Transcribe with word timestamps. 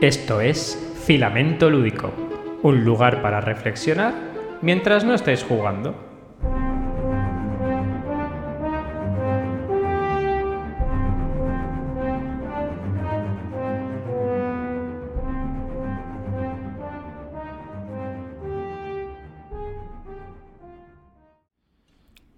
Esto 0.00 0.40
es 0.40 0.78
Filamento 1.06 1.68
Lúdico, 1.68 2.12
un 2.62 2.84
lugar 2.84 3.20
para 3.20 3.40
reflexionar 3.40 4.14
mientras 4.62 5.02
no 5.02 5.12
estáis 5.12 5.42
jugando. 5.42 5.92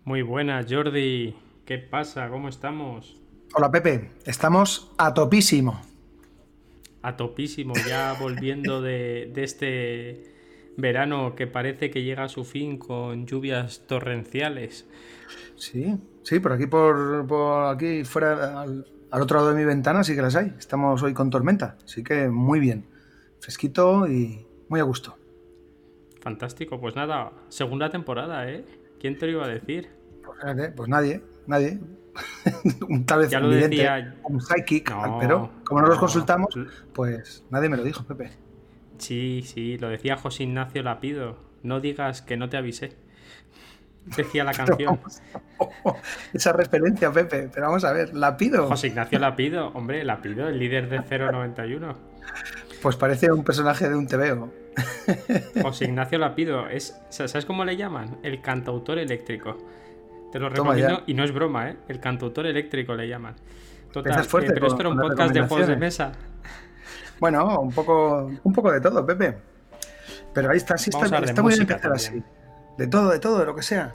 Muy 0.04 0.22
buenas, 0.22 0.64
Jordi. 0.66 1.36
¿Qué 1.66 1.76
pasa? 1.76 2.30
¿Cómo 2.30 2.48
estamos? 2.48 3.20
Hola, 3.52 3.70
Pepe. 3.70 4.12
Estamos 4.24 4.90
a 4.96 5.12
topísimo. 5.12 5.89
A 7.02 7.16
topísimo, 7.16 7.74
ya 7.88 8.14
volviendo 8.20 8.82
de, 8.82 9.32
este 9.36 10.34
verano 10.76 11.34
que 11.34 11.46
parece 11.46 11.90
que 11.90 12.02
llega 12.02 12.24
a 12.24 12.28
su 12.28 12.44
fin 12.44 12.78
con 12.78 13.26
lluvias 13.26 13.86
torrenciales. 13.86 14.86
Sí, 15.56 15.98
sí, 16.22 16.40
por 16.40 16.52
aquí, 16.52 16.66
por, 16.66 17.26
aquí 17.72 18.04
fuera, 18.04 18.62
al, 18.62 18.84
otro 19.10 19.38
lado 19.38 19.50
de 19.50 19.56
mi 19.56 19.64
ventana 19.64 20.04
sí 20.04 20.14
que 20.14 20.22
las 20.22 20.36
hay. 20.36 20.52
Estamos 20.58 21.02
hoy 21.02 21.14
con 21.14 21.30
tormenta, 21.30 21.78
así 21.84 22.04
que 22.04 22.28
muy 22.28 22.60
bien. 22.60 22.86
Fresquito 23.40 24.06
y 24.06 24.46
muy 24.68 24.80
a 24.80 24.84
gusto. 24.84 25.16
Fantástico, 26.20 26.78
pues 26.78 26.96
nada, 26.96 27.32
segunda 27.48 27.88
temporada, 27.88 28.50
¿eh? 28.50 28.64
¿Quién 29.00 29.16
te 29.16 29.26
lo 29.26 29.32
iba 29.32 29.44
a 29.46 29.48
decir? 29.48 29.88
Pues, 30.76 30.88
nadie, 30.88 31.22
nadie. 31.46 31.78
Tal 33.06 33.20
vez 33.20 33.32
un 34.24 34.40
psychic, 34.40 34.92
pero 35.20 35.50
como 35.64 35.80
no 35.80 35.86
los 35.88 35.98
consultamos, 35.98 36.54
pues 36.92 37.44
nadie 37.50 37.68
me 37.68 37.76
lo 37.76 37.84
dijo, 37.84 38.04
Pepe. 38.04 38.30
Sí, 38.98 39.42
sí, 39.44 39.78
lo 39.78 39.88
decía 39.88 40.16
José 40.16 40.42
Ignacio 40.44 40.82
Lapido. 40.82 41.38
No 41.62 41.80
digas 41.80 42.22
que 42.22 42.36
no 42.36 42.48
te 42.48 42.56
avisé. 42.56 42.96
Decía 44.04 44.44
la 44.44 44.52
canción. 44.54 45.00
esa 46.32 46.52
referencia, 46.52 47.12
Pepe, 47.12 47.48
pero 47.52 47.66
vamos 47.66 47.84
a 47.84 47.92
ver, 47.92 48.14
Lapido. 48.14 48.66
José 48.66 48.88
Ignacio 48.88 49.18
Lapido, 49.18 49.68
hombre, 49.68 50.04
Lapido, 50.04 50.48
el 50.48 50.58
líder 50.58 50.88
de 50.88 50.98
091. 51.18 51.96
Pues 52.82 52.96
parece 52.96 53.30
un 53.30 53.44
personaje 53.44 53.88
de 53.88 53.96
un 53.96 54.06
TVO. 54.06 54.52
José 55.62 55.86
Ignacio 55.86 56.18
Lapido, 56.18 56.68
es, 56.68 57.00
¿sabes 57.10 57.44
cómo 57.44 57.64
le 57.64 57.76
llaman? 57.76 58.18
El 58.22 58.40
cantautor 58.40 58.98
eléctrico. 58.98 59.56
Te 60.32 60.38
lo 60.38 60.48
recomiendo 60.48 61.02
y 61.06 61.14
no 61.14 61.24
es 61.24 61.32
broma, 61.32 61.70
¿eh? 61.70 61.76
El 61.88 62.00
cantautor 62.00 62.46
eléctrico 62.46 62.94
le 62.94 63.08
llaman. 63.08 63.34
Total, 63.92 64.24
fuerte 64.24 64.50
eh, 64.50 64.54
pero 64.54 64.68
esto 64.68 64.80
era 64.80 64.88
un 64.90 64.98
podcast 64.98 65.34
de 65.34 65.42
juegos 65.42 65.66
de 65.66 65.76
mesa. 65.76 66.12
Bueno, 67.18 67.60
un 67.60 67.72
poco, 67.72 68.30
un 68.42 68.52
poco 68.52 68.70
de 68.70 68.80
todo, 68.80 69.04
Pepe. 69.04 69.36
Pero 70.32 70.50
ahí 70.50 70.56
está, 70.56 70.78
sí 70.78 70.90
está, 70.90 71.18
está 71.18 71.42
muy 71.42 71.52
bien 71.52 71.62
empezar 71.62 71.92
así. 71.92 72.22
De 72.78 72.86
todo, 72.86 73.10
de 73.10 73.18
todo, 73.18 73.40
de 73.40 73.46
lo 73.46 73.54
que 73.54 73.62
sea. 73.62 73.94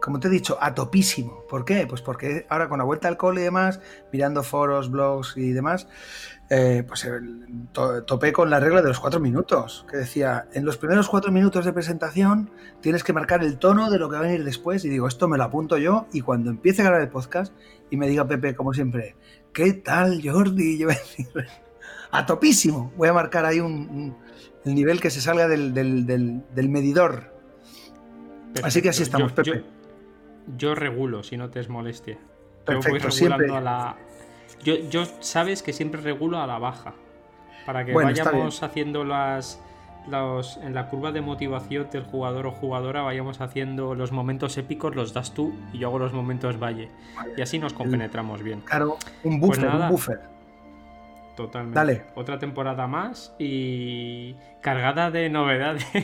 Como 0.00 0.18
te 0.18 0.28
he 0.28 0.30
dicho, 0.30 0.56
a 0.60 0.74
topísimo. 0.74 1.44
¿Por 1.48 1.64
qué? 1.64 1.86
Pues 1.86 2.00
porque 2.02 2.46
ahora 2.48 2.68
con 2.68 2.78
la 2.78 2.84
vuelta 2.84 3.08
al 3.08 3.16
cole 3.16 3.42
y 3.42 3.44
demás, 3.44 3.80
mirando 4.12 4.42
foros, 4.42 4.90
blogs 4.90 5.36
y 5.36 5.52
demás, 5.52 5.88
eh, 6.50 6.82
pues 6.86 7.06
topé 8.06 8.32
con 8.32 8.48
la 8.48 8.58
regla 8.58 8.80
de 8.80 8.88
los 8.88 9.00
cuatro 9.00 9.20
minutos, 9.20 9.84
que 9.90 9.98
decía, 9.98 10.48
en 10.54 10.64
los 10.64 10.78
primeros 10.78 11.08
cuatro 11.08 11.30
minutos 11.30 11.66
de 11.66 11.74
presentación 11.74 12.50
tienes 12.80 13.04
que 13.04 13.12
marcar 13.12 13.42
el 13.42 13.58
tono 13.58 13.90
de 13.90 13.98
lo 13.98 14.08
que 14.08 14.14
va 14.16 14.20
a 14.20 14.26
venir 14.26 14.44
después, 14.44 14.84
y 14.84 14.88
digo, 14.88 15.06
esto 15.08 15.28
me 15.28 15.36
lo 15.36 15.44
apunto 15.44 15.76
yo, 15.76 16.06
y 16.12 16.22
cuando 16.22 16.50
empiece 16.50 16.80
a 16.80 16.86
grabar 16.86 17.02
el 17.02 17.10
podcast 17.10 17.52
y 17.90 17.98
me 17.98 18.08
diga 18.08 18.26
Pepe, 18.26 18.54
como 18.54 18.72
siempre, 18.72 19.14
¿qué 19.52 19.74
tal 19.74 20.22
Jordi? 20.24 20.78
Yo 20.78 20.86
voy 20.86 20.96
a 20.96 20.98
decir, 20.98 21.26
a 22.10 22.24
topísimo, 22.24 22.92
voy 22.96 23.08
a 23.08 23.12
marcar 23.12 23.44
ahí 23.44 23.60
un, 23.60 24.16
el 24.64 24.74
nivel 24.74 25.00
que 25.00 25.10
se 25.10 25.20
salga 25.20 25.48
del, 25.48 26.42
medidor. 26.68 27.34
Así 28.62 28.80
que 28.80 28.88
así 28.88 29.02
estamos, 29.02 29.32
Pepe. 29.32 29.64
Yo, 30.56 30.74
regulo, 30.74 31.22
si 31.22 31.36
no 31.36 31.50
te 31.50 31.60
es 31.60 31.68
molestia. 31.68 32.18
Perfecto, 32.64 33.10
siempre. 33.10 33.54
A 33.54 33.60
la, 33.60 33.96
yo, 34.62 35.04
sabes 35.20 35.62
que 35.62 35.72
siempre 35.72 36.00
regulo 36.00 36.40
a 36.40 36.46
la 36.46 36.58
baja. 36.58 36.94
Para 37.66 37.84
que 37.84 37.92
vayamos 37.92 38.62
haciendo 38.62 39.04
las. 39.04 39.62
Los, 40.08 40.56
en 40.62 40.74
la 40.74 40.88
curva 40.88 41.12
de 41.12 41.20
motivación 41.20 41.90
del 41.90 42.02
jugador 42.02 42.46
o 42.46 42.50
jugadora 42.50 43.02
vayamos 43.02 43.42
haciendo 43.42 43.94
los 43.94 44.10
momentos 44.10 44.56
épicos, 44.56 44.96
los 44.96 45.12
das 45.12 45.34
tú 45.34 45.52
y 45.70 45.78
yo 45.78 45.88
hago 45.88 45.98
los 45.98 46.14
momentos 46.14 46.58
valle. 46.58 46.88
Y 47.36 47.42
así 47.42 47.58
nos 47.58 47.74
compenetramos 47.74 48.42
bien. 48.42 48.62
Claro, 48.62 48.96
un 49.22 49.38
pues 49.38 49.60
buffer, 49.60 49.74
un 49.74 49.88
buffer. 49.90 50.20
Totalmente. 51.36 51.78
Dale. 51.78 52.02
Otra 52.14 52.38
temporada 52.38 52.86
más 52.86 53.34
y 53.38 54.34
cargada 54.62 55.10
de 55.10 55.28
novedades. 55.28 55.86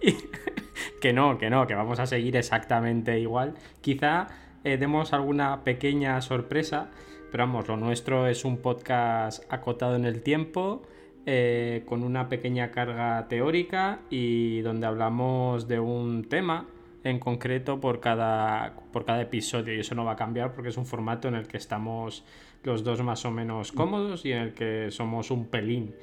que 1.00 1.12
no, 1.12 1.36
que 1.36 1.50
no, 1.50 1.66
que 1.66 1.74
vamos 1.74 1.98
a 1.98 2.06
seguir 2.06 2.36
exactamente 2.36 3.18
igual. 3.18 3.54
Quizá 3.80 4.28
eh, 4.64 4.78
demos 4.78 5.12
alguna 5.12 5.62
pequeña 5.62 6.20
sorpresa, 6.20 6.90
pero 7.30 7.44
vamos, 7.44 7.68
lo 7.68 7.76
nuestro 7.76 8.26
es 8.26 8.44
un 8.44 8.58
podcast 8.58 9.44
acotado 9.52 9.96
en 9.96 10.04
el 10.04 10.22
tiempo, 10.22 10.82
eh, 11.26 11.82
con 11.86 12.02
una 12.02 12.28
pequeña 12.28 12.70
carga 12.70 13.28
teórica 13.28 14.00
y 14.10 14.60
donde 14.60 14.86
hablamos 14.86 15.68
de 15.68 15.80
un 15.80 16.24
tema 16.28 16.66
en 17.02 17.18
concreto 17.18 17.80
por 17.80 18.00
cada, 18.00 18.74
por 18.92 19.04
cada 19.04 19.22
episodio 19.22 19.74
y 19.74 19.80
eso 19.80 19.94
no 19.94 20.04
va 20.04 20.12
a 20.12 20.16
cambiar 20.16 20.52
porque 20.52 20.70
es 20.70 20.76
un 20.76 20.86
formato 20.86 21.28
en 21.28 21.34
el 21.34 21.46
que 21.46 21.58
estamos 21.58 22.24
los 22.62 22.84
dos 22.84 23.02
más 23.02 23.24
o 23.24 23.30
menos 23.30 23.72
cómodos 23.72 24.24
y 24.24 24.32
en 24.32 24.38
el 24.38 24.54
que 24.54 24.90
somos 24.90 25.30
un 25.30 25.46
pelín 25.46 25.94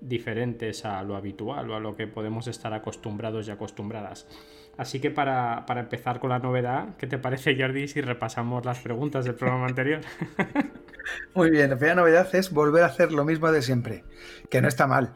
diferentes 0.00 0.84
a 0.84 1.02
lo 1.02 1.16
habitual 1.16 1.70
o 1.70 1.76
a 1.76 1.80
lo 1.80 1.96
que 1.96 2.06
podemos 2.06 2.46
estar 2.46 2.72
acostumbrados 2.72 3.48
y 3.48 3.50
acostumbradas. 3.50 4.26
Así 4.78 5.00
que 5.00 5.10
para, 5.10 5.64
empezar 5.68 6.20
con 6.20 6.30
la 6.30 6.38
novedad, 6.38 6.96
¿qué 6.98 7.06
te 7.06 7.18
parece, 7.18 7.56
Jordi, 7.58 7.88
si 7.88 8.02
repasamos 8.02 8.64
las 8.64 8.80
preguntas 8.80 9.24
del 9.24 9.34
programa 9.34 9.66
anterior? 9.66 10.00
Muy 11.34 11.50
bien, 11.50 11.70
la 11.70 11.76
primera 11.76 11.94
novedad 11.94 12.34
es 12.34 12.50
volver 12.50 12.82
a 12.82 12.86
hacer 12.86 13.12
lo 13.12 13.24
mismo 13.24 13.50
de 13.50 13.62
siempre, 13.62 14.04
que 14.50 14.60
no 14.60 14.68
está 14.68 14.86
mal. 14.86 15.14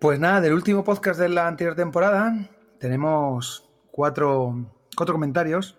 Pues 0.00 0.18
nada, 0.18 0.40
del 0.40 0.54
último 0.54 0.82
podcast 0.82 1.20
de 1.20 1.28
la 1.28 1.46
anterior 1.46 1.76
temporada 1.76 2.50
tenemos 2.80 3.70
cuatro, 3.90 4.70
comentarios. 4.96 5.78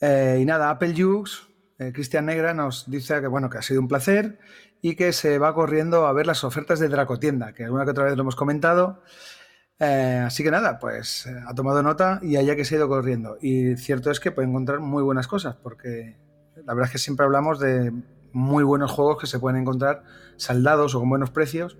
Eh, 0.00 0.38
y 0.40 0.44
nada, 0.44 0.70
Apple 0.70 0.94
Jux, 0.96 1.48
eh, 1.78 1.92
Cristian 1.92 2.26
Negra 2.26 2.52
nos 2.52 2.90
dice 2.90 3.20
que 3.20 3.28
bueno, 3.28 3.48
que 3.48 3.58
ha 3.58 3.62
sido 3.62 3.80
un 3.80 3.88
placer 3.88 4.38
y 4.82 4.96
que 4.96 5.12
se 5.12 5.38
va 5.38 5.54
corriendo 5.54 6.06
a 6.06 6.12
ver 6.12 6.26
las 6.26 6.44
ofertas 6.44 6.80
de 6.80 6.88
Dracotienda, 6.88 7.52
que 7.52 7.64
alguna 7.64 7.84
que 7.84 7.92
otra 7.92 8.04
vez 8.04 8.16
lo 8.16 8.22
hemos 8.22 8.36
comentado. 8.36 9.02
Eh, 9.80 10.22
así 10.26 10.42
que 10.42 10.50
nada, 10.50 10.78
pues 10.78 11.26
eh, 11.26 11.40
ha 11.46 11.54
tomado 11.54 11.82
nota 11.82 12.18
y 12.22 12.36
allá 12.36 12.56
que 12.56 12.64
se 12.64 12.74
ha 12.74 12.78
ido 12.78 12.88
corriendo. 12.88 13.38
Y 13.40 13.76
cierto 13.76 14.10
es 14.10 14.20
que 14.20 14.32
puede 14.32 14.48
encontrar 14.48 14.80
muy 14.80 15.02
buenas 15.02 15.28
cosas, 15.28 15.56
porque 15.56 16.16
la 16.64 16.74
verdad 16.74 16.86
es 16.86 16.92
que 16.92 16.98
siempre 16.98 17.24
hablamos 17.24 17.60
de 17.60 17.92
muy 18.32 18.64
buenos 18.64 18.90
juegos 18.90 19.18
que 19.18 19.26
se 19.26 19.38
pueden 19.38 19.60
encontrar 19.60 20.04
saldados 20.36 20.94
o 20.94 21.00
con 21.00 21.08
buenos 21.08 21.30
precios 21.30 21.78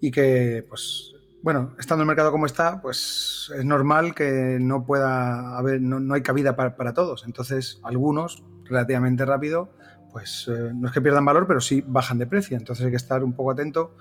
y 0.00 0.10
que, 0.10 0.64
pues, 0.68 1.14
bueno, 1.42 1.74
estando 1.78 2.02
el 2.02 2.06
mercado 2.06 2.32
como 2.32 2.46
está, 2.46 2.80
pues 2.80 3.50
es 3.56 3.64
normal 3.64 4.14
que 4.14 4.58
no 4.60 4.84
pueda 4.84 5.56
haber, 5.56 5.80
no, 5.80 6.14
hay 6.14 6.22
cabida 6.22 6.56
para, 6.56 6.92
todos. 6.92 7.24
Entonces, 7.26 7.80
algunos, 7.82 8.44
relativamente 8.64 9.24
rápido, 9.24 9.70
pues 10.12 10.48
eh, 10.48 10.72
no 10.74 10.88
es 10.88 10.94
que 10.94 11.00
pierdan 11.00 11.24
valor, 11.24 11.46
pero 11.46 11.60
sí 11.60 11.84
bajan 11.86 12.18
de 12.18 12.26
precio. 12.26 12.56
Entonces 12.56 12.84
hay 12.84 12.90
que 12.90 12.96
estar 12.96 13.22
un 13.22 13.32
poco 13.32 13.52
atento 13.52 13.96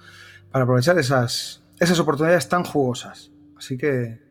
para 0.52 0.64
aprovechar 0.64 0.98
esas, 0.98 1.65
esas 1.80 2.00
oportunidades 2.00 2.50
tan 2.50 2.64
jugosas. 2.64 3.32
Así 3.58 3.78
que 3.78 4.26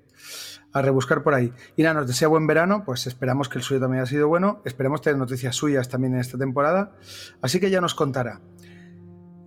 a 0.75 0.83
rebuscar 0.83 1.23
por 1.23 1.35
ahí. 1.35 1.53
Y 1.77 1.83
nada, 1.83 1.95
nos 1.95 2.09
desea 2.09 2.29
buen 2.29 2.47
verano, 2.47 2.83
pues 2.85 3.07
esperamos 3.07 3.49
que 3.49 3.59
el 3.59 3.65
suyo 3.65 3.81
también 3.81 4.03
haya 4.03 4.11
sido 4.11 4.29
bueno, 4.29 4.61
esperemos 4.65 5.01
tener 5.01 5.19
noticias 5.19 5.55
suyas 5.55 5.89
también 5.89 6.15
en 6.15 6.21
esta 6.21 6.37
temporada, 6.37 6.97
así 7.41 7.61
que 7.61 7.71
ya 7.71 7.81
nos 7.81 7.95
contará. 7.95 8.41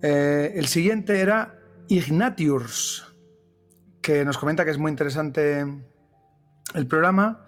Eh, 0.00 0.54
el 0.56 0.66
siguiente 0.66 1.20
era 1.20 1.58
Ignatius, 1.88 3.14
que 4.00 4.24
nos 4.24 4.38
comenta 4.38 4.64
que 4.64 4.70
es 4.70 4.78
muy 4.78 4.90
interesante 4.90 5.66
el 6.74 6.86
programa. 6.86 7.44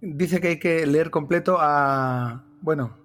Dice 0.00 0.40
que 0.40 0.48
hay 0.48 0.58
que 0.58 0.86
leer 0.86 1.10
completo 1.10 1.58
a, 1.60 2.46
bueno, 2.62 2.96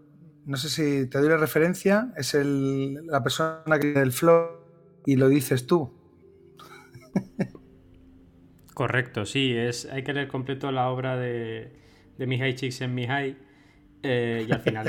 no 0.45 0.55
sé 0.55 0.69
si 0.69 1.09
te 1.09 1.19
doy 1.19 1.27
la 1.27 1.37
referencia, 1.37 2.13
es 2.15 2.33
el, 2.35 3.05
la 3.05 3.21
persona 3.21 3.79
que 3.79 3.93
del 3.93 4.13
flow 4.13 4.47
y 5.05 5.17
lo 5.17 5.27
dices 5.27 5.67
tú. 5.67 5.98
Correcto, 8.73 9.25
sí, 9.25 9.55
es, 9.55 9.85
hay 9.91 10.03
que 10.03 10.13
leer 10.13 10.27
completo 10.27 10.71
la 10.71 10.89
obra 10.89 11.17
de, 11.17 11.73
de 12.17 12.27
Mihai 12.27 12.55
Chicks 12.55 12.81
en 12.81 12.95
Mihai. 12.95 13.37
Eh, 14.01 14.45
y 14.47 14.51
al 14.53 14.61
final 14.61 14.87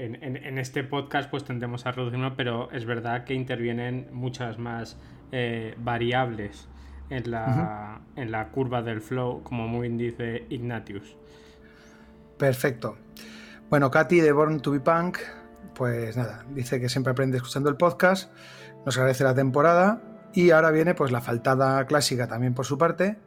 en, 0.00 0.58
este 0.58 0.82
podcast 0.82 1.30
pues 1.30 1.44
tendemos 1.44 1.86
a 1.86 1.92
reducirlo, 1.92 2.34
pero 2.34 2.72
es 2.72 2.84
verdad 2.86 3.22
que 3.22 3.34
intervienen 3.34 4.08
muchas 4.10 4.58
más 4.58 4.98
eh, 5.30 5.76
variables 5.78 6.68
en 7.08 7.30
la, 7.30 8.00
en 8.16 8.32
la 8.32 8.48
curva 8.48 8.82
del 8.82 9.00
flow, 9.00 9.44
como 9.44 9.68
muy 9.68 9.82
bien 9.82 9.96
dice 9.96 10.44
Ignatius. 10.48 11.16
Perfecto. 12.36 12.98
Bueno, 13.70 13.92
Katy 13.92 14.18
de 14.18 14.32
Born 14.32 14.60
to 14.60 14.72
be 14.72 14.80
Punk 14.80 15.18
pues 15.78 16.16
nada, 16.16 16.44
dice 16.50 16.80
que 16.80 16.88
siempre 16.88 17.12
aprende 17.12 17.36
escuchando 17.36 17.70
el 17.70 17.76
podcast, 17.76 18.32
nos 18.84 18.96
agradece 18.96 19.22
la 19.22 19.34
temporada 19.34 20.02
y 20.32 20.50
ahora 20.50 20.70
viene 20.70 20.94
pues 20.94 21.10
la 21.12 21.20
faltada 21.20 21.86
clásica 21.86 22.26
también 22.28 22.54
por 22.54 22.66
su 22.66 22.78
parte, 22.78 23.18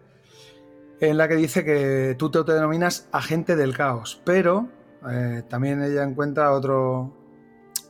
en 0.99 1.17
la 1.17 1.27
que 1.27 1.35
dice 1.35 1.65
que 1.65 2.15
tú 2.17 2.29
te 2.29 2.53
denominas 2.53 3.07
agente 3.11 3.55
del 3.55 3.75
caos, 3.75 4.21
pero 4.23 4.69
eh, 5.09 5.43
también 5.49 5.81
ella 5.81 6.03
encuentra 6.03 6.51
otro, 6.51 7.17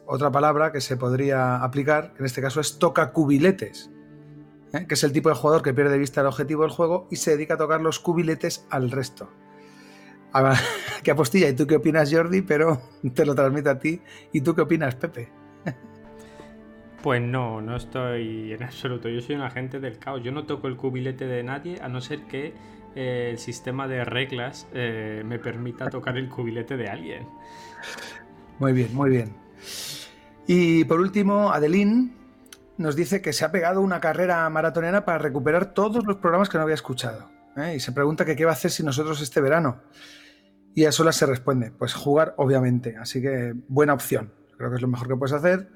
otra 0.06 0.32
palabra 0.32 0.72
que 0.72 0.82
se 0.82 0.98
podría 0.98 1.58
aplicar, 1.58 2.14
que 2.14 2.20
en 2.20 2.26
este 2.26 2.42
caso 2.42 2.62
es 2.62 2.80
toca 2.80 3.12
cubiletes, 3.12 3.92
¿eh? 4.74 4.86
que 4.88 4.94
es 4.94 5.04
el 5.04 5.12
tipo 5.12 5.30
de 5.30 5.36
jugador 5.36 5.62
que 5.62 5.74
pierde 5.74 5.92
de 5.92 5.98
vista 5.98 6.22
el 6.22 6.28
objetivo 6.28 6.64
del 6.64 6.72
juego 6.72 7.08
y 7.12 7.18
se 7.18 7.32
dedica 7.32 7.56
a 7.56 7.58
tocar 7.58 7.82
los 7.82 8.00
cubiletes 8.00 8.66
al 8.70 8.92
resto. 8.92 9.30
¿Qué 11.04 11.12
apostilla? 11.12 11.50
¿Y 11.50 11.54
tú 11.54 11.68
qué 11.68 11.76
opinas, 11.76 12.12
Jordi? 12.14 12.42
Pero 12.42 12.82
te 13.14 13.26
lo 13.26 13.36
transmito 13.36 13.70
a 13.70 13.80
ti. 13.80 14.02
¿Y 14.32 14.42
tú 14.42 14.56
qué 14.56 14.62
opinas, 14.62 14.96
Pepe? 14.96 15.41
Pues 17.02 17.20
no, 17.20 17.62
no 17.62 17.78
estoy 17.78 18.54
en 18.54 18.62
absoluto. 18.62 19.10
Yo 19.10 19.22
soy 19.22 19.36
un 19.36 19.42
agente 19.42 19.80
del 19.80 19.98
caos. 19.98 20.22
Yo 20.24 20.32
no 20.32 20.46
toco 20.46 20.68
el 20.68 20.78
cubilete 20.78 21.26
de 21.26 21.42
nadie 21.42 21.80
a 21.82 21.90
no 21.90 22.00
ser 22.00 22.24
que 22.26 22.54
eh, 22.96 23.30
el 23.32 23.40
sistema 23.40 23.88
de 23.88 24.06
reglas 24.06 24.68
eh, 24.74 25.24
me 25.26 25.40
permita 25.40 25.90
tocar 25.90 26.18
el 26.18 26.30
cubilete 26.30 26.78
de 26.78 26.88
alguien. 26.90 27.28
Muy 28.60 28.74
bien, 28.74 28.94
muy 28.94 29.10
bien. 29.10 29.36
Y 30.46 30.84
por 30.84 31.00
último, 31.00 31.52
Adeline 31.52 32.14
nos 32.78 32.96
dice 32.96 33.20
que 33.20 33.34
se 33.34 33.46
ha 33.46 33.52
pegado 33.52 33.82
una 33.82 34.00
carrera 34.00 34.48
maratoniana 34.52 35.04
para 35.04 35.18
recuperar 35.18 35.74
todos 35.74 36.06
los 36.06 36.18
programas 36.18 36.50
que 36.50 36.58
no 36.60 36.64
había 36.64 36.76
escuchado. 36.76 37.32
¿eh? 37.58 37.74
Y 37.78 37.80
se 37.80 37.94
pregunta 37.94 38.26
que 38.26 38.36
qué 38.36 38.46
va 38.46 38.52
a 38.52 38.54
hacer 38.54 38.70
si 38.70 38.84
nosotros 38.84 39.22
este 39.22 39.42
verano. 39.42 39.82
Y 40.76 40.86
a 40.86 40.92
solas 40.92 41.16
se 41.16 41.26
responde, 41.26 41.72
pues 41.72 41.96
jugar, 41.96 42.36
obviamente. 42.38 42.96
Así 42.98 43.24
que 43.24 43.56
buena 43.68 43.94
opción. 43.94 44.32
Creo 44.56 44.70
que 44.70 44.76
es 44.76 44.82
lo 44.84 44.88
mejor 44.88 45.08
que 45.08 45.16
puedes 45.16 45.34
hacer 45.34 45.68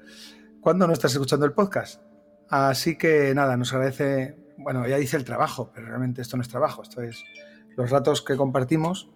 cuando 0.66 0.88
no 0.88 0.92
estás 0.92 1.12
escuchando 1.12 1.46
el 1.46 1.52
podcast. 1.52 2.02
Así 2.48 2.98
que 2.98 3.32
nada, 3.36 3.56
nos 3.56 3.72
agradece, 3.72 4.36
bueno, 4.58 4.84
ella 4.84 4.96
dice 4.96 5.16
el 5.16 5.22
trabajo, 5.22 5.70
pero 5.72 5.86
realmente 5.86 6.22
esto 6.22 6.36
no 6.36 6.42
es 6.42 6.48
trabajo, 6.48 6.82
esto 6.82 7.02
es 7.02 7.22
los 7.76 7.88
ratos 7.88 8.20
que 8.20 8.34
compartimos. 8.34 9.08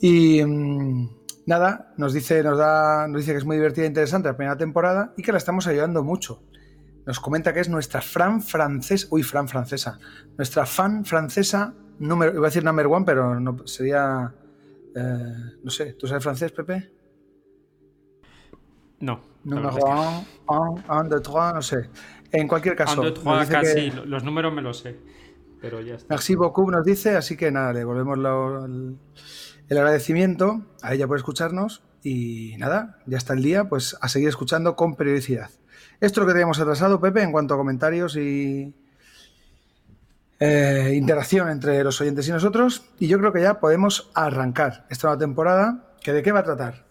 Y 0.00 0.42
mm, 0.42 1.10
nada, 1.44 1.92
nos 1.98 2.14
dice, 2.14 2.42
nos 2.42 2.56
da, 2.56 3.06
nos 3.08 3.20
dice 3.20 3.32
que 3.32 3.36
es 3.36 3.44
muy 3.44 3.56
divertida 3.56 3.84
e 3.84 3.88
interesante 3.88 4.30
la 4.30 4.38
primera 4.38 4.56
temporada 4.56 5.12
y 5.18 5.22
que 5.22 5.32
la 5.32 5.36
estamos 5.36 5.66
ayudando 5.66 6.02
mucho. 6.02 6.42
Nos 7.04 7.20
comenta 7.20 7.52
que 7.52 7.60
es 7.60 7.68
nuestra 7.68 8.00
Fran 8.00 8.40
francesa, 8.40 9.06
uy, 9.10 9.22
Fran 9.22 9.48
francesa, 9.48 9.98
nuestra 10.38 10.64
fan 10.64 11.04
francesa 11.04 11.74
número, 11.98 12.32
iba 12.32 12.46
a 12.46 12.48
decir 12.48 12.64
number 12.64 12.86
one, 12.86 13.04
pero 13.04 13.38
no 13.38 13.66
sería, 13.66 14.34
eh, 14.96 15.34
no 15.62 15.70
sé, 15.70 15.92
¿tú 15.92 16.06
sabes 16.06 16.24
francés, 16.24 16.52
Pepe? 16.52 16.97
No. 19.00 19.20
Número 19.44 19.70
un, 20.48 20.82
un, 20.88 21.08
dos, 21.08 21.22
tres, 21.22 21.54
no 21.54 21.62
sé. 21.62 21.90
En 22.32 22.48
cualquier 22.48 22.76
caso. 22.76 23.00
Un, 23.00 23.14
dos, 23.14 23.48
casi, 23.48 23.90
los 23.90 24.24
números 24.24 24.52
me 24.52 24.62
los 24.62 24.78
sé. 24.78 24.98
Pero 25.60 25.80
ya 25.80 25.94
está. 25.94 26.14
Merci 26.14 26.34
beaucoup 26.34 26.70
nos 26.70 26.84
dice, 26.84 27.16
así 27.16 27.36
que 27.36 27.50
nada, 27.50 27.72
le 27.72 27.84
volvemos 27.84 28.18
el, 28.18 28.96
el 29.68 29.78
agradecimiento 29.78 30.62
a 30.82 30.94
ella 30.94 31.06
por 31.06 31.16
escucharnos 31.16 31.82
y 32.02 32.54
nada, 32.58 32.98
ya 33.06 33.18
está 33.18 33.32
el 33.34 33.42
día, 33.42 33.68
pues 33.68 33.96
a 34.00 34.08
seguir 34.08 34.28
escuchando 34.28 34.76
con 34.76 34.94
periodicidad. 34.94 35.50
Esto 36.00 36.20
es 36.20 36.22
lo 36.22 36.26
que 36.26 36.32
teníamos 36.32 36.60
atrasado, 36.60 37.00
Pepe, 37.00 37.22
en 37.22 37.32
cuanto 37.32 37.54
a 37.54 37.56
comentarios 37.56 38.16
y 38.16 38.72
eh, 40.38 40.92
interacción 40.94 41.48
entre 41.48 41.82
los 41.82 42.00
oyentes 42.00 42.28
y 42.28 42.30
nosotros. 42.30 42.90
Y 43.00 43.08
yo 43.08 43.18
creo 43.18 43.32
que 43.32 43.42
ya 43.42 43.58
podemos 43.58 44.10
arrancar 44.14 44.86
esta 44.90 45.08
nueva 45.08 45.18
temporada. 45.18 45.84
¿Que 46.00 46.12
¿De 46.12 46.22
qué 46.22 46.30
va 46.30 46.40
a 46.40 46.44
tratar? 46.44 46.87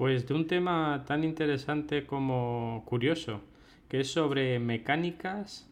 Pues 0.00 0.26
de 0.26 0.32
un 0.32 0.46
tema 0.46 1.04
tan 1.06 1.24
interesante 1.24 2.06
como 2.06 2.86
curioso, 2.86 3.42
que 3.86 4.00
es 4.00 4.10
sobre 4.10 4.58
mecánicas 4.58 5.68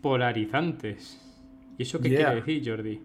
polarizantes. 0.00 1.20
¿Y 1.76 1.82
eso 1.82 2.00
qué 2.00 2.08
quiere 2.08 2.36
decir, 2.36 2.62
Jordi? 2.66 3.02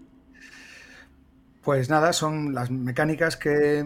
Pues 1.61 1.89
nada, 1.89 2.13
son 2.13 2.53
las 2.53 2.71
mecánicas 2.71 3.35
que 3.35 3.85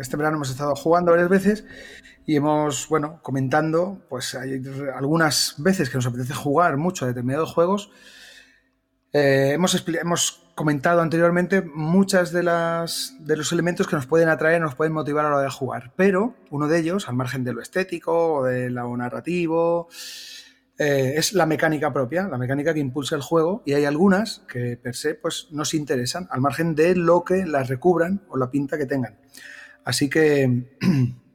este 0.00 0.16
verano 0.16 0.36
hemos 0.36 0.48
estado 0.48 0.74
jugando 0.76 1.10
varias 1.10 1.28
veces 1.28 1.66
y 2.24 2.36
hemos, 2.36 2.88
bueno, 2.88 3.20
comentando, 3.20 4.00
pues 4.08 4.34
hay 4.34 4.62
algunas 4.96 5.56
veces 5.58 5.90
que 5.90 5.98
nos 5.98 6.06
apetece 6.06 6.32
jugar 6.32 6.78
mucho 6.78 7.04
a 7.04 7.08
determinados 7.08 7.52
juegos. 7.52 7.92
Eh, 9.12 9.50
hemos, 9.52 9.86
hemos 9.86 10.47
comentado 10.58 11.00
anteriormente 11.00 11.62
muchas 11.62 12.32
de 12.32 12.42
las 12.42 13.14
de 13.20 13.36
los 13.36 13.52
elementos 13.52 13.86
que 13.86 13.94
nos 13.94 14.06
pueden 14.06 14.28
atraer, 14.28 14.60
nos 14.60 14.74
pueden 14.74 14.92
motivar 14.92 15.24
a 15.24 15.30
la 15.30 15.36
hora 15.36 15.44
de 15.44 15.50
jugar, 15.50 15.92
pero 15.94 16.34
uno 16.50 16.66
de 16.66 16.80
ellos, 16.80 17.08
al 17.08 17.14
margen 17.14 17.44
de 17.44 17.52
lo 17.52 17.62
estético 17.62 18.34
o 18.34 18.44
de 18.44 18.68
lo 18.68 18.96
narrativo, 18.96 19.88
eh, 20.76 21.14
es 21.16 21.32
la 21.32 21.46
mecánica 21.46 21.92
propia, 21.92 22.26
la 22.26 22.38
mecánica 22.38 22.74
que 22.74 22.80
impulsa 22.80 23.14
el 23.14 23.22
juego, 23.22 23.62
y 23.64 23.74
hay 23.74 23.84
algunas 23.84 24.40
que 24.48 24.76
per 24.76 24.96
se 24.96 25.14
pues, 25.14 25.46
nos 25.52 25.74
interesan, 25.74 26.26
al 26.28 26.40
margen 26.40 26.74
de 26.74 26.96
lo 26.96 27.22
que 27.22 27.46
las 27.46 27.68
recubran 27.68 28.22
o 28.28 28.36
la 28.36 28.50
pinta 28.50 28.76
que 28.76 28.86
tengan. 28.86 29.16
Así 29.84 30.10
que, 30.10 30.66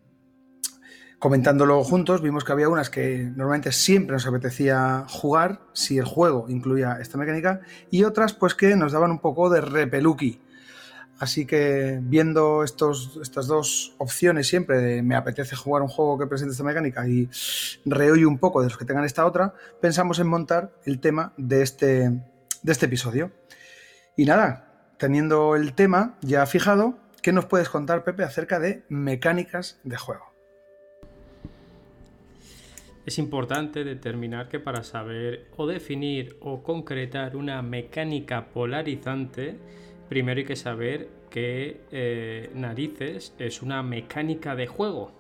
comentándolo 1.24 1.82
juntos, 1.86 2.22
vimos 2.22 2.44
que 2.44 2.52
había 2.52 2.68
unas 2.68 2.90
que 2.90 3.32
normalmente 3.34 3.72
siempre 3.72 4.12
nos 4.12 4.28
apetecía 4.28 5.06
jugar 5.08 5.62
si 5.72 5.98
el 5.98 6.04
juego 6.04 6.48
incluía 6.50 6.98
esta 7.00 7.18
mecánica, 7.18 7.62
y 7.90 8.04
otras 8.04 8.34
pues 8.34 8.56
que 8.56 8.76
nos 8.76 8.92
daban 8.92 9.10
un 9.10 9.20
poco 9.20 9.50
de 9.50 9.62
repeluki 9.62 10.42
Así 11.20 11.46
que 11.46 12.00
viendo 12.02 12.66
estos, 12.66 13.18
estas 13.22 13.48
dos 13.48 13.96
opciones 14.00 14.50
siempre 14.50 14.80
de 14.80 15.02
me 15.02 15.16
apetece 15.16 15.56
jugar 15.56 15.82
un 15.82 15.88
juego 15.88 16.20
que 16.20 16.28
presente 16.28 16.52
esta 16.52 16.66
mecánica 16.66 17.08
y 17.08 17.30
reoye 17.86 18.26
un 18.26 18.38
poco 18.38 18.62
de 18.62 18.68
los 18.68 18.78
que 18.78 18.84
tengan 18.84 19.06
esta 19.06 19.26
otra, 19.26 19.54
pensamos 19.80 20.20
en 20.20 20.28
montar 20.28 20.74
el 20.84 21.00
tema 21.00 21.32
de 21.38 21.62
este, 21.62 22.10
de 22.10 22.72
este 22.74 22.88
episodio. 22.88 23.32
Y 24.18 24.26
nada, 24.26 24.90
teniendo 24.98 25.56
el 25.56 25.74
tema 25.74 26.18
ya 26.20 26.46
fijado, 26.48 26.98
¿qué 27.22 27.32
nos 27.32 27.46
puedes 27.46 27.70
contar, 27.70 28.04
Pepe, 28.04 28.26
acerca 28.26 28.60
de 28.60 28.84
mecánicas 28.90 29.80
de 29.86 29.96
juego? 29.96 30.33
Es 33.06 33.20
importante 33.20 33.84
determinar 33.84 34.48
que 34.48 34.62
para 34.62 34.84
saber 34.84 35.48
o 35.58 35.68
definir 35.68 36.38
o 36.40 36.64
concretar 36.64 37.36
una 37.36 37.62
mecánica 37.62 38.48
polarizante, 38.48 39.58
primero 40.08 40.40
hay 40.40 40.46
que 40.46 40.56
saber 40.56 41.10
que 41.30 41.82
eh, 41.92 42.50
narices 42.56 43.34
es 43.40 43.62
una 43.62 43.84
mecánica 43.84 44.56
de 44.56 44.68
juego. 44.68 45.12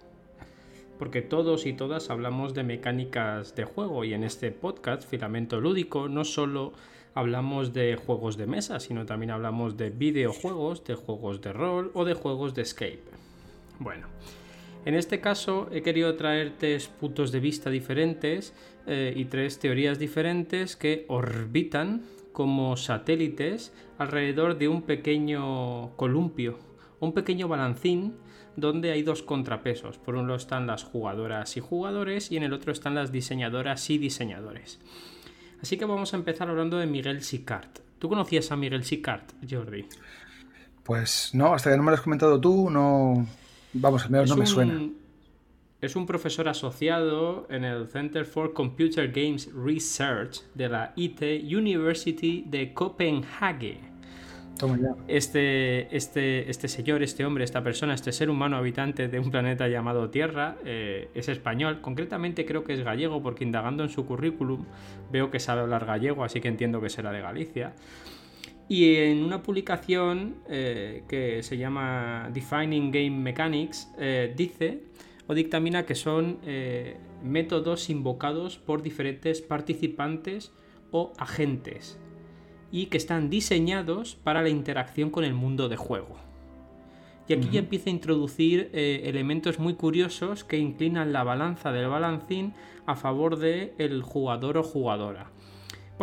Porque 0.97 1.21
todos 1.21 1.65
y 1.65 1.73
todas 1.73 2.09
hablamos 2.09 2.53
de 2.53 2.63
mecánicas 2.63 3.53
de 3.53 3.65
juego 3.65 4.05
y 4.05 4.13
en 4.13 4.23
este 4.23 4.51
podcast, 4.51 5.03
Filamento 5.09 5.59
Lúdico, 5.59 6.07
no 6.07 6.23
solo 6.23 6.71
hablamos 7.13 7.73
de 7.73 7.97
juegos 7.97 8.37
de 8.37 8.47
mesa, 8.47 8.79
sino 8.79 9.05
también 9.05 9.31
hablamos 9.31 9.75
de 9.75 9.89
videojuegos, 9.89 10.85
de 10.85 10.95
juegos 10.95 11.41
de 11.41 11.51
rol 11.51 11.91
o 11.95 12.05
de 12.05 12.13
juegos 12.13 12.53
de 12.53 12.61
escape. 12.61 13.03
Bueno, 13.79 14.07
en 14.85 14.95
este 14.95 15.19
caso 15.19 15.69
he 15.71 15.81
querido 15.81 16.15
traer 16.15 16.53
tres 16.57 16.87
puntos 16.87 17.31
de 17.31 17.39
vista 17.39 17.69
diferentes 17.69 18.53
eh, 18.85 19.13
y 19.15 19.25
tres 19.25 19.59
teorías 19.59 19.99
diferentes 19.99 20.75
que 20.75 21.05
orbitan 21.07 22.03
como 22.33 22.75
satélites 22.75 23.73
alrededor 23.97 24.57
de 24.57 24.67
un 24.67 24.81
pequeño 24.81 25.95
columpio, 25.95 26.59
un 26.99 27.13
pequeño 27.13 27.47
balancín 27.47 28.15
donde 28.55 28.91
hay 28.91 29.03
dos 29.03 29.23
contrapesos. 29.23 29.97
Por 29.97 30.15
un 30.15 30.27
lado 30.27 30.37
están 30.37 30.67
las 30.67 30.83
jugadoras 30.83 31.57
y 31.57 31.59
jugadores 31.59 32.31
y 32.31 32.37
en 32.37 32.43
el 32.43 32.53
otro 32.53 32.71
están 32.71 32.95
las 32.95 33.11
diseñadoras 33.11 33.89
y 33.89 33.97
diseñadores. 33.97 34.79
Así 35.61 35.77
que 35.77 35.85
vamos 35.85 36.13
a 36.13 36.17
empezar 36.17 36.49
hablando 36.49 36.77
de 36.77 36.87
Miguel 36.87 37.23
Sicart. 37.23 37.79
¿Tú 37.99 38.09
conocías 38.09 38.51
a 38.51 38.57
Miguel 38.57 38.83
Sicart, 38.83 39.31
Jordi? 39.49 39.85
Pues 40.83 41.29
no, 41.33 41.53
hasta 41.53 41.71
que 41.71 41.77
no 41.77 41.83
me 41.83 41.91
lo 41.91 41.95
has 41.95 42.01
comentado 42.01 42.39
tú, 42.41 42.69
no. 42.69 43.25
Vamos, 43.73 44.05
al 44.05 44.11
menos 44.11 44.29
no 44.29 44.37
me 44.37 44.45
suena. 44.45 44.89
Es 45.81 45.97
un 45.97 46.05
profesor 46.05 46.47
asociado 46.47 47.45
en 47.49 47.65
el 47.65 47.87
Center 47.87 48.23
for 48.23 48.53
Computer 48.53 49.11
Games 49.11 49.49
Research 49.53 50.41
de 50.53 50.69
la 50.69 50.93
IT 50.95 51.21
University 51.43 52.45
de 52.47 52.73
Copenhague. 52.73 53.93
Este, 55.07 55.93
este, 55.95 56.49
este 56.49 56.67
señor, 56.67 57.03
este 57.03 57.25
hombre, 57.25 57.43
esta 57.43 57.63
persona, 57.63 57.93
este 57.93 58.11
ser 58.11 58.29
humano 58.29 58.55
habitante 58.55 59.09
de 59.09 59.19
un 59.19 59.29
planeta 59.29 59.67
llamado 59.67 60.09
Tierra, 60.09 60.55
eh, 60.63 61.09
es 61.15 61.27
español. 61.27 61.81
Concretamente 61.81 62.45
creo 62.45 62.63
que 62.63 62.73
es 62.73 62.81
gallego 62.81 63.21
porque 63.21 63.43
indagando 63.43 63.83
en 63.83 63.89
su 63.89 64.05
currículum 64.05 64.65
veo 65.11 65.31
que 65.31 65.39
sabe 65.39 65.61
hablar 65.61 65.85
gallego, 65.85 66.23
así 66.23 66.39
que 66.39 66.47
entiendo 66.47 66.79
que 66.79 66.89
será 66.89 67.11
de 67.11 67.19
Galicia. 67.19 67.73
Y 68.69 68.95
en 68.95 69.23
una 69.23 69.43
publicación 69.43 70.37
eh, 70.47 71.03
que 71.07 71.43
se 71.43 71.57
llama 71.57 72.29
Defining 72.33 72.91
Game 72.91 73.11
Mechanics, 73.11 73.91
eh, 73.97 74.33
dice 74.35 74.83
o 75.27 75.33
dictamina 75.33 75.85
que 75.85 75.95
son 75.95 76.39
eh, 76.43 76.97
métodos 77.23 77.89
invocados 77.89 78.57
por 78.57 78.81
diferentes 78.81 79.41
participantes 79.41 80.51
o 80.91 81.13
agentes 81.17 81.97
y 82.71 82.87
que 82.87 82.97
están 82.97 83.29
diseñados 83.29 84.15
para 84.15 84.41
la 84.41 84.49
interacción 84.49 85.09
con 85.09 85.23
el 85.23 85.33
mundo 85.33 85.69
de 85.69 85.77
juego. 85.77 86.17
Y 87.27 87.33
aquí 87.33 87.47
ya 87.51 87.59
empieza 87.59 87.89
a 87.89 87.93
introducir 87.93 88.69
elementos 88.73 89.57
muy 89.57 89.75
curiosos 89.75 90.43
que 90.43 90.57
inclinan 90.57 91.13
la 91.13 91.23
balanza 91.23 91.71
del 91.71 91.87
balancín 91.87 92.53
a 92.85 92.97
favor 92.97 93.37
del 93.37 93.71
el 93.77 94.01
jugador 94.01 94.57
o 94.57 94.63
jugadora. 94.63 95.32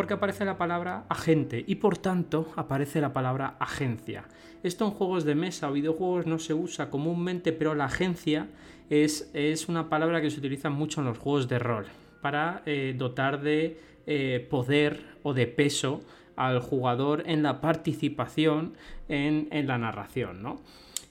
Porque 0.01 0.15
aparece 0.15 0.47
la 0.47 0.57
palabra 0.57 1.05
agente 1.11 1.63
y 1.67 1.75
por 1.75 1.99
tanto 1.99 2.51
aparece 2.57 3.03
la 3.03 3.13
palabra 3.13 3.57
agencia. 3.61 4.25
Esto 4.63 4.87
en 4.87 4.93
juegos 4.93 5.25
de 5.25 5.35
mesa 5.35 5.69
o 5.69 5.75
videojuegos 5.75 6.25
no 6.25 6.39
se 6.39 6.55
usa 6.55 6.89
comúnmente, 6.89 7.53
pero 7.53 7.75
la 7.75 7.85
agencia 7.85 8.49
es, 8.89 9.31
es 9.35 9.69
una 9.69 9.91
palabra 9.91 10.23
que 10.23 10.31
se 10.31 10.39
utiliza 10.39 10.71
mucho 10.71 11.03
en 11.03 11.09
los 11.09 11.19
juegos 11.19 11.49
de 11.49 11.59
rol 11.59 11.85
para 12.23 12.63
eh, 12.65 12.95
dotar 12.97 13.43
de 13.43 13.79
eh, 14.07 14.47
poder 14.49 15.05
o 15.23 15.35
de 15.35 15.47
peso 15.47 16.01
al 16.35 16.61
jugador 16.61 17.25
en 17.27 17.43
la 17.43 17.61
participación 17.61 18.79
en, 19.07 19.49
en 19.51 19.67
la 19.67 19.77
narración, 19.77 20.43
¿no? 20.43 20.63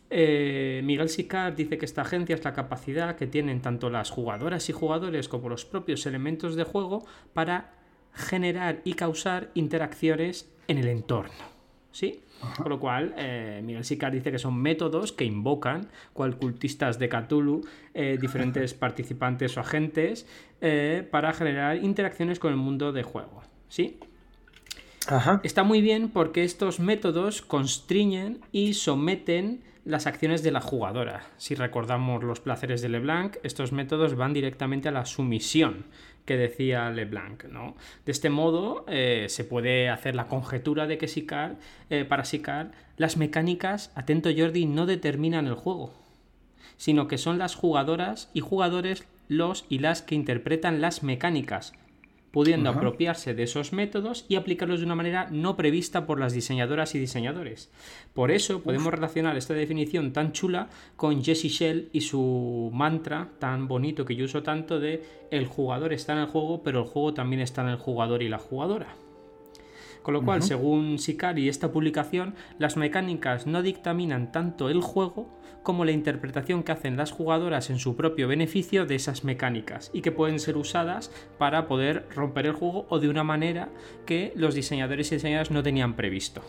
Eh, 0.09 0.81
Miguel 0.83 1.09
Sicard 1.09 1.53
dice 1.53 1.77
que 1.77 1.85
esta 1.85 2.01
agencia 2.01 2.33
es 2.33 2.43
la 2.43 2.53
capacidad 2.53 3.15
que 3.15 3.27
tienen 3.27 3.61
tanto 3.61 3.91
las 3.91 4.09
jugadoras 4.09 4.67
y 4.67 4.73
jugadores 4.73 5.29
como 5.29 5.49
los 5.49 5.65
propios 5.65 6.07
elementos 6.07 6.55
de 6.55 6.63
juego 6.63 7.05
para 7.33 7.78
generar 8.13 8.81
y 8.83 8.93
causar 8.93 9.49
interacciones 9.53 10.49
en 10.67 10.77
el 10.77 10.87
entorno. 10.87 11.59
¿Sí? 11.91 12.21
Con 12.55 12.69
lo 12.69 12.79
cual, 12.79 13.13
eh, 13.17 13.61
Miguel 13.63 13.83
Sicard 13.83 14.13
dice 14.13 14.31
que 14.31 14.39
son 14.39 14.55
métodos 14.55 15.11
que 15.11 15.25
invocan, 15.25 15.89
cual 16.13 16.37
cultistas 16.37 16.97
de 16.97 17.09
Cthulhu, 17.09 17.61
eh, 17.93 18.17
diferentes 18.21 18.73
participantes 18.85 19.57
o 19.57 19.59
agentes, 19.59 20.25
para 21.11 21.33
generar 21.33 21.77
interacciones 21.77 22.37
con 22.37 22.51
el 22.51 22.57
mundo 22.57 22.91
de 22.91 23.03
juego. 23.03 23.41
¿Sí? 23.69 23.97
Está 25.43 25.63
muy 25.63 25.81
bien 25.81 26.09
porque 26.09 26.43
estos 26.43 26.79
métodos 26.79 27.41
constriñen 27.41 28.41
y 28.51 28.73
someten 28.75 29.63
las 29.85 30.05
acciones 30.05 30.43
de 30.43 30.51
la 30.51 30.61
jugadora. 30.61 31.23
Si 31.37 31.55
recordamos 31.55 32.23
los 32.23 32.39
placeres 32.39 32.81
de 32.81 32.89
Leblanc, 32.89 33.37
estos 33.41 33.71
métodos 33.71 34.15
van 34.15 34.33
directamente 34.33 34.87
a 34.89 34.91
la 34.91 35.05
sumisión 35.05 35.85
que 36.29 36.37
decía 36.37 36.91
Leblanc. 36.91 37.45
¿no? 37.45 37.75
De 38.05 38.11
este 38.11 38.29
modo 38.29 38.85
eh, 38.87 39.25
se 39.29 39.43
puede 39.43 39.89
hacer 39.89 40.13
la 40.13 40.27
conjetura 40.27 40.85
de 40.85 40.99
que 40.99 41.07
Sicar, 41.07 41.55
eh, 41.89 42.05
para 42.05 42.23
Sicar 42.23 42.69
las 42.97 43.17
mecánicas, 43.17 43.91
atento 43.95 44.29
Jordi, 44.37 44.67
no 44.67 44.85
determinan 44.85 45.47
el 45.47 45.55
juego, 45.55 45.91
sino 46.77 47.07
que 47.07 47.17
son 47.17 47.39
las 47.39 47.55
jugadoras 47.55 48.29
y 48.35 48.41
jugadores 48.41 49.07
los 49.27 49.65
y 49.69 49.79
las 49.79 50.03
que 50.03 50.13
interpretan 50.13 50.81
las 50.81 51.01
mecánicas, 51.01 51.73
pudiendo 52.31 52.69
apropiarse 52.69 53.33
de 53.33 53.43
esos 53.43 53.73
métodos 53.73 54.25
y 54.27 54.35
aplicarlos 54.35 54.79
de 54.79 54.85
una 54.85 54.95
manera 54.95 55.27
no 55.31 55.55
prevista 55.55 56.05
por 56.05 56.19
las 56.19 56.33
diseñadoras 56.33 56.95
y 56.95 56.99
diseñadores. 56.99 57.71
Por 58.13 58.31
eso 58.31 58.61
podemos 58.61 58.93
relacionar 58.93 59.37
esta 59.37 59.53
definición 59.53 60.13
tan 60.13 60.31
chula 60.31 60.69
con 60.95 61.23
Jesse 61.23 61.47
Shell 61.47 61.89
y 61.91 62.01
su 62.01 62.69
mantra 62.73 63.29
tan 63.39 63.67
bonito 63.67 64.05
que 64.05 64.15
yo 64.15 64.25
uso 64.25 64.43
tanto 64.43 64.79
de 64.79 65.03
el 65.31 65.47
jugador 65.47 65.93
está 65.93 66.13
en 66.13 66.19
el 66.19 66.27
juego, 66.27 66.63
pero 66.63 66.79
el 66.79 66.85
juego 66.85 67.13
también 67.13 67.41
está 67.41 67.61
en 67.61 67.69
el 67.69 67.77
jugador 67.77 68.23
y 68.23 68.29
la 68.29 68.39
jugadora. 68.39 68.95
Con 70.01 70.13
lo 70.13 70.23
cual, 70.23 70.41
según 70.41 70.97
Sicari 70.97 71.43
y 71.43 71.49
esta 71.49 71.71
publicación, 71.71 72.33
las 72.57 72.77
mecánicas 72.77 73.47
no 73.47 73.61
dictaminan 73.61 74.31
tanto 74.31 74.69
el 74.69 74.81
juego 74.81 75.29
como 75.69 75.85
la 75.85 75.91
interpretación 75.91 76.63
que 76.63 76.71
hacen 76.71 76.97
las 76.97 77.11
jugadoras 77.11 77.69
en 77.69 77.77
su 77.77 77.95
propio 77.95 78.27
beneficio 78.27 78.87
de 78.87 78.95
esas 78.95 79.23
mecánicas 79.23 79.91
y 79.93 80.01
que 80.01 80.11
pueden 80.11 80.39
ser 80.39 80.57
usadas 80.57 81.11
para 81.37 81.67
poder 81.67 82.07
romper 82.15 82.47
el 82.47 82.53
juego 82.53 82.87
o 82.89 82.97
de 82.97 83.07
una 83.07 83.23
manera 83.23 83.69
que 84.07 84.33
los 84.35 84.55
diseñadores 84.55 85.11
y 85.11 85.17
diseñadoras 85.17 85.51
no 85.51 85.61
tenían 85.61 85.95
previsto. 85.95 86.41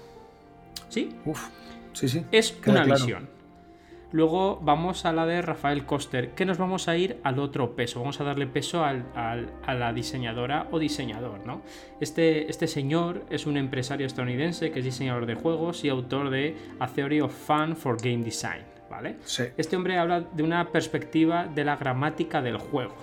¿Sí? 0.88 1.10
Uf, 1.26 1.48
sí, 1.92 2.08
sí. 2.08 2.24
Es 2.32 2.58
una 2.66 2.84
visión. 2.84 3.28
Luego 4.10 4.58
vamos 4.62 5.04
a 5.04 5.12
la 5.12 5.26
de 5.26 5.42
Rafael 5.42 5.84
Koster, 5.84 6.30
que 6.30 6.46
nos 6.46 6.56
vamos 6.56 6.88
a 6.88 6.96
ir 6.96 7.20
al 7.22 7.40
otro 7.40 7.76
peso, 7.76 8.00
vamos 8.00 8.22
a 8.22 8.24
darle 8.24 8.46
peso 8.46 8.82
a 8.82 9.74
la 9.74 9.92
diseñadora 9.92 10.66
o 10.70 10.78
diseñador. 10.78 11.44
¿no? 11.44 11.60
Este, 12.00 12.48
este 12.48 12.66
señor 12.66 13.26
es 13.28 13.44
un 13.44 13.58
empresario 13.58 14.06
estadounidense 14.06 14.70
que 14.70 14.78
es 14.78 14.84
diseñador 14.86 15.26
de 15.26 15.34
juegos 15.34 15.84
y 15.84 15.90
autor 15.90 16.30
de 16.30 16.56
A 16.78 16.86
Theory 16.86 17.20
of 17.20 17.34
Fun 17.34 17.76
for 17.76 18.00
Game 18.00 18.24
Design. 18.24 18.69
¿Vale? 18.90 19.16
Este 19.56 19.76
hombre 19.76 19.96
habla 19.98 20.20
de 20.20 20.42
una 20.42 20.70
perspectiva 20.70 21.46
de 21.46 21.64
la 21.64 21.76
gramática 21.76 22.42
del 22.42 22.58
juego. 22.58 22.96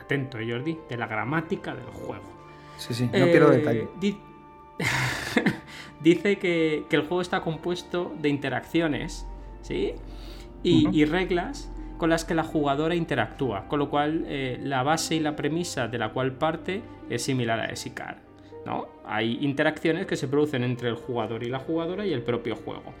Atento, 0.00 0.38
¿eh, 0.38 0.48
Jordi, 0.48 0.78
de 0.88 0.96
la 0.96 1.06
gramática 1.06 1.74
del 1.74 1.86
juego. 1.86 2.24
Sí, 2.78 2.94
sí, 2.94 3.04
no 3.06 3.10
quiero 3.10 3.52
eh, 3.52 3.58
detalle. 3.58 3.88
dice 6.00 6.38
que, 6.38 6.84
que 6.88 6.96
el 6.96 7.02
juego 7.02 7.20
está 7.20 7.40
compuesto 7.40 8.14
de 8.20 8.28
interacciones, 8.28 9.26
¿sí? 9.62 9.94
y, 10.62 11.04
reglas 11.04 11.70
con 11.96 12.10
las 12.10 12.24
que 12.24 12.34
la 12.34 12.42
jugadora 12.42 12.94
interactúa, 12.94 13.68
con 13.68 13.78
lo 13.78 13.88
cual 13.88 14.24
eh, 14.26 14.58
la 14.62 14.82
base 14.82 15.14
y 15.14 15.20
la 15.20 15.36
premisa 15.36 15.88
de 15.88 15.98
la 15.98 16.12
cual 16.12 16.32
parte 16.32 16.82
es 17.08 17.22
similar 17.22 17.60
a 17.60 17.66
ESICAR. 17.66 18.18
¿No? 18.66 18.88
Hay 19.04 19.38
interacciones 19.40 20.06
que 20.06 20.16
se 20.16 20.26
producen 20.26 20.64
entre 20.64 20.88
el 20.88 20.96
jugador 20.96 21.44
y 21.44 21.48
la 21.48 21.60
jugadora 21.60 22.04
y 22.04 22.12
el 22.12 22.22
propio 22.22 22.56
juego. 22.56 22.92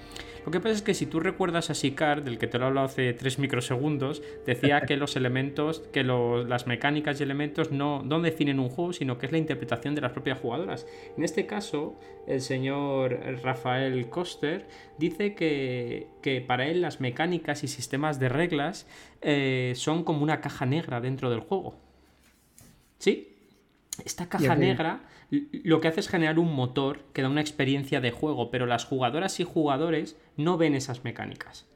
Lo 0.46 0.52
que 0.52 0.60
pasa 0.60 0.76
es 0.76 0.82
que 0.82 0.94
si 0.94 1.06
tú 1.06 1.18
recuerdas 1.18 1.70
a 1.70 1.74
Sicar, 1.74 2.22
del 2.22 2.38
que 2.38 2.46
te 2.46 2.56
lo 2.56 2.66
he 2.66 2.68
hablado 2.68 2.86
hace 2.86 3.12
3 3.12 3.40
microsegundos, 3.40 4.22
decía 4.46 4.82
que 4.82 4.96
los 4.96 5.16
elementos, 5.16 5.80
que 5.92 6.04
las 6.04 6.68
mecánicas 6.68 7.18
y 7.18 7.24
elementos 7.24 7.72
no, 7.72 8.04
no 8.04 8.20
definen 8.20 8.60
un 8.60 8.68
juego, 8.68 8.92
sino 8.92 9.18
que 9.18 9.26
es 9.26 9.32
la 9.32 9.38
interpretación 9.38 9.96
de 9.96 10.02
las 10.02 10.12
propias 10.12 10.38
jugadoras. 10.38 10.86
En 11.16 11.24
este 11.24 11.46
caso, 11.46 11.98
el 12.28 12.40
señor 12.40 13.18
Rafael 13.42 14.08
Koster 14.08 14.68
dice 14.98 15.34
que, 15.34 16.44
para 16.46 16.68
él 16.68 16.80
las 16.80 17.00
mecánicas 17.00 17.64
y 17.64 17.68
sistemas 17.68 18.20
de 18.20 18.28
reglas 18.28 18.86
eh, 19.22 19.72
son 19.74 20.04
como 20.04 20.22
una 20.22 20.40
caja 20.40 20.64
negra 20.64 21.00
dentro 21.00 21.28
del 21.28 21.40
juego. 21.40 21.74
¿Sí? 22.98 23.36
Esta 24.04 24.28
caja 24.28 24.54
negra 24.54 25.00
lo 25.30 25.80
que 25.80 25.88
hace 25.88 26.00
es 26.00 26.08
generar 26.08 26.38
un 26.38 26.54
motor 26.54 27.00
que 27.12 27.22
da 27.22 27.28
una 27.28 27.40
experiencia 27.40 28.00
de 28.00 28.12
juego, 28.12 28.50
pero 28.50 28.66
las 28.66 28.84
jugadoras 28.84 29.40
y 29.40 29.44
jugadores 29.44 30.16
no 30.36 30.56
ven 30.56 30.74
esas 30.74 31.04
mecánicas. 31.04 31.66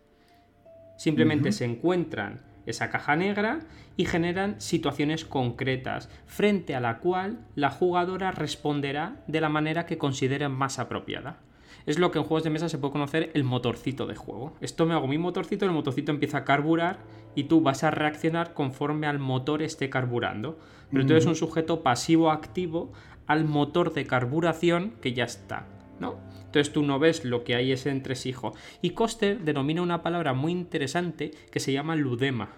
Simplemente 0.97 1.53
se 1.53 1.65
encuentran 1.65 2.43
esa 2.67 2.91
caja 2.91 3.17
negra 3.17 3.61
y 3.97 4.05
generan 4.05 4.61
situaciones 4.61 5.25
concretas, 5.25 6.09
frente 6.27 6.75
a 6.75 6.81
la 6.81 6.99
cual 6.99 7.41
la 7.55 7.71
jugadora 7.71 8.31
responderá 8.31 9.23
de 9.27 9.41
la 9.41 9.49
manera 9.49 9.87
que 9.87 9.99
consideren 9.99 10.53
más 10.53 10.79
apropiada. 10.79 11.41
Es 11.87 11.99
lo 11.99 12.11
que 12.11 12.19
en 12.19 12.25
juegos 12.25 12.45
de 12.45 12.51
mesa 12.51 12.69
se 12.69 12.79
puede 12.79 12.93
conocer 12.93 13.31
el 13.35 13.45
motorcito 13.45 14.07
de 14.07 14.15
juego. 14.15 14.55
Esto 14.61 14.87
me 14.87 14.95
hago 14.95 15.07
mi 15.07 15.19
motorcito, 15.19 15.65
el 15.65 15.73
motorcito 15.73 16.13
empieza 16.13 16.39
a 16.39 16.45
carburar 16.45 16.99
y 17.35 17.45
tú 17.45 17.63
vas 17.63 17.85
a 17.85 17.91
reaccionar 17.91 18.53
conforme 18.53 19.07
al 19.07 19.19
motor 19.19 19.63
esté 19.63 19.89
carburando. 19.89 20.59
Pero 20.91 21.07
tú 21.07 21.13
eres 21.13 21.27
un 21.27 21.37
sujeto 21.37 21.83
pasivo-activo 21.83 22.93
al 23.31 23.45
motor 23.45 23.95
de 23.95 24.07
carburación 24.07 24.95
que 25.01 25.13
ya 25.13 25.23
está, 25.23 25.65
¿no? 26.01 26.19
Entonces 26.47 26.73
tú 26.73 26.83
no 26.83 26.99
ves 26.99 27.25
lo 27.25 27.45
que 27.45 27.55
hay 27.55 27.71
ese 27.71 27.91
entresijo. 27.91 28.55
Y 28.83 28.91
Coster 28.91 29.39
denomina 29.39 29.83
una 29.83 30.03
palabra 30.03 30.35
muy 30.35 30.51
interesante 30.51 31.31
que 31.53 31.61
se 31.61 31.73
llama 31.73 31.95
ludema. 31.95 32.49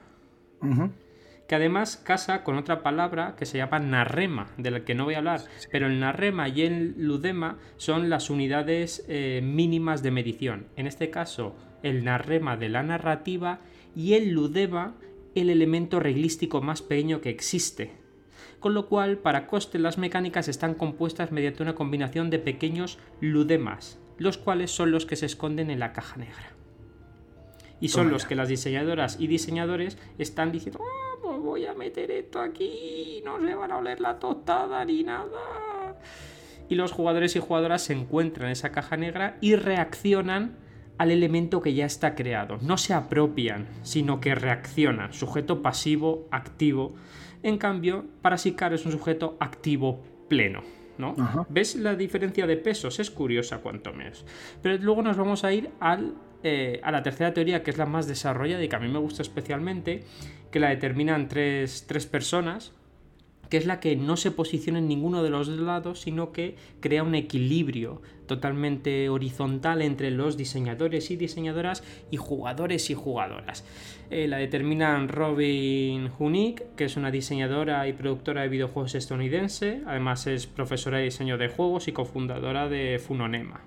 Que 1.46 1.54
además 1.56 1.98
casa 1.98 2.42
con 2.42 2.56
otra 2.56 2.82
palabra 2.82 3.36
que 3.36 3.44
se 3.44 3.58
llama 3.58 3.80
narrema, 3.80 4.48
de 4.56 4.70
la 4.70 4.82
que 4.86 4.94
no 4.94 5.04
voy 5.04 5.12
a 5.12 5.18
hablar. 5.18 5.42
Pero 5.70 5.88
el 5.88 6.00
narrema 6.00 6.48
y 6.48 6.62
el 6.62 6.94
ludema 6.96 7.58
son 7.76 8.08
las 8.08 8.30
unidades 8.30 9.04
eh, 9.08 9.42
mínimas 9.44 10.02
de 10.02 10.10
medición. 10.10 10.68
En 10.76 10.86
este 10.86 11.10
caso, 11.10 11.54
el 11.82 12.02
narrema 12.02 12.56
de 12.56 12.70
la 12.70 12.82
narrativa 12.82 13.60
y 13.94 14.14
el 14.14 14.30
ludema 14.30 14.94
el 15.34 15.50
elemento 15.50 16.00
reglístico 16.00 16.62
más 16.62 16.80
pequeño 16.80 17.20
que 17.20 17.28
existe 17.28 18.01
con 18.62 18.72
lo 18.72 18.86
cual 18.88 19.18
para 19.18 19.46
coste 19.46 19.78
las 19.78 19.98
mecánicas 19.98 20.48
están 20.48 20.74
compuestas 20.74 21.32
mediante 21.32 21.62
una 21.62 21.74
combinación 21.74 22.30
de 22.30 22.38
pequeños 22.38 22.98
ludemas, 23.20 23.98
los 24.16 24.38
cuales 24.38 24.70
son 24.70 24.90
los 24.90 25.04
que 25.04 25.16
se 25.16 25.26
esconden 25.26 25.70
en 25.70 25.80
la 25.80 25.92
caja 25.92 26.16
negra. 26.16 26.54
Y 27.80 27.88
son 27.88 28.10
los 28.10 28.24
que 28.24 28.36
las 28.36 28.48
diseñadoras 28.48 29.18
y 29.18 29.26
diseñadores 29.26 29.98
están 30.16 30.52
diciendo, 30.52 30.80
ah, 30.80 31.18
pues 31.20 31.40
voy 31.40 31.66
a 31.66 31.74
meter 31.74 32.12
esto 32.12 32.40
aquí, 32.40 33.20
no 33.24 33.44
se 33.44 33.54
van 33.54 33.72
a 33.72 33.78
oler 33.78 34.00
la 34.00 34.20
tostada 34.20 34.84
ni 34.84 35.02
nada. 35.02 35.98
Y 36.68 36.76
los 36.76 36.92
jugadores 36.92 37.34
y 37.34 37.40
jugadoras 37.40 37.82
se 37.82 37.92
encuentran 37.92 38.46
en 38.46 38.52
esa 38.52 38.70
caja 38.70 38.96
negra 38.96 39.36
y 39.40 39.56
reaccionan 39.56 40.56
al 40.98 41.10
elemento 41.10 41.60
que 41.60 41.74
ya 41.74 41.84
está 41.84 42.14
creado. 42.14 42.58
No 42.60 42.78
se 42.78 42.94
apropian, 42.94 43.66
sino 43.82 44.20
que 44.20 44.36
reaccionan. 44.36 45.12
Sujeto 45.12 45.60
pasivo, 45.60 46.28
activo. 46.30 46.94
En 47.42 47.58
cambio, 47.58 48.04
Parasicar 48.22 48.72
es 48.72 48.86
un 48.86 48.92
sujeto 48.92 49.36
activo 49.40 50.02
pleno. 50.28 50.62
¿no? 50.98 51.14
¿Ves 51.48 51.74
la 51.76 51.94
diferencia 51.94 52.46
de 52.46 52.56
pesos? 52.56 53.00
Es 53.00 53.10
curiosa 53.10 53.58
cuanto 53.58 53.92
menos. 53.92 54.24
Pero 54.62 54.82
luego 54.82 55.02
nos 55.02 55.16
vamos 55.16 55.44
a 55.44 55.52
ir 55.52 55.70
al, 55.80 56.14
eh, 56.42 56.80
a 56.82 56.92
la 56.92 57.02
tercera 57.02 57.32
teoría, 57.34 57.62
que 57.62 57.70
es 57.70 57.78
la 57.78 57.86
más 57.86 58.06
desarrollada 58.06 58.62
y 58.62 58.68
que 58.68 58.76
a 58.76 58.80
mí 58.80 58.88
me 58.88 58.98
gusta 58.98 59.22
especialmente, 59.22 60.04
que 60.50 60.60
la 60.60 60.68
determinan 60.68 61.28
tres, 61.28 61.86
tres 61.88 62.06
personas, 62.06 62.72
que 63.52 63.58
es 63.58 63.66
la 63.66 63.80
que 63.80 63.96
no 63.96 64.16
se 64.16 64.30
posiciona 64.30 64.78
en 64.78 64.88
ninguno 64.88 65.22
de 65.22 65.28
los 65.28 65.46
lados, 65.48 66.00
sino 66.00 66.32
que 66.32 66.56
crea 66.80 67.02
un 67.02 67.14
equilibrio 67.14 68.00
totalmente 68.26 69.10
horizontal 69.10 69.82
entre 69.82 70.10
los 70.10 70.38
diseñadores 70.38 71.10
y 71.10 71.16
diseñadoras 71.16 71.84
y 72.10 72.16
jugadores 72.16 72.88
y 72.88 72.94
jugadoras. 72.94 73.66
Eh, 74.08 74.26
la 74.26 74.38
determinan 74.38 75.08
Robin 75.08 76.10
Hunig, 76.18 76.62
que 76.76 76.86
es 76.86 76.96
una 76.96 77.10
diseñadora 77.10 77.86
y 77.88 77.92
productora 77.92 78.40
de 78.40 78.48
videojuegos 78.48 78.94
estadounidense, 78.94 79.82
además 79.86 80.26
es 80.26 80.46
profesora 80.46 80.96
de 80.96 81.04
diseño 81.04 81.36
de 81.36 81.48
juegos 81.48 81.88
y 81.88 81.92
cofundadora 81.92 82.70
de 82.70 82.98
Funonema. 83.06 83.60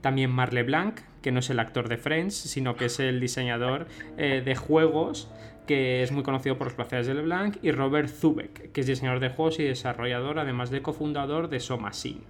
También 0.00 0.30
Marle 0.30 0.62
Blanc, 0.62 1.00
que 1.22 1.32
no 1.32 1.40
es 1.40 1.50
el 1.50 1.58
actor 1.58 1.88
de 1.88 1.96
Friends, 1.96 2.36
sino 2.36 2.76
que 2.76 2.84
es 2.84 3.00
el 3.00 3.18
diseñador 3.18 3.88
eh, 4.16 4.42
de 4.44 4.54
juegos 4.54 5.28
que 5.66 6.02
es 6.02 6.12
muy 6.12 6.22
conocido 6.22 6.58
por 6.58 6.66
los 6.66 6.74
placeres 6.74 7.06
de 7.06 7.14
LeBlanc, 7.14 7.56
y 7.62 7.70
Robert 7.70 8.08
Zubek, 8.08 8.72
que 8.72 8.80
es 8.80 8.86
diseñador 8.86 9.20
de 9.20 9.30
juegos 9.30 9.58
y 9.58 9.64
desarrollador, 9.64 10.38
además 10.38 10.70
de 10.70 10.82
cofundador 10.82 11.48
de 11.48 11.60
Somasin. 11.60 12.20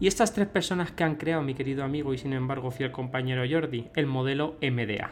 Y 0.00 0.06
estas 0.06 0.32
tres 0.32 0.46
personas 0.46 0.92
que 0.92 1.04
han 1.04 1.16
creado, 1.16 1.42
mi 1.42 1.54
querido 1.54 1.84
amigo 1.84 2.14
y 2.14 2.18
sin 2.18 2.32
embargo 2.32 2.70
fiel 2.70 2.92
compañero 2.92 3.42
Jordi, 3.48 3.86
el 3.96 4.06
modelo 4.06 4.56
MDA, 4.62 5.10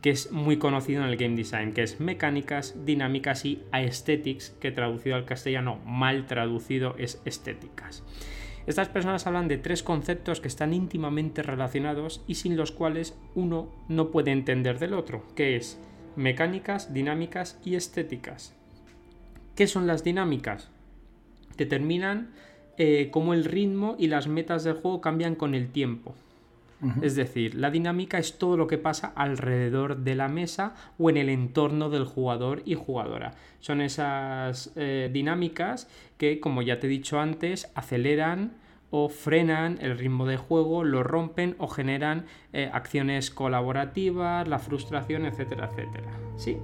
que 0.00 0.10
es 0.10 0.30
muy 0.30 0.58
conocido 0.58 1.02
en 1.02 1.08
el 1.08 1.16
game 1.16 1.36
design, 1.36 1.72
que 1.72 1.82
es 1.82 2.00
mecánicas, 2.00 2.84
dinámicas 2.84 3.44
y 3.44 3.62
aesthetics, 3.72 4.50
que 4.60 4.70
traducido 4.70 5.16
al 5.16 5.24
castellano 5.24 5.80
mal 5.84 6.26
traducido 6.26 6.94
es 6.98 7.20
estéticas. 7.24 8.04
Estas 8.70 8.88
personas 8.88 9.26
hablan 9.26 9.48
de 9.48 9.58
tres 9.58 9.82
conceptos 9.82 10.40
que 10.40 10.46
están 10.46 10.72
íntimamente 10.72 11.42
relacionados 11.42 12.22
y 12.28 12.36
sin 12.36 12.56
los 12.56 12.70
cuales 12.70 13.18
uno 13.34 13.68
no 13.88 14.12
puede 14.12 14.30
entender 14.30 14.78
del 14.78 14.94
otro, 14.94 15.24
que 15.34 15.56
es 15.56 15.80
mecánicas, 16.14 16.94
dinámicas 16.94 17.58
y 17.64 17.74
estéticas. 17.74 18.54
¿Qué 19.56 19.66
son 19.66 19.88
las 19.88 20.04
dinámicas? 20.04 20.70
Determinan 21.56 22.30
eh, 22.78 23.08
cómo 23.10 23.34
el 23.34 23.44
ritmo 23.44 23.96
y 23.98 24.06
las 24.06 24.28
metas 24.28 24.62
del 24.62 24.74
juego 24.74 25.00
cambian 25.00 25.34
con 25.34 25.56
el 25.56 25.72
tiempo. 25.72 26.14
Es 27.02 27.16
decir, 27.16 27.56
la 27.56 27.72
dinámica 27.72 28.18
es 28.18 28.38
todo 28.38 28.56
lo 28.56 28.68
que 28.68 28.78
pasa 28.78 29.12
alrededor 29.16 29.98
de 29.98 30.14
la 30.14 30.28
mesa 30.28 30.74
o 30.96 31.10
en 31.10 31.16
el 31.16 31.28
entorno 31.28 31.90
del 31.90 32.04
jugador 32.04 32.62
y 32.64 32.74
jugadora. 32.74 33.34
Son 33.58 33.80
esas 33.80 34.72
eh, 34.76 35.10
dinámicas 35.12 35.90
que, 36.18 36.38
como 36.38 36.62
ya 36.62 36.78
te 36.78 36.86
he 36.86 36.90
dicho 36.90 37.20
antes, 37.20 37.70
aceleran 37.74 38.59
o 38.90 39.08
frenan 39.08 39.78
el 39.80 39.96
ritmo 39.98 40.26
de 40.26 40.36
juego, 40.36 40.84
lo 40.84 41.02
rompen 41.02 41.54
o 41.58 41.68
generan 41.68 42.26
eh, 42.52 42.70
acciones 42.72 43.30
colaborativas, 43.30 44.48
la 44.48 44.58
frustración, 44.58 45.26
etcétera, 45.26 45.68
etcétera. 45.70 46.10
¿Sí? 46.36 46.58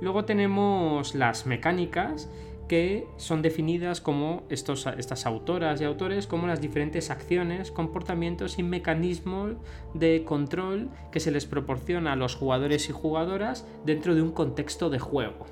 Luego 0.00 0.24
tenemos 0.24 1.14
las 1.14 1.46
mecánicas 1.46 2.30
que 2.68 3.06
son 3.18 3.42
definidas 3.42 4.00
como 4.00 4.44
estos, 4.48 4.86
estas 4.86 5.26
autoras 5.26 5.80
y 5.80 5.84
autores 5.84 6.26
como 6.26 6.46
las 6.46 6.60
diferentes 6.60 7.10
acciones, 7.10 7.70
comportamientos 7.70 8.58
y 8.58 8.62
mecanismos 8.62 9.56
de 9.92 10.24
control 10.24 10.88
que 11.10 11.20
se 11.20 11.30
les 11.30 11.44
proporciona 11.44 12.14
a 12.14 12.16
los 12.16 12.34
jugadores 12.34 12.88
y 12.88 12.92
jugadoras 12.92 13.66
dentro 13.84 14.14
de 14.14 14.22
un 14.22 14.32
contexto 14.32 14.88
de 14.88 15.00
juego. 15.00 15.46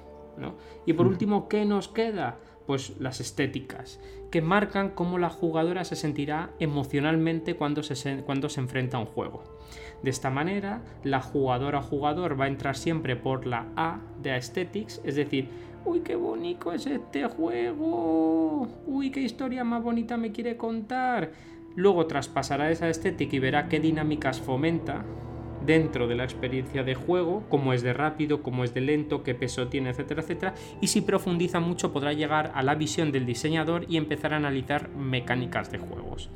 Y 0.87 0.95
por 0.95 1.07
último, 1.07 1.49
¿qué 1.49 1.65
nos 1.67 1.89
queda? 1.89 2.39
Pues 2.71 2.93
las 3.01 3.19
estéticas, 3.19 3.99
que 4.31 4.43
marcan 4.43 4.91
cómo 4.91 5.19
la 5.19 5.29
jugadora 5.29 5.83
se 5.83 5.97
sentirá 5.97 6.51
emocionalmente 6.61 7.57
cuando 7.57 7.83
se, 7.83 8.23
cuando 8.23 8.49
se 8.49 8.61
enfrenta 8.61 8.97
a 8.97 9.01
un 9.01 9.07
juego. 9.07 9.43
De 10.05 10.11
esta 10.11 10.31
manera, 10.31 10.81
la 11.03 11.21
jugadora 11.21 11.81
o 11.81 11.83
jugador 11.83 12.41
va 12.41 12.45
a 12.45 12.47
entrar 12.47 12.77
siempre 12.77 13.17
por 13.17 13.45
la 13.45 13.67
A 13.75 13.99
de 14.23 14.31
Aesthetics, 14.31 15.01
es 15.03 15.17
decir, 15.17 15.49
uy, 15.85 16.03
qué 16.03 16.15
bonito 16.15 16.73
es 16.73 16.87
este 16.87 17.25
juego, 17.25 18.69
uy, 18.87 19.11
qué 19.11 19.23
historia 19.23 19.65
más 19.65 19.83
bonita 19.83 20.17
me 20.17 20.31
quiere 20.31 20.57
contar. 20.57 21.33
Luego 21.75 22.07
traspasará 22.07 22.71
esa 22.71 22.89
estética 22.89 23.35
y 23.35 23.41
verá 23.41 23.69
qué 23.69 23.81
dinámicas 23.81 24.41
fomenta 24.41 25.05
dentro 25.65 26.09
de 26.09 26.15
la 26.15 26.25
experiencia 26.25 26.83
de 26.83 26.95
juego, 26.95 27.45
cómo 27.49 27.73
es 27.73 27.83
de 27.83 27.93
rápido, 27.93 28.43
cómo 28.43 28.65
es 28.65 28.75
de 28.75 28.81
lento, 28.81 29.23
qué 29.23 29.35
peso 29.35 29.69
tiene, 29.69 29.91
etcétera, 29.91 30.23
etcétera. 30.23 30.55
Y 30.81 30.89
si 30.89 31.01
profundiza 31.01 31.61
mucho 31.61 31.93
podrá 31.93 32.13
llegar 32.13 32.53
a 32.55 32.63
la 32.63 32.75
visión 32.75 33.13
del 33.13 33.27
diseñador 33.27 33.85
y 33.89 33.97
empezar 33.97 34.33
a 34.33 34.37
analizar 34.37 34.89
mecánicas 34.91 35.71
de 35.71 35.79
juegos. 35.79 36.31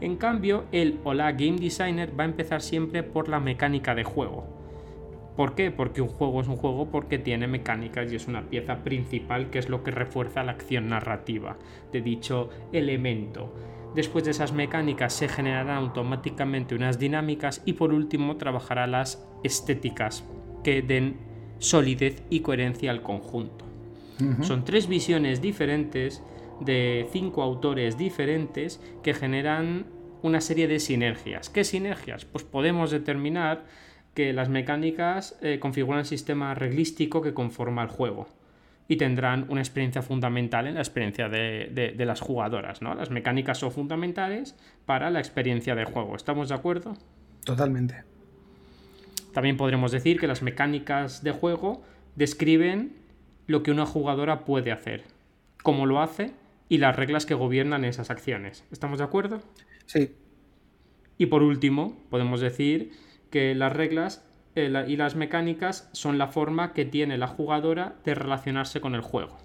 En 0.00 0.16
cambio, 0.16 0.64
el 0.72 0.98
o 1.04 1.12
la 1.14 1.32
game 1.32 1.58
designer 1.58 2.18
va 2.18 2.24
a 2.24 2.28
empezar 2.28 2.62
siempre 2.62 3.02
por 3.02 3.28
la 3.28 3.38
mecánica 3.38 3.94
de 3.94 4.04
juego 4.04 4.60
¿Por 5.40 5.54
qué? 5.54 5.70
Porque 5.70 6.02
un 6.02 6.08
juego 6.08 6.42
es 6.42 6.48
un 6.48 6.56
juego 6.56 6.90
porque 6.90 7.18
tiene 7.18 7.46
mecánicas 7.46 8.12
y 8.12 8.16
es 8.16 8.26
una 8.26 8.42
pieza 8.42 8.84
principal 8.84 9.48
que 9.48 9.58
es 9.58 9.70
lo 9.70 9.82
que 9.82 9.90
refuerza 9.90 10.42
la 10.42 10.52
acción 10.52 10.90
narrativa 10.90 11.56
de 11.92 12.02
dicho 12.02 12.50
elemento. 12.72 13.50
Después 13.94 14.24
de 14.24 14.30
esas 14.30 14.52
mecánicas 14.52 15.12
se 15.12 15.28
generarán 15.28 15.76
automáticamente 15.76 16.74
unas 16.74 16.98
dinámicas 16.98 17.62
y 17.64 17.72
por 17.72 17.92
último 17.92 18.36
trabajará 18.36 18.86
las 18.86 19.26
estéticas 19.42 20.24
que 20.62 20.82
den 20.82 21.18
solidez 21.58 22.22
y 22.30 22.40
coherencia 22.40 22.90
al 22.90 23.02
conjunto. 23.02 23.66
Son 24.42 24.66
tres 24.66 24.86
visiones 24.86 25.40
diferentes 25.40 26.22
de 26.60 27.08
cinco 27.10 27.42
autores 27.42 27.96
diferentes 27.96 28.78
que 29.02 29.14
generan 29.14 29.86
una 30.22 30.42
serie 30.42 30.68
de 30.68 30.78
sinergias. 30.78 31.48
¿Qué 31.48 31.64
sinergias? 31.64 32.26
Pues 32.26 32.44
podemos 32.44 32.90
determinar 32.90 33.64
que 34.12 34.34
las 34.34 34.50
mecánicas 34.50 35.38
eh, 35.40 35.58
configuran 35.58 36.00
el 36.00 36.06
sistema 36.06 36.54
reglístico 36.54 37.22
que 37.22 37.32
conforma 37.32 37.82
el 37.82 37.88
juego 37.88 38.26
y 38.90 38.96
tendrán 38.96 39.46
una 39.48 39.60
experiencia 39.60 40.02
fundamental 40.02 40.66
en 40.66 40.74
la 40.74 40.80
experiencia 40.80 41.28
de, 41.28 41.94
las 41.96 42.20
jugadoras. 42.20 42.82
¿no? 42.82 42.92
Las 42.96 43.08
mecánicas 43.10 43.58
son 43.58 43.70
fundamentales 43.70 44.56
para 44.84 45.10
la 45.10 45.20
experiencia 45.20 45.76
de 45.76 45.84
juego. 45.84 46.16
¿Estamos 46.16 46.48
de 46.48 46.56
acuerdo? 46.56 46.96
Totalmente. 47.44 48.02
También 49.32 49.56
podremos 49.56 49.92
decir 49.92 50.18
que 50.18 50.26
las 50.26 50.42
mecánicas 50.42 51.22
de 51.22 51.30
juego 51.30 51.84
describen 52.16 52.96
lo 53.46 53.62
que 53.62 53.70
una 53.70 53.86
jugadora 53.86 54.44
puede 54.44 54.72
hacer, 54.72 55.04
cómo 55.62 55.86
lo 55.86 56.00
hace 56.00 56.32
y 56.68 56.78
las 56.78 56.96
reglas 56.96 57.26
que 57.26 57.34
gobiernan 57.34 57.84
esas 57.84 58.10
acciones. 58.10 58.64
¿Estamos 58.72 58.98
de 58.98 59.04
acuerdo? 59.04 59.40
Sí. 59.86 60.16
Y 61.16 61.26
por 61.26 61.44
último, 61.44 61.96
podemos 62.10 62.40
decir 62.40 62.90
que 63.30 63.54
las 63.54 63.72
reglas 63.72 64.28
eh, 64.54 64.84
y 64.88 64.96
las 64.96 65.14
mecánicas 65.14 65.88
son 65.92 66.18
la 66.18 66.28
forma 66.28 66.72
que 66.72 66.84
tiene 66.84 67.18
la 67.18 67.28
jugadora 67.28 67.96
de 68.04 68.14
relacionarse 68.14 68.80
con 68.80 68.94
el 68.94 69.00
juego. 69.00 69.36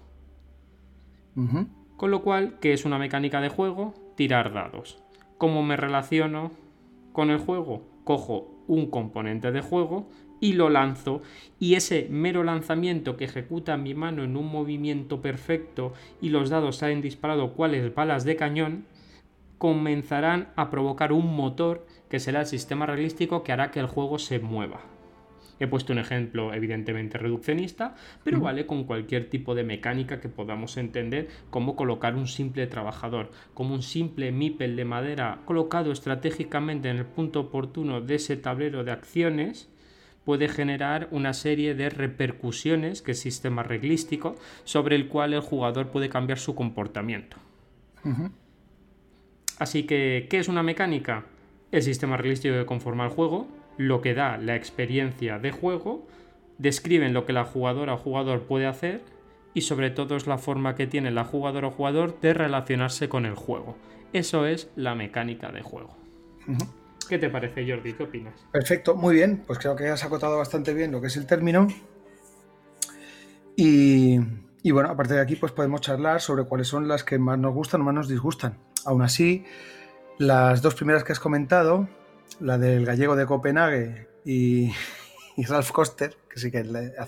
Con 1.96 2.10
lo 2.10 2.22
cual, 2.22 2.58
¿qué 2.60 2.72
es 2.72 2.84
una 2.84 2.98
mecánica 2.98 3.40
de 3.40 3.50
juego? 3.50 3.94
Tirar 4.16 4.52
dados. 4.52 5.02
¿Cómo 5.38 5.62
me 5.62 5.76
relaciono 5.76 6.50
con 7.12 7.30
el 7.30 7.38
juego? 7.38 7.82
Cojo 8.04 8.56
un 8.66 8.90
componente 8.90 9.52
de 9.52 9.60
juego 9.60 10.08
y 10.40 10.52
lo 10.54 10.68
lanzo 10.68 11.22
y 11.58 11.74
ese 11.74 12.08
mero 12.10 12.44
lanzamiento 12.44 13.16
que 13.16 13.24
ejecuta 13.24 13.76
mi 13.76 13.94
mano 13.94 14.22
en 14.24 14.36
un 14.36 14.46
movimiento 14.46 15.22
perfecto 15.22 15.92
y 16.20 16.30
los 16.30 16.50
dados 16.50 16.76
salen 16.76 17.00
disparados 17.00 17.52
cuales 17.52 17.94
balas 17.94 18.24
de 18.24 18.36
cañón 18.36 18.84
comenzarán 19.58 20.48
a 20.56 20.70
provocar 20.70 21.12
un 21.12 21.34
motor 21.34 21.86
que 22.10 22.20
será 22.20 22.40
el 22.40 22.46
sistema 22.46 22.86
realístico 22.86 23.42
que 23.42 23.52
hará 23.52 23.70
que 23.70 23.80
el 23.80 23.86
juego 23.86 24.18
se 24.18 24.38
mueva. 24.38 24.80
He 25.58 25.66
puesto 25.66 25.92
un 25.92 25.98
ejemplo 25.98 26.52
evidentemente 26.52 27.18
reduccionista, 27.18 27.94
pero 28.22 28.40
vale 28.40 28.66
con 28.66 28.84
cualquier 28.84 29.30
tipo 29.30 29.54
de 29.54 29.64
mecánica 29.64 30.20
que 30.20 30.28
podamos 30.28 30.76
entender 30.76 31.28
como 31.50 31.76
colocar 31.76 32.14
un 32.14 32.26
simple 32.26 32.66
trabajador, 32.66 33.30
como 33.54 33.74
un 33.74 33.82
simple 33.82 34.32
mipel 34.32 34.76
de 34.76 34.84
madera 34.84 35.40
colocado 35.46 35.92
estratégicamente 35.92 36.90
en 36.90 36.98
el 36.98 37.06
punto 37.06 37.40
oportuno 37.40 38.00
de 38.00 38.16
ese 38.16 38.36
tablero 38.36 38.84
de 38.84 38.92
acciones, 38.92 39.70
puede 40.26 40.48
generar 40.48 41.08
una 41.12 41.32
serie 41.32 41.74
de 41.74 41.88
repercusiones, 41.88 43.00
que 43.00 43.12
es 43.12 43.20
sistema 43.20 43.62
reglístico, 43.62 44.34
sobre 44.64 44.96
el 44.96 45.06
cual 45.08 45.32
el 45.32 45.40
jugador 45.40 45.90
puede 45.90 46.08
cambiar 46.08 46.38
su 46.38 46.54
comportamiento. 46.54 47.36
Así 49.58 49.84
que, 49.84 50.26
¿qué 50.28 50.38
es 50.38 50.48
una 50.48 50.62
mecánica? 50.62 51.26
El 51.72 51.82
sistema 51.82 52.16
realístico 52.16 52.54
que 52.56 52.66
conforma 52.66 53.04
el 53.04 53.10
juego, 53.10 53.48
lo 53.76 54.00
que 54.00 54.14
da 54.14 54.38
la 54.38 54.56
experiencia 54.56 55.38
de 55.38 55.52
juego, 55.52 56.06
describen 56.58 57.14
lo 57.14 57.26
que 57.26 57.32
la 57.32 57.44
jugadora 57.44 57.94
o 57.94 57.98
jugador 57.98 58.42
puede 58.42 58.66
hacer 58.66 59.02
y 59.54 59.62
sobre 59.62 59.90
todo 59.90 60.16
es 60.16 60.26
la 60.26 60.38
forma 60.38 60.74
que 60.74 60.86
tiene 60.86 61.10
la 61.10 61.24
jugadora 61.24 61.68
o 61.68 61.70
jugador 61.70 62.20
de 62.20 62.34
relacionarse 62.34 63.08
con 63.08 63.24
el 63.26 63.34
juego. 63.34 63.76
Eso 64.12 64.46
es 64.46 64.70
la 64.76 64.94
mecánica 64.94 65.50
de 65.50 65.62
juego. 65.62 65.96
¿Qué 67.08 67.18
te 67.18 67.30
parece, 67.30 67.68
Jordi? 67.68 67.92
¿Qué 67.94 68.02
opinas? 68.02 68.34
Perfecto, 68.52 68.94
muy 68.94 69.14
bien. 69.14 69.42
Pues 69.46 69.58
creo 69.58 69.76
que 69.76 69.88
has 69.88 70.04
acotado 70.04 70.38
bastante 70.38 70.74
bien 70.74 70.92
lo 70.92 71.00
que 71.00 71.06
es 71.06 71.16
el 71.16 71.26
término. 71.26 71.68
Y, 73.56 74.18
y 74.62 74.70
bueno, 74.72 74.90
aparte 74.90 75.14
de 75.14 75.20
aquí, 75.20 75.36
pues 75.36 75.52
podemos 75.52 75.80
charlar 75.80 76.20
sobre 76.20 76.44
cuáles 76.44 76.68
son 76.68 76.88
las 76.88 77.04
que 77.04 77.18
más 77.18 77.38
nos 77.38 77.54
gustan 77.54 77.80
o 77.80 77.84
más 77.84 77.94
nos 77.94 78.08
disgustan. 78.08 78.58
Aún 78.84 79.02
así, 79.02 79.44
las 80.18 80.62
dos 80.62 80.74
primeras 80.74 81.04
que 81.04 81.12
has 81.12 81.20
comentado, 81.20 81.88
la 82.40 82.58
del 82.58 82.84
gallego 82.84 83.16
de 83.16 83.26
Copenhague 83.26 84.08
y, 84.24 84.72
Ralph 85.48 85.70
Koster, 85.70 86.16
que 86.28 86.40
sí 86.40 86.50
que 86.50 86.58
a 86.98 87.06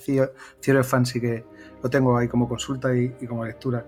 Zero 0.61 0.85
Fan 0.85 1.07
sí 1.07 1.20
que 1.20 1.44
lo 1.83 1.90
tengo 1.90 2.16
ahí 2.16 2.28
como 2.28 2.48
consulta 2.48 2.94
y, 2.94 3.11
como 3.26 3.44
lectura. 3.44 3.85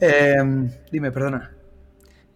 Em, 0.00 0.70
dime, 0.90 1.10
perdona. 1.10 1.52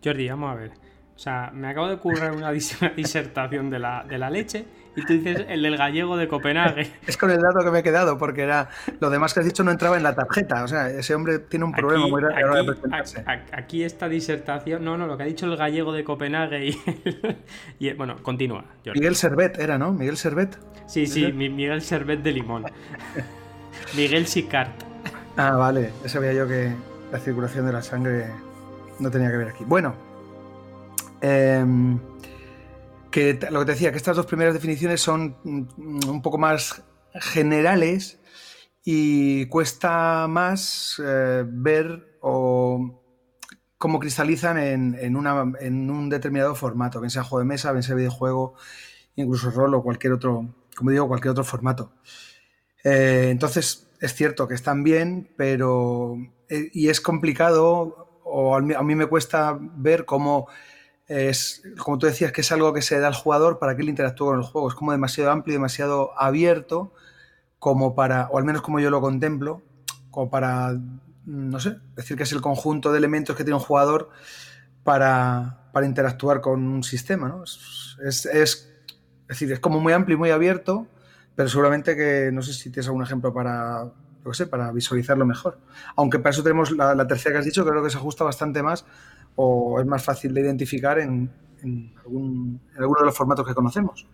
Jordi, 0.03 0.29
vamos 0.29 0.53
a 0.53 0.55
ver. 0.55 0.71
O 1.15 1.19
sea, 1.19 1.51
me 1.53 1.69
acabo 1.69 1.89
de 1.89 1.99
currar 1.99 2.33
una, 2.33 2.51
disertación 2.97 3.71
de 3.71 3.79
la, 3.79 4.05
de 4.09 4.19
la 4.19 4.31
leche 4.31 4.65
y 4.95 5.05
tú 5.05 5.15
dices 5.15 5.47
el 5.49 5.63
del 5.63 5.77
gallego 5.77 6.17
de 6.17 6.29
Copenhague. 6.29 6.91
Es 7.07 7.17
con 7.17 7.31
el 7.31 7.41
dato 7.41 7.65
que 7.65 7.71
me 7.71 7.79
he 7.79 7.83
quedado, 7.83 8.19
porque 8.19 8.43
era 8.43 8.69
lo 9.01 9.11
demás 9.11 9.33
que 9.33 9.41
has 9.41 9.47
dicho 9.47 9.65
no 9.65 9.71
entraba 9.71 9.97
en 9.97 10.03
la 10.03 10.15
tarjeta. 10.15 10.63
O 10.65 10.69
sea, 10.69 10.91
ese 10.91 11.15
hombre 11.15 11.39
tiene 11.39 11.65
un 11.65 11.73
problema 11.73 12.07
muy 12.07 12.21
grande 12.21 12.43
aquí, 12.43 12.59
de 12.59 12.73
presentarse. 12.73 13.25
Aquí 13.53 13.85
esta 13.85 14.09
disertación, 14.09 14.85
no, 14.85 14.97
no, 14.97 15.07
lo 15.07 15.17
que 15.17 15.23
ha 15.23 15.27
dicho 15.27 15.47
el 15.47 15.57
gallego 15.57 15.93
de 15.93 16.05
Copenhague 16.05 16.77
y, 17.79 17.93
bueno, 17.97 18.17
continúa. 18.23 18.65
Miguel 18.95 19.17
Servet 19.17 19.59
era, 19.59 19.79
¿no? 19.79 19.93
Miguel 19.93 20.17
Servet. 20.17 20.59
Sí, 20.87 21.07
sí, 21.07 21.33
Miguel 21.33 21.81
Servet 21.81 22.23
de 22.23 22.33
Limón. 22.33 22.65
Miguel 23.97 24.27
Sicart. 24.27 24.83
Ah, 25.37 25.53
vale. 25.53 25.91
Ya 26.03 26.09
sabía 26.09 26.33
yo 26.35 26.47
que 26.47 26.71
la 27.11 27.19
circulación 27.19 27.65
de 27.65 27.73
la 27.73 27.83
sangre 27.83 28.27
no 28.99 29.11
tenía 29.11 29.31
que 29.31 29.37
ver 29.39 29.49
aquí. 29.49 29.65
Bueno. 29.67 29.95
Eh, 31.23 31.65
que 33.13 33.39
lo 33.51 33.61
que 33.61 33.67
te 33.67 33.73
decía, 33.73 33.93
que 33.93 33.99
estas 33.99 34.17
dos 34.17 34.27
primeras 34.27 34.55
definiciones 34.55 35.01
son 35.01 35.37
mm, 35.45 36.09
un 36.09 36.23
poco 36.23 36.39
más 36.39 36.83
generales 37.15 38.19
y 38.85 39.47
cuesta 39.47 40.27
más 40.29 41.01
eh, 41.05 41.45
ver 41.47 42.19
o 42.21 43.01
cómo 43.79 44.01
cristalizan 44.01 44.59
en, 44.59 45.17
un 45.17 46.09
determinado 46.09 46.55
formato, 46.55 47.01
bien 47.01 47.11
sea 47.11 47.23
juego 47.23 47.41
de 47.41 47.49
mesa, 47.49 47.73
bien 47.73 47.83
sea 47.83 47.97
videojuego, 47.97 48.55
incluso 49.17 49.51
rol 49.51 49.75
o 49.75 49.83
cualquier 49.83 50.13
otro, 50.13 50.55
como 50.77 50.91
digo, 50.91 51.09
cualquier 51.09 51.33
otro 51.33 51.45
formato. 51.45 51.93
Eh, 52.85 53.29
entonces, 53.31 53.89
es 54.01 54.15
cierto 54.15 54.49
que 54.49 54.55
están 54.55 54.83
bien, 54.83 55.33
pero... 55.37 56.17
Eh, 56.49 56.71
y 56.73 56.89
es 56.89 57.01
complicado, 57.01 58.21
o 58.25 58.55
a 58.57 58.61
mí 58.61 58.95
me 58.95 59.07
cuesta 59.07 59.59
ver 59.61 60.05
cómo 60.05 60.47
es, 61.13 61.63
como 61.79 61.99
tú 61.99 62.07
decías, 62.07 62.33
que 62.33 62.41
es 62.41 62.53
algo 62.53 62.73
que 62.73 62.83
se 62.83 62.99
da 62.99 63.09
al 63.09 63.15
jugador 63.15 63.59
para 63.59 63.77
que 63.77 63.83
él 63.83 63.89
interactúe 63.89 64.27
con 64.27 64.39
el 64.39 64.45
juego. 64.45 64.69
Es 64.69 64.75
como 64.75 64.93
demasiado 64.93 65.31
amplio, 65.31 65.55
demasiado 65.55 66.19
abierto, 66.19 66.93
como 67.59 67.95
para, 67.95 68.29
o 68.31 68.39
al 68.39 68.45
menos 68.45 68.63
como 68.63 68.81
yo 68.81 68.91
lo 68.91 69.01
contemplo, 69.01 69.63
como 70.11 70.31
para, 70.31 70.77
no 71.27 71.61
sé, 71.61 71.77
decir 71.97 72.17
que 72.17 72.23
es 72.23 72.33
el 72.33 72.41
conjunto 72.41 72.93
de 72.93 72.99
elementos 72.99 73.37
que 73.37 73.45
tiene 73.45 73.57
un 73.57 73.63
jugador 73.63 74.11
para, 74.85 75.59
interactuar 75.85 76.41
con 76.41 76.67
un 76.67 76.83
sistema. 76.83 77.29
¿no? 77.29 77.45
Es, 77.45 78.29
decir, 79.29 79.53
es 79.53 79.61
como 79.61 79.81
muy 79.81 79.93
amplio 79.93 80.17
y 80.17 80.19
muy 80.19 80.31
abierto, 80.31 80.87
pero 81.35 81.49
seguramente 81.49 81.97
que, 81.97 82.31
no 82.33 82.43
sé 82.43 82.53
si 82.53 82.71
tienes 82.71 82.87
algún 82.87 83.03
ejemplo 83.03 83.33
para, 83.33 83.91
lo 84.25 84.35
sé, 84.35 84.47
para 84.47 84.73
visualizarlo 84.73 85.27
mejor. 85.27 85.59
Aunque 85.97 86.19
para 86.19 86.31
eso 86.31 86.43
tenemos 86.43 86.71
la, 86.73 86.95
la 86.95 87.07
tercera 87.07 87.35
que 87.35 87.39
has 87.41 87.45
dicho, 87.45 87.65
creo 87.67 87.83
que 87.83 87.91
se 87.91 87.97
ajusta 87.97 88.25
bastante 88.25 88.63
más 88.63 88.85
o 89.37 89.81
es 89.81 89.87
más 89.87 90.05
fácil 90.05 90.35
de 90.35 90.41
identificar 90.43 90.99
en, 90.99 91.31
algún, 92.05 92.61
alguno 92.77 93.01
de 93.01 93.07
los 93.07 93.17
formatos 93.17 93.47
que 93.47 93.55
conocemos. 93.55 94.07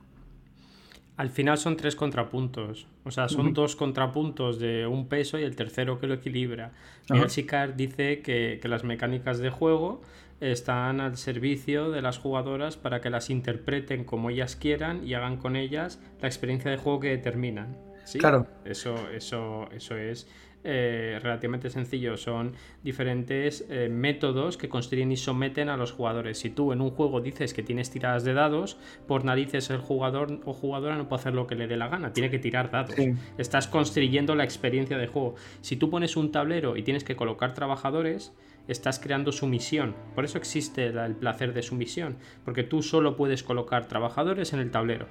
Al 1.16 1.30
final 1.30 1.58
son 1.58 1.76
tres 1.76 1.96
contrapuntos, 1.96 2.86
o 3.02 3.10
sea, 3.10 3.28
son 3.28 3.52
dos 3.52 3.74
contrapuntos 3.74 4.60
de 4.60 4.86
un 4.86 5.08
peso 5.08 5.36
y 5.36 5.42
el 5.42 5.56
tercero 5.56 5.98
que 5.98 6.06
lo 6.06 6.14
equilibra. 6.14 6.70
Miguel 7.10 7.28
Sicard 7.28 7.74
dice 7.74 8.22
que, 8.22 8.60
las 8.62 8.84
mecánicas 8.84 9.38
de 9.40 9.50
juego 9.50 10.00
están 10.40 11.00
al 11.00 11.16
servicio 11.16 11.90
de 11.90 12.02
las 12.02 12.18
jugadoras 12.18 12.76
para 12.76 13.00
que 13.00 13.10
las 13.10 13.30
interpreten 13.30 14.04
como 14.04 14.30
ellas 14.30 14.54
quieran 14.54 15.04
y 15.04 15.14
hagan 15.14 15.38
con 15.38 15.56
ellas 15.56 16.00
la 16.20 16.28
experiencia 16.28 16.70
de 16.70 16.76
juego 16.76 17.00
que 17.00 17.08
determinan. 17.08 17.76
¿Sí? 18.04 18.20
Claro. 18.20 18.46
Eso, 18.64 18.94
eso, 19.10 19.68
eso 19.72 19.96
es 19.96 20.28
eh, 20.70 21.18
relativamente 21.22 21.70
sencillo. 21.70 22.18
Son 22.18 22.52
diferentes 22.84 23.66
eh, 23.70 23.88
métodos 23.88 24.58
que 24.58 24.68
construyen 24.68 25.10
y 25.10 25.16
someten 25.16 25.70
a 25.70 25.78
los 25.78 25.92
jugadores. 25.92 26.38
Si 26.38 26.50
tú 26.50 26.74
en 26.74 26.82
un 26.82 26.90
juego 26.90 27.22
dices 27.22 27.54
que 27.54 27.62
tienes 27.62 27.90
tiradas 27.90 28.22
de 28.22 28.34
dados, 28.34 28.76
por 29.06 29.24
narices 29.24 29.70
el 29.70 29.78
jugador 29.78 30.40
o 30.44 30.52
jugadora 30.52 30.96
no 30.96 31.08
puede 31.08 31.20
hacer 31.20 31.34
lo 31.34 31.46
que 31.46 31.54
le 31.54 31.68
dé 31.68 31.78
la 31.78 31.88
gana, 31.88 32.12
tiene 32.12 32.28
que 32.28 32.38
tirar 32.38 32.70
dados. 32.70 32.94
Estás 33.38 33.66
construyendo 33.66 34.34
la 34.34 34.44
experiencia 34.44 34.98
de 34.98 35.06
juego. 35.06 35.36
Si 35.62 35.76
tú 35.76 35.88
pones 35.88 36.18
un 36.18 36.32
tablero 36.32 36.76
y 36.76 36.82
tienes 36.82 37.02
que 37.02 37.16
colocar 37.16 37.54
trabajadores, 37.54 38.34
estás 38.68 38.98
creando 38.98 39.32
sumisión. 39.32 39.94
Por 40.14 40.26
eso 40.26 40.36
existe 40.36 40.88
el 40.88 41.16
placer 41.16 41.54
de 41.54 41.62
sumisión, 41.62 42.18
porque 42.44 42.62
tú 42.62 42.82
solo 42.82 43.16
puedes 43.16 43.42
colocar 43.42 43.88
trabajadores 43.88 44.52
en 44.52 44.60
el 44.60 44.70
tablero. 44.70 45.06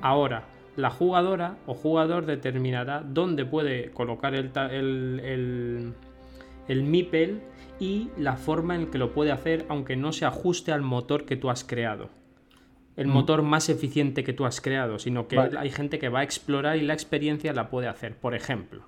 Ahora, 0.00 0.44
la 0.78 0.90
jugadora 0.90 1.58
o 1.66 1.74
jugador 1.74 2.24
determinará 2.24 3.02
dónde 3.04 3.44
puede 3.44 3.90
colocar 3.90 4.36
el, 4.36 4.52
el, 4.54 5.92
el, 6.68 6.82
MIPEL 6.84 7.40
y 7.80 8.10
la 8.16 8.36
forma 8.36 8.76
en 8.76 8.86
que 8.86 8.96
lo 8.96 9.12
puede 9.12 9.32
hacer 9.32 9.66
aunque 9.68 9.96
no 9.96 10.12
se 10.12 10.24
ajuste 10.24 10.70
al 10.70 10.82
motor 10.82 11.24
que 11.24 11.34
tú 11.34 11.50
has 11.50 11.64
creado. 11.64 12.10
El 12.96 13.08
mm. 13.08 13.10
motor 13.10 13.42
más 13.42 13.68
eficiente 13.68 14.22
que 14.22 14.32
tú 14.32 14.46
has 14.46 14.60
creado, 14.60 15.00
sino 15.00 15.26
que 15.26 15.40
hay 15.40 15.70
gente 15.70 15.98
que 15.98 16.10
va 16.10 16.20
a 16.20 16.22
explorar 16.22 16.76
y 16.76 16.82
la 16.82 16.94
experiencia 16.94 17.52
la 17.52 17.70
puede 17.70 17.88
hacer. 17.88 18.16
Por 18.16 18.36
ejemplo, 18.36 18.84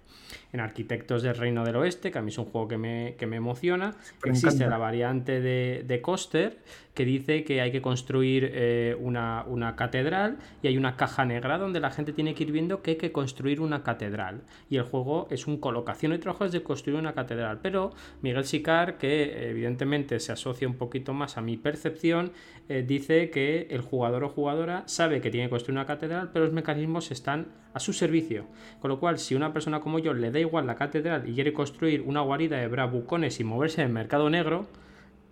en 0.53 0.61
Arquitectos 0.61 1.23
del 1.23 1.37
Reino 1.37 1.65
del 1.65 1.77
Oeste, 1.77 2.11
que 2.11 2.19
a 2.19 2.23
mí 2.23 2.31
es 2.31 2.39
un 2.39 2.47
juego 2.47 2.69
que 2.69 2.79
me, 2.79 3.17
emociona, 3.21 3.95
existe 4.25 4.67
la 4.67 4.79
variante 4.79 5.41
de, 5.41 5.85
de 5.87 6.01
Coster 6.01 6.59
que 6.95 7.05
dice 7.05 7.45
que 7.45 7.61
hay 7.61 7.71
que 7.71 7.81
construir 7.81 8.51
eh, 8.53 8.97
una, 9.01 9.75
catedral 9.77 10.39
y 10.63 10.69
hay 10.69 10.77
una 10.77 10.97
caja 10.97 11.25
negra 11.25 11.57
donde 11.57 11.81
la 11.81 11.91
gente 11.91 12.13
tiene 12.13 12.35
que 12.35 12.43
ir 12.45 12.53
viendo 12.53 12.83
que 12.83 12.93
hay 12.93 12.97
que 12.97 13.13
construir 13.13 13.61
una 13.61 13.83
catedral. 13.83 14.43
Y 14.69 14.77
el 14.77 14.83
juego 14.83 15.29
es 15.31 15.47
un 15.47 15.59
colocación 15.59 16.13
de 16.13 16.19
trabajos 16.19 16.53
de 16.53 16.63
construir 16.63 16.99
una 16.99 17.13
catedral. 17.13 17.61
Pero 17.63 17.93
Miguel 18.23 18.45
Sicar, 18.45 18.99
que 18.99 19.51
evidentemente 19.51 20.19
se 20.21 20.33
asocia 20.33 20.67
un 20.67 20.75
poquito 20.75 21.15
más 21.15 21.37
a 21.37 21.41
mi 21.41 21.57
percepción, 21.57 22.33
eh, 22.69 22.85
dice 22.87 23.31
que 23.31 23.69
el 23.71 23.81
jugador 23.81 24.25
o 24.25 24.29
jugadora 24.29 24.83
sabe 24.87 25.21
que 25.21 25.31
tiene 25.31 25.47
que 25.47 25.51
construir 25.51 25.79
una 25.79 25.87
catedral, 25.87 26.31
pero 26.33 26.45
los 26.45 26.55
mecanismos 26.55 27.11
están 27.11 27.49
a 27.73 27.81
su 27.81 27.93
servicio. 27.93 28.47
Con 28.81 28.91
lo 28.91 28.99
cual, 28.99 29.19
si 29.19 29.35
una 29.35 29.53
persona 29.53 29.81
como 29.81 30.01
yo 30.01 30.13
le 30.13 30.31
da 30.31 30.40
igual 30.41 30.67
la 30.67 30.75
catedral 30.75 31.29
y 31.29 31.35
quiere 31.35 31.53
construir 31.53 32.03
una 32.03 32.21
guarida 32.21 32.59
de 32.59 32.69
bravucones 32.69 33.41
y 33.41 33.45
moverse 33.45 33.81
en 33.83 33.89
el 33.89 33.93
mercado 33.93 34.31
negro, 34.31 34.67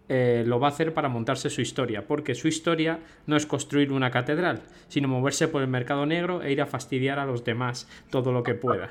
eh, 0.08 0.42
lo 0.46 0.58
va 0.58 0.68
a 0.68 0.70
hacer 0.70 0.94
para 0.94 1.08
montarse 1.08 1.50
su 1.50 1.60
historia, 1.60 2.06
porque 2.06 2.34
su 2.34 2.48
historia 2.48 3.00
no 3.26 3.36
es 3.36 3.44
construir 3.44 3.92
una 3.92 4.10
catedral, 4.10 4.62
sino 4.88 5.06
moverse 5.06 5.48
por 5.48 5.60
el 5.62 5.68
mercado 5.68 6.06
negro 6.06 6.42
e 6.42 6.50
ir 6.50 6.62
a 6.62 6.66
fastidiar 6.66 7.18
a 7.18 7.26
los 7.26 7.44
demás 7.44 7.88
todo 8.10 8.32
lo 8.32 8.42
que 8.42 8.54
pueda. 8.54 8.88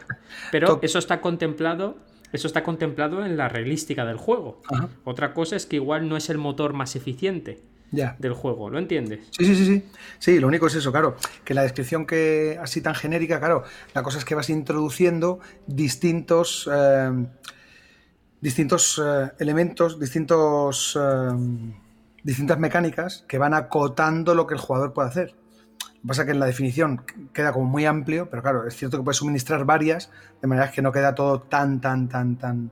Pero 0.51 0.79
eso 0.81 0.99
está 0.99 1.21
contemplado. 1.21 1.97
Eso 2.33 2.45
está 2.45 2.61
contemplado 2.61 3.25
en 3.25 3.37
la 3.37 3.47
realística 3.47 4.03
del 4.03 4.17
juego. 4.17 4.61
Otra 5.05 5.33
cosa 5.33 5.55
es 5.55 5.65
que 5.65 5.77
igual 5.77 6.09
no 6.09 6.17
es 6.17 6.29
el 6.29 6.37
motor 6.37 6.73
más 6.73 6.97
eficiente 6.97 7.61
del 7.91 8.33
juego, 8.33 8.69
¿lo 8.69 8.79
entiendes? 8.79 9.27
Sí, 9.31 9.45
sí, 9.45 9.55
sí, 9.55 9.65
sí. 9.65 9.83
Sí, 10.19 10.39
lo 10.39 10.47
único 10.47 10.67
es 10.67 10.75
eso, 10.75 10.91
claro. 10.91 11.15
Que 11.43 11.53
la 11.53 11.63
descripción 11.63 12.05
que 12.05 12.59
así 12.61 12.81
tan 12.81 12.95
genérica, 12.95 13.39
claro, 13.39 13.63
la 13.93 14.03
cosa 14.03 14.17
es 14.17 14.25
que 14.25 14.35
vas 14.35 14.49
introduciendo 14.49 15.39
distintos. 15.67 16.69
Eh, 16.71 17.27
distintos 18.41 19.01
eh, 19.03 19.31
elementos, 19.39 19.99
distintos, 19.99 20.97
eh, 20.99 21.73
distintas 22.23 22.59
mecánicas 22.59 23.25
que 23.27 23.37
van 23.37 23.53
acotando 23.53 24.35
lo 24.35 24.47
que 24.47 24.53
el 24.53 24.59
jugador 24.59 24.93
puede 24.93 25.09
hacer. 25.09 25.35
Lo 25.79 26.01
que 26.01 26.07
pasa 26.07 26.21
es 26.21 26.25
que 26.27 26.31
en 26.31 26.39
la 26.39 26.45
definición 26.45 27.03
queda 27.33 27.51
como 27.51 27.65
muy 27.65 27.85
amplio, 27.85 28.29
pero 28.29 28.41
claro, 28.41 28.67
es 28.67 28.75
cierto 28.75 28.97
que 28.97 29.03
puedes 29.03 29.17
suministrar 29.17 29.65
varias, 29.65 30.11
de 30.41 30.47
manera 30.47 30.71
que 30.71 30.81
no 30.81 30.91
queda 30.91 31.15
todo 31.15 31.41
tan, 31.41 31.81
tan, 31.81 32.07
tan, 32.07 32.37
tan 32.37 32.71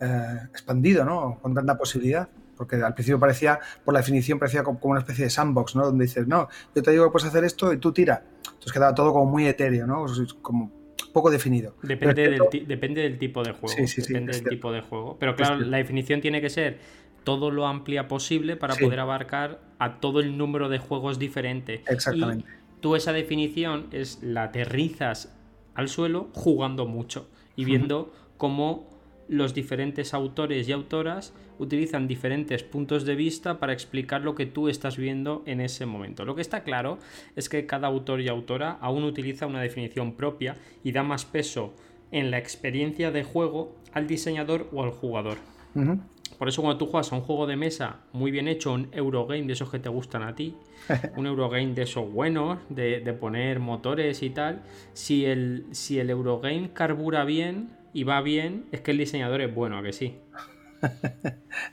eh, 0.00 0.38
expandido, 0.50 1.04
¿no? 1.04 1.38
Con 1.40 1.54
tanta 1.54 1.78
posibilidad. 1.78 2.28
Porque 2.66 2.84
al 2.84 2.94
principio 2.94 3.18
parecía, 3.18 3.60
por 3.84 3.94
la 3.94 4.00
definición, 4.00 4.38
parecía 4.38 4.62
como 4.62 4.78
una 4.82 5.00
especie 5.00 5.24
de 5.24 5.30
sandbox, 5.30 5.76
¿no? 5.76 5.84
Donde 5.84 6.04
dices, 6.04 6.26
no, 6.26 6.48
yo 6.74 6.82
te 6.82 6.90
digo 6.90 7.04
que 7.04 7.10
puedes 7.10 7.28
hacer 7.28 7.44
esto 7.44 7.72
y 7.72 7.78
tú 7.78 7.92
tira. 7.92 8.24
Entonces 8.44 8.72
quedaba 8.72 8.94
todo 8.94 9.12
como 9.12 9.26
muy 9.26 9.46
etéreo, 9.46 9.86
¿no? 9.86 10.06
Como 10.40 10.72
poco 11.12 11.30
definido. 11.30 11.76
Depende, 11.82 12.30
del, 12.30 12.66
depende 12.66 13.02
del 13.02 13.18
tipo 13.18 13.42
de 13.42 13.52
juego. 13.52 13.74
depende 13.96 14.32
del 14.32 14.44
tipo 14.44 14.72
de 14.72 14.80
juego. 14.80 15.16
Pero 15.18 15.36
claro, 15.36 15.58
la 15.58 15.76
definición 15.76 16.20
tiene 16.20 16.40
que 16.40 16.50
ser 16.50 16.78
todo 17.24 17.50
lo 17.50 17.66
amplia 17.66 18.08
posible 18.08 18.56
para 18.56 18.74
poder 18.74 19.00
abarcar 19.00 19.60
a 19.78 20.00
todo 20.00 20.20
el 20.20 20.36
número 20.36 20.68
de 20.68 20.78
juegos 20.78 21.18
diferente. 21.18 21.82
Exactamente. 21.86 22.48
Y 22.48 22.80
tú 22.80 22.96
esa 22.96 23.12
definición 23.12 23.86
es 23.92 24.22
la 24.22 24.44
aterrizas 24.44 25.34
al 25.74 25.88
suelo 25.88 26.28
jugando 26.32 26.86
mucho 26.86 27.28
y 27.56 27.64
viendo 27.64 28.12
cómo 28.36 28.88
los 29.28 29.54
diferentes 29.54 30.14
autores 30.14 30.68
y 30.68 30.72
autoras 30.72 31.32
utilizan 31.58 32.08
diferentes 32.08 32.62
puntos 32.62 33.04
de 33.04 33.14
vista 33.14 33.58
para 33.58 33.72
explicar 33.72 34.22
lo 34.22 34.34
que 34.34 34.46
tú 34.46 34.68
estás 34.68 34.96
viendo 34.96 35.42
en 35.46 35.60
ese 35.60 35.86
momento. 35.86 36.24
Lo 36.24 36.34
que 36.34 36.42
está 36.42 36.62
claro 36.62 36.98
es 37.36 37.48
que 37.48 37.66
cada 37.66 37.88
autor 37.88 38.20
y 38.20 38.28
autora 38.28 38.78
aún 38.80 39.04
utiliza 39.04 39.46
una 39.46 39.60
definición 39.60 40.14
propia 40.14 40.56
y 40.82 40.92
da 40.92 41.02
más 41.02 41.24
peso 41.24 41.74
en 42.10 42.30
la 42.30 42.38
experiencia 42.38 43.10
de 43.10 43.24
juego 43.24 43.74
al 43.92 44.06
diseñador 44.06 44.68
o 44.72 44.82
al 44.82 44.90
jugador. 44.90 45.38
Por 46.38 46.48
eso 46.48 46.62
cuando 46.62 46.78
tú 46.78 46.86
juegas 46.86 47.12
a 47.12 47.16
un 47.16 47.22
juego 47.22 47.46
de 47.46 47.56
mesa 47.56 48.00
muy 48.12 48.30
bien 48.30 48.48
hecho, 48.48 48.72
un 48.72 48.88
Eurogame 48.92 49.46
de 49.46 49.52
esos 49.52 49.70
que 49.70 49.78
te 49.78 49.88
gustan 49.88 50.22
a 50.22 50.34
ti, 50.34 50.56
un 51.16 51.26
Eurogame 51.26 51.74
de 51.74 51.82
esos 51.82 52.10
buenos, 52.10 52.58
de, 52.68 53.00
poner 53.18 53.60
motores 53.60 54.22
y 54.22 54.30
tal, 54.30 54.62
si 54.92 55.26
el, 55.26 55.66
si 55.70 55.98
el 55.98 56.10
Eurogame 56.10 56.70
carbura 56.72 57.24
bien, 57.24 57.70
y 57.94 58.02
va 58.02 58.20
bien, 58.20 58.66
es 58.72 58.80
que 58.80 58.90
el 58.90 58.98
diseñador 58.98 59.40
es 59.40 59.54
bueno, 59.54 59.78
¿a 59.78 59.82
que 59.82 59.92
sí? 59.92 60.16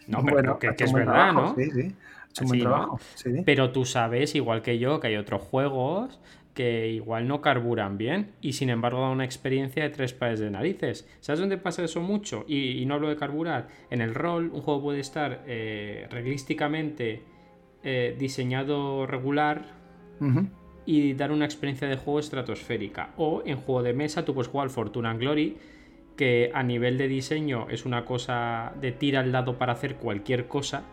No, 0.08 0.24
pero 0.24 0.36
Bueno, 0.36 0.60
que, 0.60 0.68
es 0.78 0.94
verdad, 0.94 1.34
trabajo, 1.34 1.34
¿no? 1.34 1.56
Sí, 1.56 1.72
sí. 1.72 1.82
Ha 1.82 2.30
hecho 2.30 2.44
un 2.46 2.48
buen 2.50 2.60
Sí, 2.60 2.66
¿no? 2.68 2.70
trabajo. 2.70 3.00
sí. 3.16 3.32
Pero 3.44 3.72
tú 3.72 3.86
sabes, 3.86 4.36
igual 4.36 4.62
que 4.62 4.80
yo, 4.80 5.00
que 5.00 5.08
hay 5.08 5.18
otros 5.18 5.42
juegos 5.42 6.20
que 6.54 6.90
igual 6.90 7.28
no 7.28 7.42
carburan 7.42 7.98
bien 7.98 8.36
y 8.42 8.54
sin 8.54 8.70
embargo 8.70 9.02
dan 9.02 9.12
una 9.12 9.24
experiencia 9.26 9.84
de 9.84 9.90
tres 9.90 10.14
pares 10.14 10.40
de 10.40 10.52
narices. 10.52 11.08
¿Sabes 11.22 11.40
dónde 11.40 11.58
pasa 11.58 11.84
eso 11.84 12.02
mucho? 12.02 12.44
Y, 12.48 12.82
y 12.82 12.86
no 12.86 12.96
hablo 12.96 13.10
de 13.10 13.16
carburar. 13.16 13.70
En 13.90 14.02
el 14.02 14.14
rol, 14.14 14.52
un 14.54 14.62
juego 14.62 14.82
puede 14.84 15.00
estar 15.00 15.44
eh, 15.48 16.08
reglísticamente 16.12 17.24
eh, 17.84 18.16
diseñado 18.20 19.08
regular 19.08 19.80
y 20.86 21.14
dar 21.14 21.32
una 21.32 21.46
experiencia 21.46 21.88
de 21.88 21.96
juego 21.96 22.20
estratosférica. 22.20 23.12
O 23.18 23.44
en 23.46 23.58
juego 23.58 23.84
de 23.84 23.94
mesa 23.94 24.26
tú 24.26 24.34
puedes 24.34 24.50
jugar 24.50 24.70
Fortuna 24.70 25.12
and 25.12 25.20
Glory, 25.20 25.58
que 26.22 26.52
a 26.54 26.62
nivel 26.62 27.00
de 27.00 27.08
diseño 27.08 27.66
es 27.72 27.84
una 27.84 28.06
cosa 28.06 28.74
de 28.80 28.92
tira 28.92 29.22
al 29.22 29.32
dado 29.32 29.58
para 29.58 29.74
hacer 29.74 29.96
cualquier 29.96 30.48
cosa. 30.48 30.84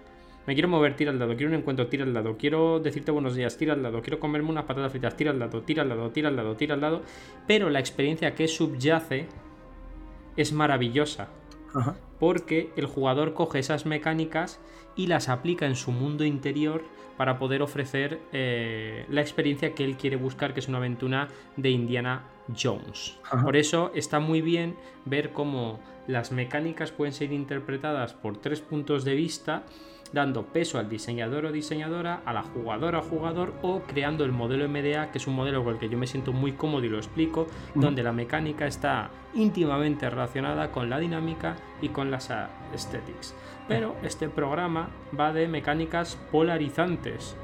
Me 0.46 0.54
quiero 0.54 0.70
mover, 0.70 0.96
tira 0.96 1.10
al 1.10 1.18
dado, 1.18 1.36
quiero 1.36 1.52
un 1.52 1.58
encuentro, 1.58 1.86
tira 1.88 2.04
al 2.04 2.14
dado, 2.14 2.38
quiero 2.38 2.80
decirte 2.80 3.10
buenos 3.10 3.34
días, 3.34 3.58
tira 3.58 3.74
al 3.74 3.82
dado, 3.82 4.00
quiero 4.00 4.18
comerme 4.20 4.48
unas 4.48 4.64
patatas 4.64 4.90
fritas, 4.90 5.14
tira 5.18 5.30
al 5.30 5.38
dado, 5.38 5.60
tira 5.60 5.82
al 5.82 5.90
dado, 5.90 6.10
tira 6.12 6.30
al 6.30 6.36
dado, 6.36 6.56
tira 6.56 6.74
al 6.76 6.80
dado. 6.80 7.02
Pero 7.46 7.68
la 7.68 7.78
experiencia 7.78 8.34
que 8.34 8.48
subyace 8.48 9.26
es 10.38 10.50
maravillosa 10.50 11.28
Ajá. 11.74 11.96
porque 12.18 12.70
el 12.76 12.87
jugador 12.87 13.35
coge 13.35 13.59
esas 13.59 13.87
mecánicas 13.87 14.61
y 14.96 15.07
las 15.07 15.28
aplica 15.28 15.66
en 15.66 15.76
su 15.76 15.92
mundo 15.92 16.24
interior 16.24 16.83
para 17.16 17.38
poder 17.38 17.62
ofrecer 17.62 18.20
eh, 18.33 19.04
la 19.09 19.20
experiencia 19.20 19.74
que 19.74 19.85
él 19.85 19.96
quiere 19.96 20.16
buscar, 20.16 20.54
que 20.54 20.61
es 20.61 20.68
una 20.68 20.78
aventura 20.78 21.28
de 21.57 21.70
Indiana 21.70 22.24
Jones. 22.61 23.18
Ajá. 23.24 23.44
Por 23.44 23.57
eso 23.57 23.90
está 23.94 24.20
muy 24.20 24.40
bien 24.40 24.76
ver 25.04 25.33
cómo 25.33 25.81
las 26.07 26.33
mecánicas 26.33 26.90
pueden 26.90 27.12
ser 27.12 27.33
interpretadas 27.33 28.14
por 28.14 28.38
tres 28.38 28.61
puntos 28.61 29.04
de 29.04 29.14
vista, 29.14 29.64
dando 30.12 30.44
peso 30.46 30.78
al 30.78 30.88
diseñador 30.88 31.46
o 31.46 31.52
diseñadora, 31.52 32.22
a 32.24 32.32
la 32.32 32.42
jugadora 32.42 32.98
o 33.00 33.02
jugador, 33.02 33.54
o 33.62 33.80
creando 33.80 34.24
el 34.24 34.32
modelo 34.32 34.68
MDA, 34.68 35.10
que 35.10 35.18
es 35.18 35.26
un 35.26 35.34
modelo 35.34 35.64
con 35.64 35.74
el 35.74 35.80
que 35.80 35.88
yo 35.88 35.98
me 35.98 36.06
siento 36.06 36.32
muy 36.32 36.52
cómodo 36.52 36.84
y 36.84 36.88
lo 36.88 36.98
explico, 36.98 37.46
donde 37.74 38.02
la 38.02 38.12
mecánica 38.12 38.66
está 38.66 39.10
íntimamente 39.34 40.08
relacionada 40.08 40.70
con 40.70 40.88
la 40.88 40.98
dinámica 40.98 41.56
y 41.82 41.88
con 41.88 42.10
las 42.10 42.30
aesthetics. 42.30 43.34
Pero 43.66 43.96
este 44.02 44.28
programa 44.28 44.88
va 45.18 45.32
de 45.32 45.46
mecánicas 45.48 46.16
polarizantes. 46.32 47.36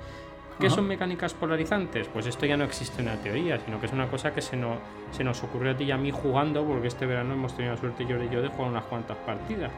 ¿Qué 0.59 0.69
Ajá. 0.69 0.77
son 0.77 0.87
mecánicas 0.87 1.35
polarizantes? 1.35 2.09
Pues 2.09 2.27
esto 2.27 2.47
ya 2.47 2.57
no 2.57 2.65
existe 2.65 3.01
en 3.01 3.07
la 3.07 3.17
teoría, 3.17 3.59
sino 3.59 3.81
que 3.81 3.87
es 3.87 3.93
una 3.93 4.07
cosa 4.09 4.33
que 4.33 4.41
se 4.41 4.57
nos, 4.57 4.79
se 5.11 5.25
nos 5.25 5.43
ocurrió 5.43 5.73
a 5.73 5.77
ti 5.77 5.85
y 5.85 5.91
a 5.91 5.97
mí 5.97 6.13
jugando, 6.13 6.65
porque 6.65 6.87
este 6.87 7.07
verano 7.07 7.35
hemos 7.35 7.57
tenido 7.57 7.75
la 7.75 7.81
suerte 7.81 8.07
yo 8.07 8.23
y 8.23 8.29
yo 8.29 8.41
de 8.41 8.49
jugar 8.49 8.71
unas 8.71 8.85
cuantas 8.85 9.17
partidas. 9.19 9.73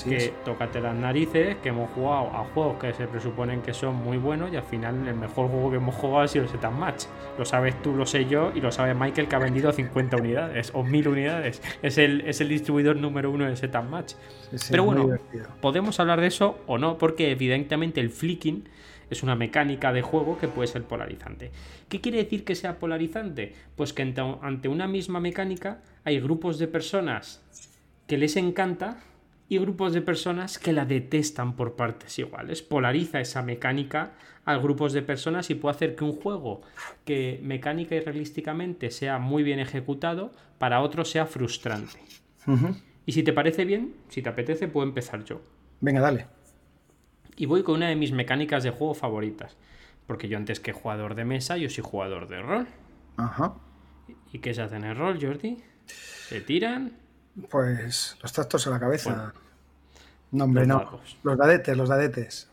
Así 0.00 0.10
que 0.10 0.16
es. 0.16 0.44
tócate 0.44 0.80
las 0.80 0.94
narices, 0.94 1.56
que 1.56 1.68
hemos 1.68 1.90
jugado 1.90 2.30
a 2.34 2.44
juegos 2.52 2.78
que 2.80 2.92
se 2.92 3.06
presuponen 3.06 3.62
que 3.62 3.72
son 3.72 3.94
muy 3.96 4.18
buenos 4.18 4.52
y 4.52 4.56
al 4.56 4.62
final 4.64 5.06
el 5.06 5.14
mejor 5.14 5.48
juego 5.48 5.70
que 5.70 5.76
hemos 5.76 5.94
jugado 5.94 6.20
ha 6.20 6.28
sido 6.28 6.44
el 6.44 6.50
Set 6.50 6.68
Match. 6.70 7.04
Lo 7.38 7.44
sabes 7.44 7.80
tú, 7.82 7.94
lo 7.94 8.04
sé 8.06 8.26
yo 8.26 8.52
y 8.54 8.60
lo 8.60 8.72
sabe 8.72 8.94
Michael 8.94 9.28
que 9.28 9.36
ha 9.36 9.38
vendido 9.38 9.72
50 9.72 10.16
unidades 10.16 10.70
o 10.74 10.82
1000 10.82 11.08
unidades. 11.08 11.62
Es 11.82 11.98
el, 11.98 12.22
es 12.22 12.40
el 12.40 12.48
distribuidor 12.48 12.96
número 12.96 13.30
uno 13.30 13.44
de 13.44 13.56
Set 13.56 13.74
Match. 13.82 14.14
Sí, 14.54 14.68
Pero 14.70 14.84
bueno, 14.84 15.08
podemos 15.60 16.00
hablar 16.00 16.20
de 16.20 16.26
eso 16.26 16.58
o 16.66 16.78
no, 16.78 16.98
porque 16.98 17.30
evidentemente 17.30 18.00
el 18.00 18.10
flicking 18.10 18.68
es 19.10 19.22
una 19.22 19.36
mecánica 19.36 19.92
de 19.92 20.02
juego 20.02 20.38
que 20.38 20.48
puede 20.48 20.66
ser 20.66 20.82
polarizante. 20.84 21.50
¿Qué 21.88 22.00
quiere 22.00 22.18
decir 22.18 22.44
que 22.44 22.54
sea 22.54 22.78
polarizante? 22.78 23.54
Pues 23.76 23.92
que 23.92 24.02
ante 24.02 24.68
una 24.68 24.88
misma 24.88 25.20
mecánica 25.20 25.82
hay 26.04 26.20
grupos 26.20 26.58
de 26.58 26.68
personas 26.68 27.42
que 28.06 28.18
les 28.18 28.36
encanta 28.36 28.98
y 29.48 29.58
grupos 29.58 29.92
de 29.92 30.00
personas 30.00 30.58
que 30.58 30.72
la 30.72 30.86
detestan 30.86 31.54
por 31.54 31.76
partes 31.76 32.18
iguales. 32.18 32.62
Polariza 32.62 33.20
esa 33.20 33.42
mecánica 33.42 34.12
a 34.44 34.56
grupos 34.56 34.92
de 34.92 35.02
personas 35.02 35.50
y 35.50 35.54
puede 35.54 35.74
hacer 35.74 35.96
que 35.96 36.04
un 36.04 36.12
juego 36.12 36.62
que 37.04 37.40
mecánica 37.42 37.94
y 37.94 38.00
realísticamente 38.00 38.90
sea 38.90 39.18
muy 39.18 39.42
bien 39.42 39.58
ejecutado, 39.58 40.32
para 40.58 40.80
otros 40.80 41.10
sea 41.10 41.26
frustrante. 41.26 41.98
Y 43.06 43.12
si 43.12 43.22
te 43.22 43.32
parece 43.32 43.64
bien, 43.64 43.94
si 44.08 44.22
te 44.22 44.28
apetece, 44.28 44.68
puedo 44.68 44.86
empezar 44.86 45.24
yo. 45.24 45.40
Venga, 45.80 46.00
dale. 46.00 46.26
Y 47.36 47.46
voy 47.46 47.62
con 47.62 47.76
una 47.76 47.88
de 47.88 47.96
mis 47.96 48.12
mecánicas 48.12 48.62
de 48.62 48.70
juego 48.70 48.94
favoritas. 48.94 49.56
Porque 50.06 50.28
yo 50.28 50.36
antes 50.36 50.60
que 50.60 50.72
jugador 50.72 51.14
de 51.14 51.24
mesa, 51.24 51.56
yo 51.56 51.68
soy 51.70 51.82
jugador 51.84 52.28
de 52.28 52.42
rol. 52.42 52.66
Ajá. 53.16 53.54
¿Y 54.32 54.38
qué 54.38 54.52
se 54.52 54.62
hace 54.62 54.76
en 54.76 54.84
el 54.84 54.96
rol, 54.96 55.18
Jordi? 55.20 55.58
Se 55.86 56.40
tiran 56.40 56.92
Pues 57.50 58.16
los 58.22 58.32
tractos 58.32 58.66
a 58.66 58.70
la 58.70 58.80
cabeza. 58.80 59.10
Bueno. 59.10 59.32
no, 60.32 60.44
hombre, 60.44 60.66
Los 60.66 60.68
no. 60.68 60.84
dados. 60.84 61.16
Los 61.22 61.38
dadetes, 61.38 61.76
los 61.76 61.88
dadetes. 61.88 62.50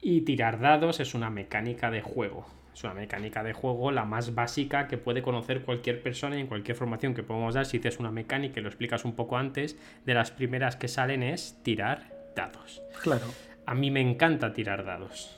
Y 0.00 0.20
tirar 0.22 0.60
dados 0.60 1.00
es 1.00 1.14
una 1.14 1.30
mecánica 1.30 1.90
de 1.90 2.02
juego. 2.02 2.46
Es 2.72 2.84
una 2.84 2.94
mecánica 2.94 3.42
de 3.42 3.52
juego 3.52 3.90
la 3.90 4.04
más 4.04 4.36
básica 4.36 4.86
que 4.86 4.98
puede 4.98 5.20
conocer 5.22 5.62
cualquier 5.62 6.00
persona 6.00 6.36
y 6.36 6.40
en 6.40 6.46
cualquier 6.46 6.76
formación 6.76 7.12
que 7.14 7.24
podemos 7.24 7.54
dar. 7.54 7.66
Si 7.66 7.78
haces 7.78 7.98
una 7.98 8.12
mecánica 8.12 8.60
y 8.60 8.62
lo 8.62 8.68
explicas 8.68 9.04
un 9.04 9.16
poco 9.16 9.36
antes, 9.36 9.76
de 10.06 10.14
las 10.14 10.30
primeras 10.30 10.76
que 10.76 10.86
salen 10.86 11.24
es 11.24 11.58
tirar 11.64 12.12
dados. 12.36 12.80
Claro. 13.02 13.26
A 13.66 13.74
mí 13.74 13.90
me 13.90 14.00
encanta 14.00 14.52
tirar 14.52 14.84
dados. 14.84 15.34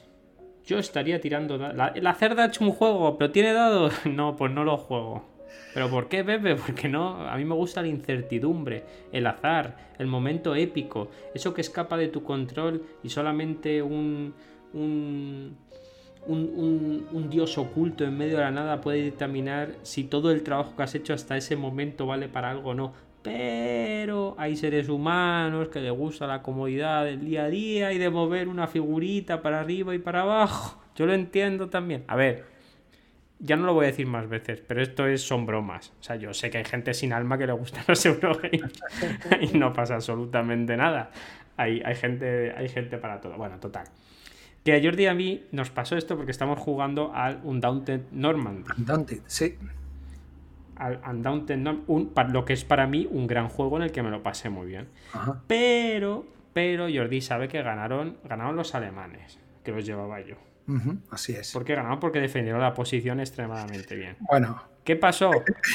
Yo 0.67 0.79
estaría 0.79 1.19
tirando 1.23 1.57
dados. 1.57 1.77
La, 1.77 1.95
la 1.97 2.15
cerda 2.15 2.43
ha 2.43 2.47
hecho 2.49 2.63
un 2.63 2.73
juego, 2.73 3.17
pero 3.17 3.33
tiene 3.33 3.55
dados. 3.55 3.95
No, 4.05 4.37
pues 4.37 4.53
no 4.53 4.63
lo 4.65 4.77
juego. 4.77 5.25
¿Pero 5.73 5.91
por 5.91 6.09
qué, 6.09 6.25
Pepe? 6.25 6.57
Porque 6.67 6.89
no. 6.89 7.29
A 7.29 7.37
mí 7.37 7.45
me 7.45 7.55
gusta 7.55 7.83
la 7.83 7.89
incertidumbre, 7.89 8.85
el 9.13 9.27
azar, 9.27 9.77
el 9.99 10.07
momento 10.07 10.55
épico. 10.55 11.11
Eso 11.35 11.55
que 11.55 11.61
escapa 11.61 11.97
de 11.97 12.09
tu 12.09 12.23
control 12.25 12.85
y 13.03 13.11
solamente 13.11 13.83
un. 13.83 14.35
un. 14.73 15.57
Un, 16.27 17.07
un- 17.13 17.31
dios 17.31 17.57
oculto 17.57 18.05
en 18.05 18.17
medio 18.19 18.37
de 18.37 18.43
la 18.45 18.51
nada 18.51 18.81
puede 18.83 19.03
determinar 19.03 19.77
si 19.83 20.05
todo 20.05 20.31
el 20.31 20.43
trabajo 20.43 20.77
que 20.77 20.83
has 20.83 20.95
hecho 20.95 21.15
hasta 21.15 21.37
ese 21.37 21.57
momento 21.57 22.07
vale 22.07 22.29
para 22.29 22.51
algo 22.51 22.71
o 22.71 22.75
no. 22.75 22.93
Pero 23.23 24.35
hay 24.39 24.57
seres 24.57 24.89
humanos 24.91 25.69
que 25.69 25.81
les 25.81 25.93
gusta 25.93 26.27
la 26.27 26.43
comodidad 26.43 27.05
del 27.07 27.21
día 27.25 27.45
a 27.45 27.49
día 27.49 27.93
y 27.93 27.99
de 27.99 28.11
mover 28.11 28.49
una 28.49 28.67
figurita 28.67 29.41
para 29.43 29.61
arriba 29.61 29.95
y 29.95 29.99
para 29.99 30.23
abajo. 30.23 30.83
Yo 30.95 31.07
lo 31.07 31.15
entiendo 31.15 31.71
también. 31.71 32.05
A 32.07 32.17
ver, 32.17 32.45
ya 33.41 33.57
no 33.57 33.65
lo 33.67 33.75
voy 33.75 33.85
a 33.85 33.89
decir 33.89 34.07
más 34.07 34.29
veces, 34.29 34.61
pero 34.67 34.83
esto 34.83 35.07
es, 35.07 35.23
son 35.23 35.47
bromas. 35.47 35.93
O 35.99 36.03
sea, 36.03 36.17
yo 36.17 36.33
sé 36.35 36.51
que 36.51 36.59
hay 36.59 36.65
gente 36.65 36.93
sin 36.95 37.13
alma 37.13 37.39
que 37.39 37.47
le 37.47 37.53
gustan 37.53 37.85
los 37.89 38.05
Eurogames 38.07 38.61
y 39.41 39.59
no 39.59 39.73
pasa 39.73 39.95
absolutamente 39.95 40.77
nada. 40.77 41.11
Hay, 41.57 41.83
hay, 41.85 41.95
gente, 41.95 42.53
hay 42.57 42.69
gente 42.69 42.97
para 42.99 43.21
todo. 43.21 43.37
Bueno, 43.37 43.59
total. 43.59 43.87
Que 44.65 44.75
a 44.77 44.83
Jordi 44.83 45.05
y 45.05 45.07
a 45.07 45.15
mí 45.15 45.45
nos 45.53 45.71
pasó 45.71 45.97
esto 45.97 46.17
porque 46.17 46.31
estamos 46.33 46.59
jugando 46.59 47.13
al 47.15 47.41
Undaunted 47.45 48.03
Normandy. 48.13 48.71
Undaunted, 48.79 49.21
sí. 49.27 49.57
Al 50.77 51.01
Undaunted 51.09 51.57
Norm- 51.57 51.83
un, 51.87 52.13
lo 52.33 52.45
que 52.45 52.53
es 52.55 52.65
para 52.65 52.87
mí 52.87 53.07
un 53.11 53.27
gran 53.27 53.49
juego 53.49 53.77
en 53.79 53.85
el 53.85 53.93
que 53.93 54.03
me 54.03 54.11
lo 54.11 54.23
pasé 54.23 54.49
muy 54.51 54.67
bien. 54.67 54.89
Ajá. 55.13 55.43
Pero, 55.47 56.27
pero 56.53 56.89
Jordi 56.93 57.21
sabe 57.21 57.49
que 57.49 57.63
ganaron, 57.63 58.17
ganaron 58.25 58.57
los 58.57 58.75
alemanes, 58.75 59.39
que 59.65 59.73
los 59.73 59.85
llevaba 59.85 60.21
yo. 60.21 60.37
Así 61.11 61.33
es. 61.33 61.53
¿Por 61.53 61.65
qué 61.65 61.75
ganaron? 61.75 62.01
Porque 62.01 62.21
defendieron 62.21 62.61
la 62.61 62.75
posición 62.75 63.21
extremadamente 63.21 63.97
bien. 63.97 64.17
Bueno, 64.21 64.63
¿Qué 64.85 64.97
pasó? 64.97 65.31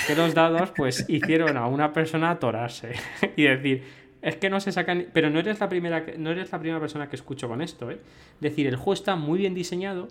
Que 0.07 0.15
los 0.15 0.33
dados 0.33 0.71
pues 0.75 1.05
hicieron 1.09 1.57
a 1.57 1.67
una 1.67 1.93
persona 1.93 2.31
atorarse 2.31 2.93
y 3.35 3.43
decir, 3.43 3.83
es 4.21 4.35
que 4.37 4.49
no 4.49 4.59
se 4.59 4.71
sacan, 4.71 5.05
pero 5.13 5.29
no 5.29 5.39
eres 5.39 5.59
la 5.59 5.69
primera 5.69 6.03
no 6.17 6.31
eres 6.31 6.51
la 6.51 6.59
primera 6.59 6.79
persona 6.79 7.07
que 7.07 7.15
escucho 7.15 7.47
con 7.47 7.61
esto, 7.61 7.91
¿eh? 7.91 7.99
Decir, 8.41 8.67
el 8.67 8.75
juego 8.75 8.93
está 8.93 9.15
muy 9.15 9.39
bien 9.39 9.53
diseñado, 9.53 10.07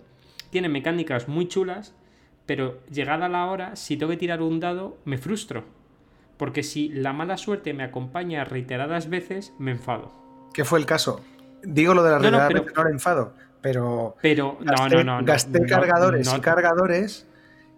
tiene 0.49 0.69
mecánicas 0.69 1.27
muy 1.27 1.47
chulas, 1.47 1.93
pero 2.45 2.79
llegada 2.89 3.27
la 3.27 3.45
hora, 3.47 3.75
si 3.75 3.97
tengo 3.97 4.11
que 4.11 4.17
tirar 4.17 4.41
un 4.41 4.59
dado, 4.59 4.97
me 5.05 5.17
frustro. 5.17 5.63
Porque 6.37 6.63
si 6.63 6.89
la 6.89 7.13
mala 7.13 7.37
suerte 7.37 7.73
me 7.73 7.83
acompaña 7.83 8.43
reiteradas 8.43 9.09
veces, 9.09 9.53
me 9.59 9.71
enfado. 9.71 10.13
¿qué 10.53 10.63
fue 10.63 10.79
el 10.79 10.85
caso? 10.85 11.21
Digo 11.63 11.93
lo 11.93 12.01
de 12.03 12.11
la 12.11 12.19
No, 12.19 12.47
pero- 12.47 12.65
no 12.73 12.81
era 12.81 12.89
enfado, 12.89 13.33
pero 13.65 14.15
Pero 14.21 14.57
gasté, 14.61 14.95
no, 14.97 15.03
no, 15.03 15.19
no. 15.21 15.25
gasté 15.25 15.59
no, 15.59 15.65
cargadores 15.67 16.31
no- 16.31 16.37
y 16.37 16.41
cargadores 16.41 17.27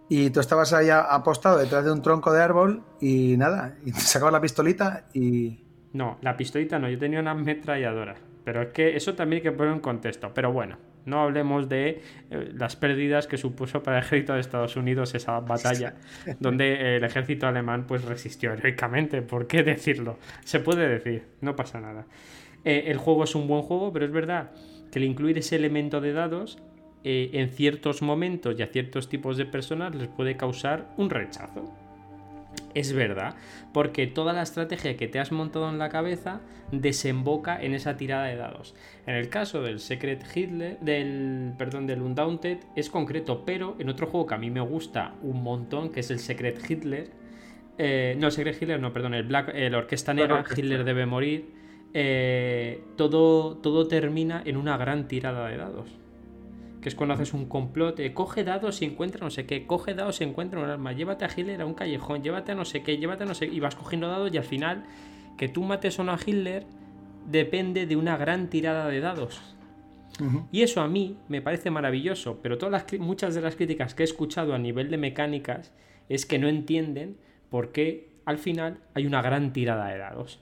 y 0.09 0.29
tú 0.31 0.41
estabas 0.41 0.73
ahí 0.73 0.89
apostado 0.89 1.57
detrás 1.59 1.85
de 1.85 1.91
un 1.93 2.01
tronco 2.01 2.33
de 2.33 2.41
árbol 2.43 2.83
y 2.99 3.37
nada, 3.37 3.75
y 3.85 3.91
te 3.93 3.99
sacabas 4.01 4.33
la 4.33 4.41
pistolita 4.41 5.05
y... 5.13 5.63
No, 5.93 6.17
la 6.21 6.35
pistolita 6.35 6.77
no, 6.77 6.89
yo 6.89 6.97
tenía 6.99 7.19
una 7.21 7.31
ametralladora. 7.31 8.15
Pero 8.43 8.61
es 8.61 8.67
que 8.69 8.95
eso 8.95 9.15
también 9.15 9.39
hay 9.39 9.43
que 9.43 9.51
poner 9.51 9.73
en 9.73 9.79
contexto. 9.79 10.31
Pero 10.33 10.53
bueno, 10.53 10.77
no 11.05 11.21
hablemos 11.21 11.67
de 11.67 12.01
eh, 12.29 12.51
las 12.53 12.75
pérdidas 12.75 13.27
que 13.27 13.37
supuso 13.37 13.81
para 13.83 13.97
el 13.97 14.03
ejército 14.03 14.33
de 14.33 14.39
Estados 14.41 14.75
Unidos 14.77 15.13
esa 15.15 15.39
batalla, 15.39 15.95
donde 16.39 16.95
el 16.97 17.03
ejército 17.03 17.47
alemán 17.47 17.85
pues 17.87 18.05
resistió 18.05 18.53
heroicamente. 18.53 19.21
¿Por 19.21 19.47
qué 19.47 19.63
decirlo? 19.63 20.17
Se 20.45 20.59
puede 20.59 20.87
decir, 20.87 21.25
no 21.41 21.55
pasa 21.55 21.79
nada. 21.81 22.05
Eh, 22.63 22.85
el 22.87 22.97
juego 22.97 23.23
es 23.25 23.35
un 23.35 23.47
buen 23.47 23.63
juego, 23.63 23.91
pero 23.91 24.05
es 24.05 24.11
verdad 24.11 24.51
que 24.91 24.99
el 24.99 25.05
incluir 25.05 25.37
ese 25.37 25.55
elemento 25.55 26.01
de 26.01 26.13
dados 26.13 26.57
eh, 27.03 27.29
en 27.33 27.49
ciertos 27.49 28.01
momentos 28.01 28.55
y 28.57 28.63
a 28.63 28.67
ciertos 28.67 29.07
tipos 29.07 29.37
de 29.37 29.45
personas 29.45 29.95
les 29.95 30.07
puede 30.07 30.35
causar 30.35 30.93
un 30.97 31.09
rechazo. 31.09 31.73
es 32.73 32.93
verdad, 32.93 33.35
porque 33.73 34.07
toda 34.07 34.33
la 34.33 34.43
estrategia 34.43 34.97
que 34.97 35.07
te 35.07 35.19
has 35.19 35.31
montado 35.31 35.69
en 35.69 35.79
la 35.79 35.89
cabeza 35.89 36.41
desemboca 36.71 37.61
en 37.61 37.73
esa 37.73 37.97
tirada 37.97 38.25
de 38.25 38.35
dados. 38.35 38.75
En 39.05 39.15
el 39.15 39.29
caso 39.29 39.61
del 39.61 39.79
Secret 39.79 40.23
Hitler, 40.35 40.79
del 40.79 41.53
perdón, 41.57 41.87
del 41.87 42.01
Undaunted 42.01 42.59
es 42.75 42.89
concreto, 42.89 43.45
pero 43.45 43.75
en 43.79 43.89
otro 43.89 44.07
juego 44.07 44.27
que 44.27 44.35
a 44.35 44.37
mí 44.37 44.51
me 44.51 44.61
gusta 44.61 45.15
un 45.21 45.43
montón, 45.43 45.91
que 45.91 46.01
es 46.01 46.11
el 46.11 46.19
Secret 46.19 46.59
Hitler, 46.69 47.09
eh, 47.77 48.15
no, 48.19 48.27
el 48.27 48.31
Secret 48.33 48.61
Hitler, 48.61 48.79
no, 48.79 48.91
perdón, 48.91 49.13
el 49.13 49.23
Black, 49.23 49.51
el 49.53 49.75
Orquesta 49.75 50.13
Negra, 50.13 50.43
Hitler 50.55 50.83
debe 50.83 51.05
morir. 51.05 51.45
Eh, 51.93 52.83
todo, 52.95 53.57
todo 53.57 53.87
termina 53.87 54.41
en 54.45 54.57
una 54.57 54.77
gran 54.77 55.07
tirada 55.07 55.47
de 55.47 55.57
dados 55.57 55.87
que 56.81 56.89
es 56.89 56.95
cuando 56.95 57.15
haces 57.15 57.33
un 57.33 57.45
complot, 57.47 57.99
coge 58.13 58.43
dados 58.43 58.81
y 58.81 58.85
encuentra 58.85 59.23
no 59.23 59.31
sé 59.31 59.45
qué, 59.45 59.65
coge 59.65 59.93
dados 59.93 60.21
y 60.21 60.23
encuentra 60.23 60.59
un 60.59 60.69
arma, 60.69 60.93
llévate 60.93 61.25
a 61.25 61.29
Hitler 61.35 61.61
a 61.61 61.65
un 61.65 61.73
callejón, 61.73 62.21
llévate 62.21 62.51
a 62.51 62.55
no 62.55 62.65
sé 62.65 62.83
qué, 62.83 62.97
llévate 62.97 63.23
a 63.23 63.25
no 63.25 63.33
sé 63.33 63.49
qué, 63.49 63.55
y 63.55 63.59
vas 63.59 63.75
cogiendo 63.75 64.07
dados 64.07 64.31
y 64.33 64.37
al 64.37 64.43
final 64.43 64.85
que 65.37 65.47
tú 65.47 65.63
mates 65.63 65.97
o 65.99 66.03
no 66.03 66.11
a 66.11 66.19
Hitler 66.23 66.65
depende 67.29 67.85
de 67.85 67.95
una 67.95 68.17
gran 68.17 68.49
tirada 68.49 68.87
de 68.87 68.99
dados. 68.99 69.41
Y 70.51 70.63
eso 70.63 70.81
a 70.81 70.87
mí 70.87 71.17
me 71.27 71.41
parece 71.41 71.69
maravilloso, 71.69 72.39
pero 72.41 72.57
todas 72.57 72.71
las, 72.71 72.99
muchas 72.99 73.35
de 73.35 73.41
las 73.41 73.55
críticas 73.55 73.93
que 73.93 74.01
he 74.01 74.05
escuchado 74.05 74.55
a 74.55 74.57
nivel 74.57 74.89
de 74.89 74.97
mecánicas 74.97 75.73
es 76.09 76.25
que 76.25 76.39
no 76.39 76.47
entienden 76.47 77.17
por 77.49 77.71
qué 77.71 78.09
al 78.25 78.39
final 78.39 78.79
hay 78.95 79.05
una 79.05 79.21
gran 79.21 79.53
tirada 79.53 79.89
de 79.89 79.99
dados. 79.99 80.39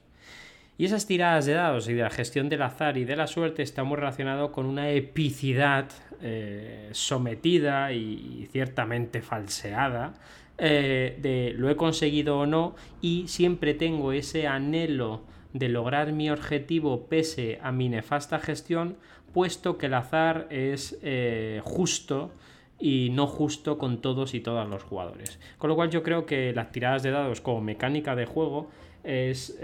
Y 0.78 0.86
esas 0.86 1.06
tiradas 1.06 1.46
de 1.46 1.54
dados 1.54 1.88
y 1.88 1.94
de 1.94 2.04
la 2.04 2.10
gestión 2.10 2.50
del 2.50 2.62
azar 2.62 2.98
y 2.98 3.06
de 3.06 3.16
la 3.16 3.28
suerte 3.28 3.64
está 3.64 3.84
muy 3.84 3.96
relacionado 3.96 4.52
con 4.52 4.66
una 4.66 4.90
epicidad 4.92 5.90
eh, 6.22 6.90
sometida 6.92 7.94
y, 7.94 8.48
ciertamente 8.52 9.22
falseada 9.22 10.14
eh, 10.58 11.18
de 11.22 11.54
lo 11.58 11.70
he 11.70 11.76
conseguido 11.76 12.40
o 12.40 12.46
no 12.46 12.76
y 13.02 13.28
siempre 13.28 13.74
tengo 13.74 14.12
ese 14.12 14.48
anhelo 14.48 15.24
de 15.54 15.70
lograr 15.70 16.12
mi 16.12 16.30
objetivo 16.30 17.08
pese 17.08 17.60
a 17.62 17.72
mi 17.72 17.88
nefasta 17.88 18.40
gestión, 18.40 18.98
puesto 19.34 19.78
que 19.78 19.86
el 19.86 19.94
azar 19.94 20.48
es 20.50 20.98
eh, 21.02 21.62
justo 21.64 22.32
y 22.80 23.10
no 23.12 23.28
justo 23.28 23.78
con 23.78 24.02
todos 24.02 24.34
y 24.34 24.42
todas 24.42 24.68
los 24.68 24.84
jugadores. 24.84 25.40
Con 25.58 25.70
lo 25.70 25.76
cual 25.78 25.90
yo 25.90 26.04
creo 26.04 26.26
que 26.26 26.52
las 26.54 26.74
tiradas 26.74 27.04
de 27.04 27.12
dados 27.12 27.40
como 27.40 27.62
mecánica 27.62 28.16
de 28.18 28.26
juego 28.26 28.70
es 29.06 29.58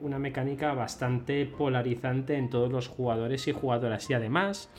una 0.00 0.18
mecánica 0.18 0.74
bastante 0.74 1.46
polarizante 1.46 2.36
en 2.36 2.50
todos 2.50 2.72
los 2.72 2.88
jugadores 2.88 3.46
y 3.48 3.52
jugadoras 3.52 4.08
y 4.10 4.14
además 4.14 4.70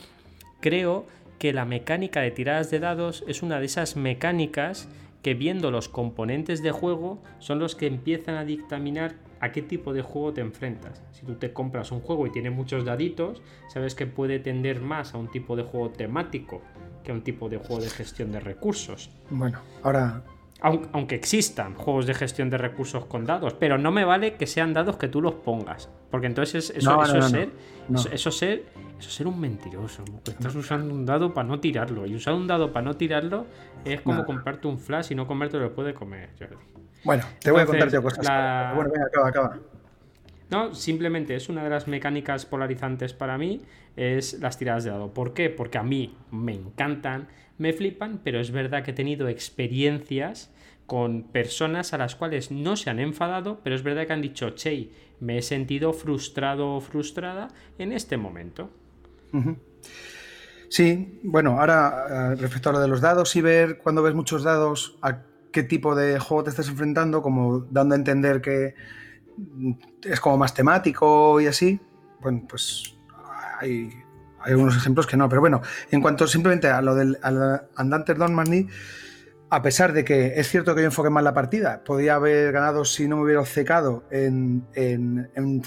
creo 0.60 1.06
que 1.38 1.52
la 1.52 1.64
mecánica 1.64 2.20
de 2.20 2.30
tiradas 2.30 2.70
de 2.70 2.78
dados 2.78 3.24
es 3.26 3.42
una 3.42 3.58
de 3.58 3.66
esas 3.66 3.96
mecánicas 3.96 4.88
que 5.22 5.34
viendo 5.34 5.70
los 5.70 5.88
componentes 5.88 6.62
de 6.62 6.72
juego 6.72 7.22
son 7.38 7.58
los 7.58 7.74
que 7.74 7.86
empiezan 7.86 8.36
a 8.36 8.44
dictaminar 8.44 9.14
a 9.40 9.50
qué 9.50 9.62
tipo 9.62 9.92
de 9.92 10.02
juego 10.02 10.32
te 10.32 10.40
enfrentas. 10.40 11.02
Si 11.12 11.26
tú 11.26 11.34
te 11.34 11.52
compras 11.52 11.90
un 11.90 12.00
juego 12.00 12.26
y 12.26 12.30
tiene 12.30 12.50
muchos 12.50 12.84
daditos, 12.84 13.42
sabes 13.68 13.96
que 13.96 14.06
puede 14.06 14.38
tender 14.38 14.80
más 14.80 15.14
a 15.14 15.18
un 15.18 15.28
tipo 15.30 15.56
de 15.56 15.64
juego 15.64 15.90
temático 15.90 16.62
que 17.02 17.10
a 17.10 17.14
un 17.14 17.22
tipo 17.22 17.48
de 17.48 17.56
juego 17.56 17.82
de 17.82 17.90
gestión 17.90 18.30
de 18.30 18.38
recursos. 18.38 19.10
Bueno, 19.30 19.58
ahora 19.82 20.22
aunque 20.62 21.16
existan 21.16 21.74
juegos 21.74 22.06
de 22.06 22.14
gestión 22.14 22.48
de 22.48 22.56
recursos 22.56 23.04
con 23.06 23.24
dados, 23.24 23.54
pero 23.54 23.78
no 23.78 23.90
me 23.90 24.04
vale 24.04 24.34
que 24.34 24.46
sean 24.46 24.72
dados 24.72 24.96
que 24.96 25.08
tú 25.08 25.20
los 25.20 25.34
pongas, 25.34 25.88
porque 26.10 26.28
entonces 26.28 26.70
eso, 26.70 27.02
es 27.02 27.30
ser, 27.30 27.50
eso, 28.12 28.30
ser, 28.30 28.64
eso 28.98 29.10
ser 29.10 29.26
un 29.26 29.40
mentiroso. 29.40 30.04
Estás 30.24 30.54
usando 30.54 30.94
un 30.94 31.04
dado 31.04 31.34
para 31.34 31.48
no 31.48 31.58
tirarlo 31.58 32.06
y 32.06 32.14
usar 32.14 32.34
un 32.34 32.46
dado 32.46 32.72
para 32.72 32.84
no 32.84 32.96
tirarlo 32.96 33.46
es 33.84 34.00
como 34.02 34.24
comprarte 34.24 34.68
un 34.68 34.78
flash 34.78 35.10
y 35.10 35.14
no 35.16 35.26
comerte 35.26 35.58
lo 35.58 35.74
puede 35.74 35.94
comer. 35.94 36.30
Bueno, 37.04 37.24
te 37.40 37.50
voy 37.50 37.62
a 37.62 37.66
contarte 37.66 38.00
cosas. 38.00 38.74
Bueno, 38.74 38.90
venga, 38.92 39.06
acaba, 39.06 39.28
acaba. 39.28 39.58
No, 40.50 40.74
simplemente 40.74 41.34
es 41.34 41.48
una 41.48 41.64
de 41.64 41.70
las 41.70 41.88
mecánicas 41.88 42.44
polarizantes 42.44 43.14
para 43.14 43.38
mí, 43.38 43.62
es 43.96 44.38
las 44.40 44.58
tiradas 44.58 44.84
de 44.84 44.90
dado. 44.90 45.12
¿Por 45.12 45.32
qué? 45.32 45.48
Porque 45.48 45.78
a 45.78 45.82
mí 45.82 46.14
me 46.30 46.52
encantan, 46.52 47.26
me 47.62 47.72
flipan, 47.72 48.20
pero 48.22 48.40
es 48.40 48.50
verdad 48.50 48.82
que 48.82 48.90
he 48.90 48.94
tenido 48.94 49.28
experiencias 49.28 50.52
con 50.86 51.22
personas 51.22 51.94
a 51.94 51.98
las 51.98 52.16
cuales 52.16 52.50
no 52.50 52.76
se 52.76 52.90
han 52.90 52.98
enfadado, 52.98 53.60
pero 53.62 53.76
es 53.76 53.84
verdad 53.84 54.06
que 54.06 54.12
han 54.12 54.20
dicho, 54.20 54.50
che, 54.50 54.90
me 55.20 55.38
he 55.38 55.42
sentido 55.42 55.92
frustrado 55.92 56.74
o 56.74 56.80
frustrada 56.80 57.48
en 57.78 57.92
este 57.92 58.16
momento. 58.16 58.68
Sí, 60.68 61.20
bueno, 61.22 61.60
ahora 61.60 62.32
eh, 62.32 62.34
respecto 62.34 62.70
a 62.70 62.72
lo 62.72 62.80
de 62.80 62.88
los 62.88 63.00
dados 63.00 63.34
y 63.36 63.40
ver 63.40 63.78
cuando 63.78 64.02
ves 64.02 64.14
muchos 64.14 64.42
dados 64.42 64.98
a 65.00 65.22
qué 65.52 65.62
tipo 65.62 65.94
de 65.94 66.18
juego 66.18 66.42
te 66.42 66.50
estás 66.50 66.68
enfrentando, 66.68 67.22
como 67.22 67.60
dando 67.70 67.94
a 67.94 67.98
entender 67.98 68.40
que 68.40 68.74
es 70.02 70.20
como 70.20 70.36
más 70.36 70.52
temático 70.52 71.40
y 71.40 71.46
así, 71.46 71.80
bueno, 72.20 72.42
pues 72.48 72.96
hay, 73.60 74.01
hay 74.44 74.52
algunos 74.52 74.76
ejemplos 74.76 75.06
que 75.06 75.16
no, 75.16 75.28
pero 75.28 75.40
bueno, 75.40 75.62
en 75.90 76.00
cuanto 76.00 76.26
simplemente 76.26 76.68
a 76.68 76.80
lo 76.82 76.94
del 76.94 77.18
Andante 77.76 78.14
Don 78.14 78.34
a 79.50 79.60
pesar 79.60 79.92
de 79.92 80.02
que 80.02 80.40
es 80.40 80.48
cierto 80.48 80.74
que 80.74 80.80
yo 80.80 80.86
enfoqué 80.86 81.10
mal 81.10 81.24
la 81.24 81.34
partida, 81.34 81.84
podía 81.84 82.14
haber 82.14 82.52
ganado 82.52 82.86
si 82.86 83.06
no 83.06 83.16
me 83.16 83.24
hubiera 83.24 83.42
obcecado 83.42 84.04
en, 84.10 84.66
en, 84.72 85.30
en, 85.34 85.60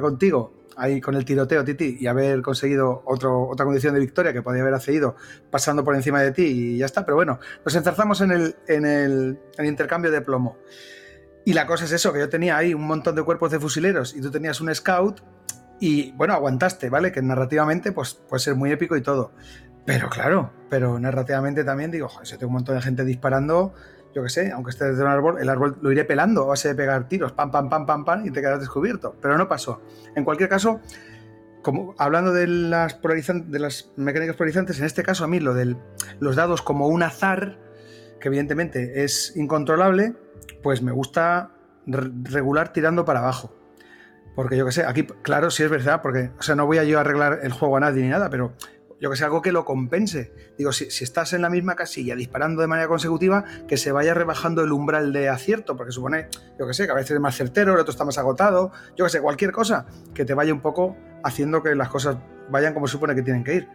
contigo, 0.00 0.64
ahí 0.78 1.02
con 1.02 1.14
el 1.14 1.24
tiroteo, 1.26 1.64
Titi, 1.64 1.98
y 2.00 2.06
haber 2.06 2.40
conseguido 2.40 3.02
otro, 3.04 3.46
otra 3.46 3.66
condición 3.66 3.92
de 3.92 4.00
victoria 4.00 4.32
que 4.32 4.40
podía 4.40 4.62
haber 4.62 4.72
accedido 4.72 5.16
pasando 5.50 5.84
por 5.84 5.94
encima 5.94 6.22
de 6.22 6.32
ti 6.32 6.44
y 6.44 6.78
ya 6.78 6.86
está. 6.86 7.04
Pero 7.04 7.16
bueno, 7.16 7.38
nos 7.62 7.74
enzarzamos 7.74 8.22
en 8.22 8.30
el, 8.32 8.56
en 8.68 8.86
el, 8.86 9.38
en 9.58 9.64
el 9.64 9.66
intercambio 9.66 10.10
de 10.10 10.22
plomo. 10.22 10.56
Y 11.44 11.52
la 11.52 11.66
cosa 11.66 11.84
es 11.84 11.92
eso, 11.92 12.10
que 12.10 12.20
yo 12.20 12.30
tenía 12.30 12.56
ahí 12.56 12.72
un 12.72 12.86
montón 12.86 13.14
de 13.14 13.22
cuerpos 13.22 13.50
de 13.50 13.60
fusileros 13.60 14.16
y 14.16 14.22
tú 14.22 14.30
tenías 14.30 14.62
un 14.62 14.74
scout 14.74 15.20
y 15.80 16.12
bueno, 16.12 16.34
aguantaste, 16.34 16.88
¿vale? 16.88 17.12
Que 17.12 17.22
narrativamente 17.22 17.92
pues, 17.92 18.14
puede 18.14 18.40
ser 18.40 18.54
muy 18.54 18.70
épico 18.70 18.96
y 18.96 19.02
todo. 19.02 19.32
Pero 19.84 20.08
claro, 20.08 20.50
pero 20.70 20.98
narrativamente 20.98 21.62
también 21.64 21.90
digo, 21.90 22.08
joder, 22.08 22.26
si 22.26 22.38
tengo 22.38 22.48
un 22.48 22.54
montón 22.54 22.76
de 22.76 22.82
gente 22.82 23.04
disparando, 23.04 23.74
yo 24.14 24.22
qué 24.22 24.28
sé, 24.28 24.52
aunque 24.52 24.70
esté 24.70 24.86
desde 24.86 25.02
un 25.02 25.08
árbol, 25.08 25.38
el 25.40 25.48
árbol 25.48 25.76
lo 25.82 25.92
iré 25.92 26.04
pelando 26.04 26.44
a 26.44 26.46
base 26.46 26.68
de 26.68 26.74
pegar 26.74 27.08
tiros, 27.08 27.32
pam, 27.32 27.50
pam, 27.50 27.68
pam, 27.68 27.84
pam, 27.84 28.04
pam, 28.04 28.26
y 28.26 28.30
te 28.30 28.40
quedas 28.40 28.60
descubierto. 28.60 29.16
Pero 29.20 29.36
no 29.36 29.48
pasó. 29.48 29.82
En 30.14 30.24
cualquier 30.24 30.48
caso, 30.48 30.80
como 31.62 31.94
hablando 31.98 32.32
de 32.32 32.46
las, 32.46 33.00
de 33.02 33.58
las 33.58 33.90
mecánicas 33.96 34.36
polarizantes, 34.36 34.78
en 34.78 34.86
este 34.86 35.02
caso 35.02 35.24
a 35.24 35.26
mí 35.26 35.40
lo 35.40 35.52
de 35.52 35.76
los 36.20 36.36
dados 36.36 36.62
como 36.62 36.88
un 36.88 37.02
azar, 37.02 37.58
que 38.20 38.28
evidentemente 38.28 39.04
es 39.04 39.36
incontrolable, 39.36 40.14
pues 40.62 40.80
me 40.80 40.92
gusta 40.92 41.50
regular 41.86 42.72
tirando 42.72 43.04
para 43.04 43.18
abajo. 43.18 43.54
Porque 44.34 44.56
yo 44.56 44.66
que 44.66 44.72
sé, 44.72 44.84
aquí, 44.84 45.04
claro, 45.22 45.50
sí 45.50 45.62
es 45.62 45.70
verdad, 45.70 46.02
porque, 46.02 46.30
o 46.38 46.42
sea, 46.42 46.54
no 46.54 46.66
voy 46.66 46.78
a 46.78 46.84
yo 46.84 46.98
arreglar 46.98 47.40
el 47.42 47.52
juego 47.52 47.76
a 47.76 47.80
nadie 47.80 48.02
ni 48.02 48.08
nada, 48.08 48.30
pero 48.30 48.52
yo 49.00 49.10
que 49.10 49.16
sé, 49.16 49.24
algo 49.24 49.42
que 49.42 49.52
lo 49.52 49.64
compense. 49.64 50.32
Digo, 50.56 50.72
si, 50.72 50.86
estás 50.86 51.32
en 51.34 51.42
la 51.42 51.50
misma 51.50 51.76
casilla 51.76 52.16
disparando 52.16 52.62
de 52.62 52.68
manera 52.68 52.88
consecutiva, 52.88 53.44
que 53.68 53.76
se 53.76 53.92
vaya 53.92 54.14
rebajando 54.14 54.62
el 54.62 54.72
umbral 54.72 55.12
de 55.12 55.28
acierto, 55.28 55.76
porque 55.76 55.92
supone, 55.92 56.28
yo 56.58 56.66
que 56.66 56.74
sé, 56.74 56.86
que 56.86 56.92
a 56.92 56.94
veces 56.94 57.12
es 57.12 57.20
más 57.20 57.36
certero, 57.36 57.74
el 57.74 57.80
otro 57.80 57.92
está 57.92 58.04
más 58.04 58.18
agotado, 58.18 58.72
yo 58.96 59.04
que 59.04 59.10
sé, 59.10 59.20
cualquier 59.20 59.52
cosa 59.52 59.86
que 60.14 60.24
te 60.24 60.34
vaya 60.34 60.52
un 60.52 60.60
poco 60.60 60.96
haciendo 61.22 61.62
que 61.62 61.74
las 61.74 61.88
cosas 61.88 62.16
vayan 62.50 62.74
como 62.74 62.88
supone 62.88 63.14
que 63.14 63.22
tienen 63.22 63.44
que 63.44 63.54
ir. 63.56 63.68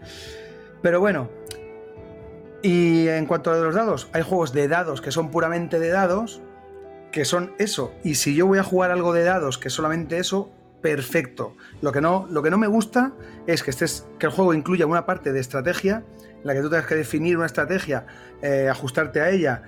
Pero 0.81 0.99
bueno, 0.99 1.29
y 2.61 3.07
en 3.07 3.25
cuanto 3.25 3.51
a 3.51 3.57
los 3.57 3.75
dados, 3.75 4.09
hay 4.13 4.21
juegos 4.21 4.51
de 4.51 4.67
dados 4.67 5.01
que 5.01 5.11
son 5.11 5.31
puramente 5.31 5.79
de 5.79 5.89
dados, 5.89 6.41
que 7.11 7.25
son 7.25 7.53
eso. 7.57 7.93
Y 8.03 8.15
si 8.15 8.35
yo 8.35 8.47
voy 8.47 8.59
a 8.59 8.63
jugar 8.63 8.91
algo 8.91 9.13
de 9.13 9.23
dados 9.23 9.57
que 9.57 9.69
es 9.69 9.73
solamente 9.73 10.17
eso, 10.17 10.51
perfecto. 10.81 11.55
Lo 11.81 11.91
que 11.91 12.01
no, 12.01 12.27
lo 12.29 12.41
que 12.41 12.49
no 12.49 12.57
me 12.57 12.67
gusta 12.67 13.13
es 13.47 13.63
que, 13.63 13.71
estés, 13.71 14.07
que 14.17 14.27
el 14.27 14.31
juego 14.31 14.53
incluya 14.53 14.85
una 14.85 15.05
parte 15.05 15.31
de 15.31 15.39
estrategia, 15.39 16.03
en 16.19 16.47
la 16.47 16.53
que 16.53 16.61
tú 16.61 16.69
tengas 16.69 16.87
que 16.87 16.95
definir 16.95 17.37
una 17.37 17.45
estrategia, 17.45 18.05
eh, 18.41 18.69
ajustarte 18.69 19.21
a 19.21 19.29
ella, 19.29 19.63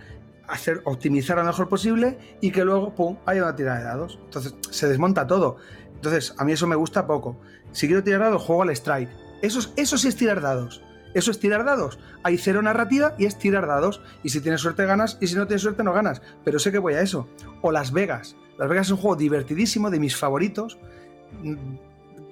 hacer, 0.47 0.81
optimizar 0.85 1.37
lo 1.37 1.43
mejor 1.43 1.67
posible 1.67 2.17
y 2.41 2.51
que 2.51 2.63
luego, 2.63 2.95
pum, 2.95 3.17
haya 3.25 3.43
una 3.43 3.55
tirada 3.55 3.79
de 3.79 3.85
dados. 3.85 4.19
Entonces 4.23 4.55
se 4.69 4.87
desmonta 4.87 5.27
todo. 5.27 5.57
Entonces, 5.95 6.33
a 6.37 6.45
mí 6.45 6.53
eso 6.53 6.67
me 6.67 6.75
gusta 6.75 7.05
poco. 7.05 7.37
Si 7.71 7.87
quiero 7.87 8.03
tirar 8.03 8.21
dados, 8.21 8.41
juego 8.41 8.63
al 8.63 8.69
strike. 8.71 9.09
Eso, 9.41 9.59
eso 9.75 9.97
sí 9.97 10.07
es 10.07 10.15
tirar 10.15 10.41
dados. 10.41 10.81
Eso 11.13 11.31
es 11.31 11.39
tirar 11.39 11.65
dados. 11.65 11.99
Hay 12.23 12.37
cero 12.37 12.61
narrativa 12.61 13.15
y 13.17 13.25
es 13.25 13.37
tirar 13.37 13.67
dados. 13.67 14.01
Y 14.23 14.29
si 14.29 14.41
tienes 14.41 14.61
suerte 14.61 14.85
ganas 14.85 15.17
y 15.21 15.27
si 15.27 15.35
no 15.35 15.47
tienes 15.47 15.61
suerte 15.61 15.83
no 15.83 15.93
ganas. 15.93 16.21
Pero 16.43 16.59
sé 16.59 16.71
que 16.71 16.79
voy 16.79 16.93
a 16.93 17.01
eso. 17.01 17.27
O 17.61 17.71
Las 17.71 17.91
Vegas. 17.91 18.35
Las 18.57 18.69
Vegas 18.69 18.87
es 18.87 18.91
un 18.91 18.97
juego 18.97 19.15
divertidísimo, 19.15 19.89
de 19.89 19.99
mis 19.99 20.15
favoritos. 20.15 20.77
Mm, 21.43 21.75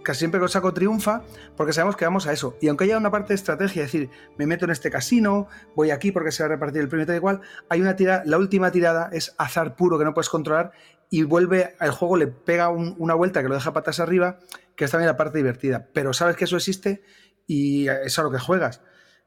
casi 0.03 0.19
siempre 0.19 0.39
que 0.39 0.43
lo 0.43 0.47
saco 0.47 0.73
triunfa 0.73 1.21
porque 1.55 1.73
sabemos 1.73 1.95
que 1.95 2.05
vamos 2.05 2.27
a 2.27 2.33
eso. 2.33 2.57
Y 2.61 2.67
aunque 2.67 2.85
haya 2.85 2.97
una 2.97 3.11
parte 3.11 3.29
de 3.29 3.35
estrategia, 3.35 3.83
es 3.83 3.91
decir, 3.91 4.09
me 4.37 4.45
meto 4.45 4.65
en 4.65 4.71
este 4.71 4.89
casino, 4.89 5.47
voy 5.75 5.91
aquí 5.91 6.11
porque 6.11 6.31
se 6.31 6.43
va 6.43 6.47
a 6.47 6.49
repartir 6.49 6.81
el 6.81 6.87
premio 6.87 7.05
tal 7.05 7.15
igual, 7.15 7.41
hay 7.69 7.81
una 7.81 7.95
tirada, 7.95 8.23
la 8.25 8.37
última 8.37 8.71
tirada 8.71 9.09
es 9.11 9.35
azar 9.37 9.75
puro 9.75 9.97
que 9.97 10.05
no 10.05 10.13
puedes 10.13 10.29
controlar 10.29 10.71
y 11.09 11.23
vuelve 11.23 11.75
al 11.79 11.91
juego, 11.91 12.17
le 12.17 12.27
pega 12.27 12.69
una 12.69 13.15
vuelta 13.15 13.41
que 13.41 13.49
lo 13.49 13.55
deja 13.55 13.73
patas 13.73 13.99
arriba, 13.99 14.39
que 14.75 14.85
es 14.85 14.91
también 14.91 15.07
la 15.07 15.17
parte 15.17 15.37
divertida. 15.37 15.87
Pero 15.93 16.13
sabes 16.13 16.35
que 16.35 16.45
eso 16.45 16.55
existe 16.55 17.03
y 17.49 17.87
es 17.87 18.19
a 18.19 18.21
lo 18.21 18.29
que 18.29 18.37
juegas. 18.37 18.81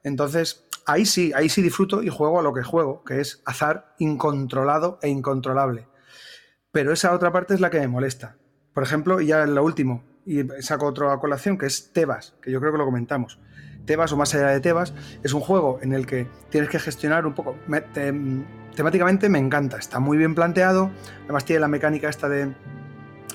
Entonces, 0.04 0.64
ahí 0.86 1.04
sí, 1.04 1.32
ahí 1.34 1.48
sí 1.48 1.60
disfruto 1.60 2.04
y 2.04 2.08
juego 2.08 2.38
a 2.38 2.42
lo 2.44 2.54
que 2.54 2.62
juego, 2.62 3.02
que 3.02 3.20
es 3.20 3.42
azar 3.44 3.94
incontrolado 3.98 5.00
e 5.02 5.08
incontrolable. 5.08 5.88
Pero 6.70 6.92
esa 6.92 7.12
otra 7.12 7.32
parte 7.32 7.52
es 7.52 7.60
la 7.60 7.68
que 7.68 7.80
me 7.80 7.88
molesta. 7.88 8.36
Por 8.72 8.84
ejemplo, 8.84 9.20
y 9.20 9.26
ya 9.26 9.42
en 9.42 9.56
lo 9.56 9.64
último, 9.64 10.04
y 10.24 10.44
saco 10.60 10.86
otra 10.86 11.18
colación, 11.18 11.58
que 11.58 11.66
es 11.66 11.92
Tebas, 11.92 12.34
que 12.40 12.52
yo 12.52 12.60
creo 12.60 12.70
que 12.70 12.78
lo 12.78 12.84
comentamos. 12.84 13.40
Tebas 13.86 14.12
o 14.12 14.16
más 14.16 14.32
allá 14.36 14.46
de 14.46 14.60
Tebas 14.60 14.94
es 15.24 15.32
un 15.34 15.40
juego 15.40 15.80
en 15.82 15.92
el 15.92 16.06
que 16.06 16.28
tienes 16.48 16.70
que 16.70 16.78
gestionar 16.78 17.26
un 17.26 17.34
poco. 17.34 17.56
temáticamente 18.76 19.28
me 19.28 19.40
encanta, 19.40 19.78
está 19.78 19.98
muy 19.98 20.16
bien 20.16 20.36
planteado, 20.36 20.92
además 21.24 21.44
tiene 21.44 21.58
la 21.58 21.68
mecánica 21.68 22.08
esta 22.08 22.28
de 22.28 22.54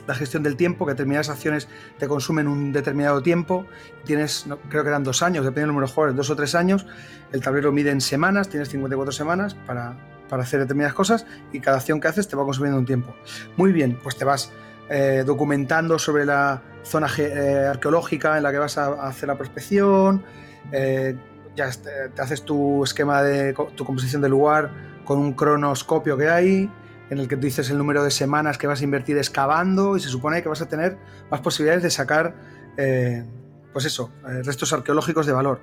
la 0.08 0.16
gestión 0.16 0.42
del 0.42 0.56
tiempo, 0.56 0.86
que 0.86 0.94
determinadas 0.94 1.30
acciones 1.30 1.68
te 1.98 2.08
consumen 2.08 2.48
un 2.48 2.72
determinado 2.72 3.22
tiempo, 3.22 3.66
tienes, 4.06 4.48
creo 4.70 4.84
que 4.84 4.90
eran 4.90 5.04
dos 5.04 5.22
años, 5.22 5.44
depende 5.44 5.62
del 5.62 5.70
número 5.70 5.88
de 5.88 5.94
jugadores, 5.94 6.16
dos 6.16 6.30
o 6.30 6.36
tres 6.36 6.56
años, 6.56 6.86
el 7.32 7.42
tablero 7.42 7.72
mide 7.72 7.92
en 7.92 8.02
semanas, 8.02 8.50
tienes 8.50 8.70
54 8.70 9.12
semanas 9.12 9.54
para, 9.54 9.98
para 10.30 10.44
hacer 10.44 10.60
determinadas 10.62 10.94
cosas 10.94 11.26
y 11.52 11.60
cada 11.60 11.78
acción 11.78 12.00
que 12.00 12.08
haces 12.08 12.28
te 12.28 12.36
va 12.36 12.44
consumiendo 12.46 12.80
un 12.80 12.86
tiempo. 12.86 13.14
Muy 13.58 13.72
bien, 13.72 14.00
pues 14.02 14.18
te 14.18 14.26
vas 14.26 14.52
eh, 14.90 15.24
documentando 15.26 16.00
sobre 16.00 16.26
la 16.26 16.62
zona 16.84 17.08
eh, 17.18 17.68
arqueológica 17.70 18.38
en 18.38 18.44
la 18.44 18.52
que 18.52 18.58
vas 18.58 18.78
a, 18.78 19.08
hacer 19.08 19.28
la 19.28 19.38
prospección, 19.38 20.24
eh, 20.72 21.16
ya 21.56 21.70
te, 21.72 22.22
haces 22.22 22.44
tu 22.44 22.84
esquema 22.84 23.22
de 23.22 23.54
tu 23.76 23.84
composición 23.84 24.22
del 24.22 24.32
lugar 24.32 24.72
con 25.04 25.20
un 25.20 25.34
cronoscopio 25.34 26.16
que 26.18 26.30
hay, 26.30 26.70
en 27.10 27.20
el 27.20 27.28
que 27.28 27.36
tú 27.36 27.44
dices 27.44 27.70
el 27.70 27.78
número 27.78 28.04
de 28.04 28.12
semanas 28.12 28.58
que 28.58 28.68
vas 28.68 28.82
a 28.82 28.84
invertir 28.84 29.18
excavando 29.18 29.96
y 29.98 30.00
se 30.00 30.10
supone 30.10 30.42
que 30.44 30.50
vas 30.50 30.62
a 30.62 30.68
tener 30.68 30.98
más 31.32 31.42
posibilidades 31.42 31.84
de 31.84 31.90
sacar, 31.90 32.36
pues 33.74 33.86
eso, 33.86 34.12
restos 34.44 34.74
arqueológicos 34.74 35.26
de 35.26 35.34
valor. 35.34 35.62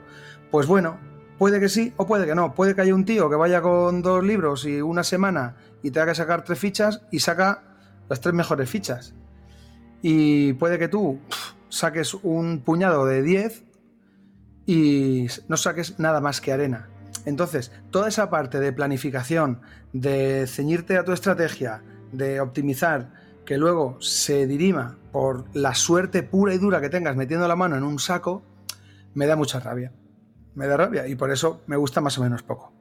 Pues 0.51 0.67
bueno, 0.67 0.99
puede 1.39 1.61
que 1.61 1.69
sí 1.69 1.93
o 1.97 2.07
puede 2.07 2.27
que 2.27 2.35
no. 2.35 2.55
Puede 2.55 2.75
que 2.75 2.81
haya 2.81 2.95
un 2.95 3.05
tío 3.05 3.29
que 3.29 3.37
vaya 3.37 3.61
con 3.61 4.03
dos 4.03 4.25
libros 4.25 4.65
y 4.65 4.81
una 4.81 5.05
semana 5.05 5.57
y 5.83 5.91
tenga 5.91 6.07
que 6.07 6.15
sacar 6.15 6.45
tres 6.45 6.59
fichas 6.59 7.03
y 7.11 7.21
saca 7.21 7.63
las 8.09 8.21
tres 8.21 8.35
mejores 8.35 8.71
fichas. 8.71 9.15
Y 10.01 10.53
puede 10.55 10.79
que 10.79 10.89
tú 10.89 11.19
saques 11.69 12.15
un 12.15 12.61
puñado 12.61 13.05
de 13.07 13.23
10 13.23 13.65
y 14.67 15.27
no 15.49 15.57
saques 15.57 15.99
nada 15.99 16.21
más 16.21 16.41
que 16.41 16.53
arena. 16.53 16.89
Entonces, 17.25 17.73
toda 17.91 18.09
esa 18.09 18.31
parte 18.31 18.61
de 18.61 18.73
planificación, 18.73 19.61
de 19.93 20.47
ceñirte 20.47 20.99
a 20.99 21.05
tu 21.05 21.13
estrategia, 21.13 21.83
de 22.13 22.41
optimizar, 22.41 23.11
que 23.45 23.59
luego 23.59 23.99
se 24.01 24.47
dirima 24.47 24.99
por 25.13 25.45
la 25.55 25.75
suerte 25.75 26.23
pura 26.23 26.55
y 26.55 26.59
dura 26.59 26.81
que 26.81 26.89
tengas 26.89 27.17
metiendo 27.17 27.47
la 27.47 27.57
mano 27.57 27.77
en 27.77 27.83
un 27.83 27.99
saco, 27.99 28.43
me 29.15 29.27
da 29.27 29.37
mucha 29.37 29.61
rabia. 29.61 29.93
Me 30.55 30.67
da 30.67 30.77
rabia 30.77 31.07
y 31.07 31.15
por 31.15 31.31
eso 31.31 31.63
me 31.67 31.77
gusta 31.77 32.01
más 32.01 32.19
o 32.19 32.23
menos 32.23 32.43
poco. 32.43 32.73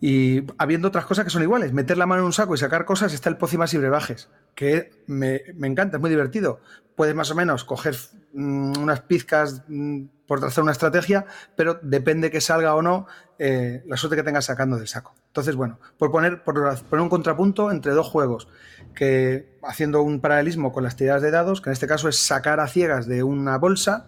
Y 0.00 0.44
habiendo 0.56 0.88
otras 0.88 1.04
cosas 1.04 1.24
que 1.24 1.30
son 1.30 1.42
iguales, 1.42 1.74
meter 1.74 1.98
la 1.98 2.06
mano 2.06 2.22
en 2.22 2.26
un 2.26 2.32
saco 2.32 2.54
y 2.54 2.58
sacar 2.58 2.86
cosas, 2.86 3.12
está 3.12 3.28
el 3.28 3.36
Pócimas 3.36 3.74
y 3.74 3.78
Brebajes, 3.78 4.30
que 4.54 4.90
me, 5.06 5.42
encanta, 5.62 5.98
es 5.98 6.00
muy 6.00 6.08
divertido. 6.08 6.60
Puedes 6.96 7.14
más 7.14 7.30
o 7.30 7.34
menos 7.34 7.64
coger 7.64 7.96
mm, 8.32 8.78
unas 8.78 9.02
pizcas 9.02 9.62
mm, 9.68 10.04
por 10.30 10.38
trazar 10.38 10.62
una 10.62 10.70
estrategia, 10.70 11.26
pero 11.56 11.80
depende 11.82 12.30
que 12.30 12.40
salga 12.40 12.76
o 12.76 12.82
no 12.82 13.08
eh, 13.40 13.82
la 13.88 13.96
suerte 13.96 14.14
que 14.14 14.22
tengas 14.22 14.44
sacando 14.44 14.76
del 14.76 14.86
saco. 14.86 15.12
Entonces, 15.26 15.56
bueno, 15.56 15.80
por 15.98 16.12
poner, 16.12 16.44
por 16.44 17.00
un 17.00 17.08
contrapunto 17.08 17.72
entre 17.72 17.90
dos 17.94 18.06
juegos, 18.06 18.46
que 18.94 19.58
haciendo 19.64 20.02
un 20.02 20.20
paralelismo 20.20 20.72
con 20.72 20.84
las 20.84 20.94
tiradas 20.94 21.22
de 21.22 21.32
dados, 21.32 21.60
que 21.60 21.70
en 21.70 21.72
este 21.72 21.88
caso 21.88 22.08
es 22.08 22.16
sacar 22.16 22.60
a 22.60 22.68
ciegas 22.68 23.08
de 23.08 23.24
una 23.24 23.58
bolsa, 23.58 24.06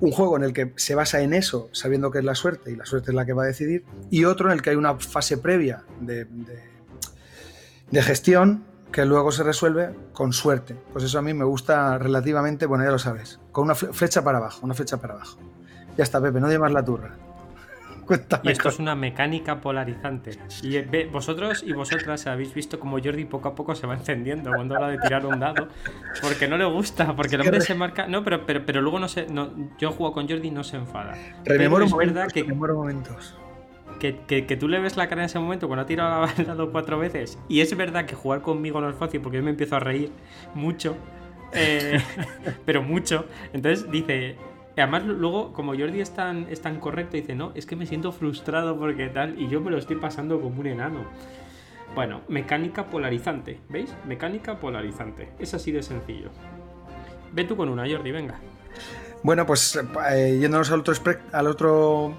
un 0.00 0.12
juego 0.12 0.36
en 0.36 0.42
el 0.42 0.52
que 0.52 0.74
se 0.76 0.94
basa 0.94 1.22
en 1.22 1.32
eso, 1.32 1.70
sabiendo 1.72 2.10
que 2.10 2.18
es 2.18 2.24
la 2.24 2.34
suerte 2.34 2.70
y 2.72 2.76
la 2.76 2.84
suerte 2.84 3.12
es 3.12 3.14
la 3.14 3.24
que 3.24 3.32
va 3.32 3.44
a 3.44 3.46
decidir, 3.46 3.86
y 4.10 4.26
otro 4.26 4.48
en 4.48 4.52
el 4.52 4.60
que 4.60 4.68
hay 4.68 4.76
una 4.76 4.96
fase 4.96 5.38
previa 5.38 5.84
de, 6.02 6.26
gestión 8.02 8.66
que 8.92 9.06
luego 9.06 9.32
se 9.32 9.42
resuelve 9.42 9.94
con 10.12 10.34
suerte. 10.34 10.76
Pues 10.92 11.02
eso 11.02 11.18
a 11.18 11.22
mí 11.22 11.32
me 11.32 11.46
gusta 11.46 11.96
relativamente, 11.96 12.66
bueno, 12.66 12.84
ya 12.84 12.90
lo 12.90 12.98
sabes, 12.98 13.39
con 13.52 13.64
una 13.64 13.74
flecha 13.74 14.22
para 14.22 14.38
abajo, 14.38 14.60
una 14.62 14.74
flecha 14.74 14.96
para 15.00 15.14
abajo. 15.14 15.38
Ya 15.96 16.04
está, 16.04 16.20
Pepe, 16.20 16.40
no 16.40 16.58
más 16.58 16.72
la 16.72 16.84
turra 16.84 17.16
y 18.42 18.50
esto 18.50 18.68
es 18.68 18.78
una 18.78 18.94
mecánica 18.94 19.60
polarizante. 19.60 20.32
Y 20.62 20.76
eh, 20.76 21.08
vosotros 21.12 21.62
y 21.62 21.72
vosotras 21.72 22.26
habéis 22.26 22.54
visto 22.54 22.80
como 22.80 22.98
Jordi 22.98 23.24
poco 23.24 23.48
a 23.48 23.54
poco 23.54 23.74
se 23.74 23.86
va 23.86 23.94
encendiendo 23.94 24.50
cuando 24.52 24.74
habla 24.74 24.88
de 24.88 24.98
tirar 24.98 25.26
un 25.26 25.38
dado. 25.38 25.68
Porque 26.20 26.48
no 26.48 26.56
le 26.56 26.64
gusta, 26.64 27.14
porque 27.14 27.36
el 27.36 27.42
hombre 27.42 27.60
se 27.60 27.74
marca. 27.74 28.06
No, 28.06 28.24
pero, 28.24 28.46
pero, 28.46 28.64
pero 28.64 28.80
luego 28.80 28.98
no 28.98 29.08
se. 29.08 29.26
No, 29.26 29.50
yo 29.78 29.92
juego 29.92 30.12
con 30.12 30.28
Jordi 30.28 30.48
y 30.48 30.50
no 30.50 30.64
se 30.64 30.76
enfada. 30.76 31.14
Rememoro 31.44 31.84
es 31.84 31.94
verdad 31.94 32.28
que. 32.28 32.44
momentos. 32.44 33.36
Que, 33.98 34.16
que, 34.46 34.56
tú 34.56 34.66
le 34.66 34.80
ves 34.80 34.96
la 34.96 35.10
cara 35.10 35.22
en 35.22 35.26
ese 35.26 35.38
momento 35.38 35.66
cuando 35.66 35.82
ha 35.82 35.86
tirado 35.86 36.26
el 36.38 36.46
dado 36.46 36.72
cuatro 36.72 36.98
veces. 36.98 37.38
Y 37.48 37.60
es 37.60 37.76
verdad 37.76 38.06
que 38.06 38.14
jugar 38.14 38.40
conmigo 38.40 38.80
no 38.80 38.88
es 38.88 38.96
fácil 38.96 39.20
porque 39.20 39.36
yo 39.36 39.42
me 39.42 39.50
empiezo 39.50 39.76
a 39.76 39.80
reír 39.80 40.10
mucho. 40.54 40.96
Eh, 41.52 42.00
pero 42.64 42.82
mucho. 42.82 43.26
Entonces 43.52 43.90
dice, 43.90 44.36
además, 44.76 45.04
luego, 45.04 45.52
como 45.52 45.76
Jordi 45.76 46.00
es 46.00 46.14
tan, 46.14 46.46
es 46.50 46.60
tan 46.60 46.80
correcto, 46.80 47.16
dice, 47.16 47.34
no, 47.34 47.52
es 47.54 47.66
que 47.66 47.76
me 47.76 47.86
siento 47.86 48.12
frustrado 48.12 48.78
porque 48.78 49.08
tal, 49.08 49.40
y 49.40 49.48
yo 49.48 49.60
me 49.60 49.70
lo 49.70 49.78
estoy 49.78 49.96
pasando 49.96 50.40
como 50.40 50.60
un 50.60 50.66
enano. 50.66 51.04
Bueno, 51.94 52.20
mecánica 52.28 52.86
polarizante, 52.86 53.60
¿veis? 53.68 53.92
Mecánica 54.06 54.60
polarizante. 54.60 55.30
Es 55.38 55.54
así 55.54 55.72
de 55.72 55.82
sencillo. 55.82 56.30
Ve 57.32 57.44
tú 57.44 57.56
con 57.56 57.68
una, 57.68 57.88
Jordi, 57.88 58.12
venga. 58.12 58.38
Bueno, 59.22 59.44
pues 59.44 59.78
eh, 60.12 60.38
yéndonos 60.40 60.70
al 60.70 60.80
otro, 60.80 60.94
al 61.32 61.46
otro 61.46 62.14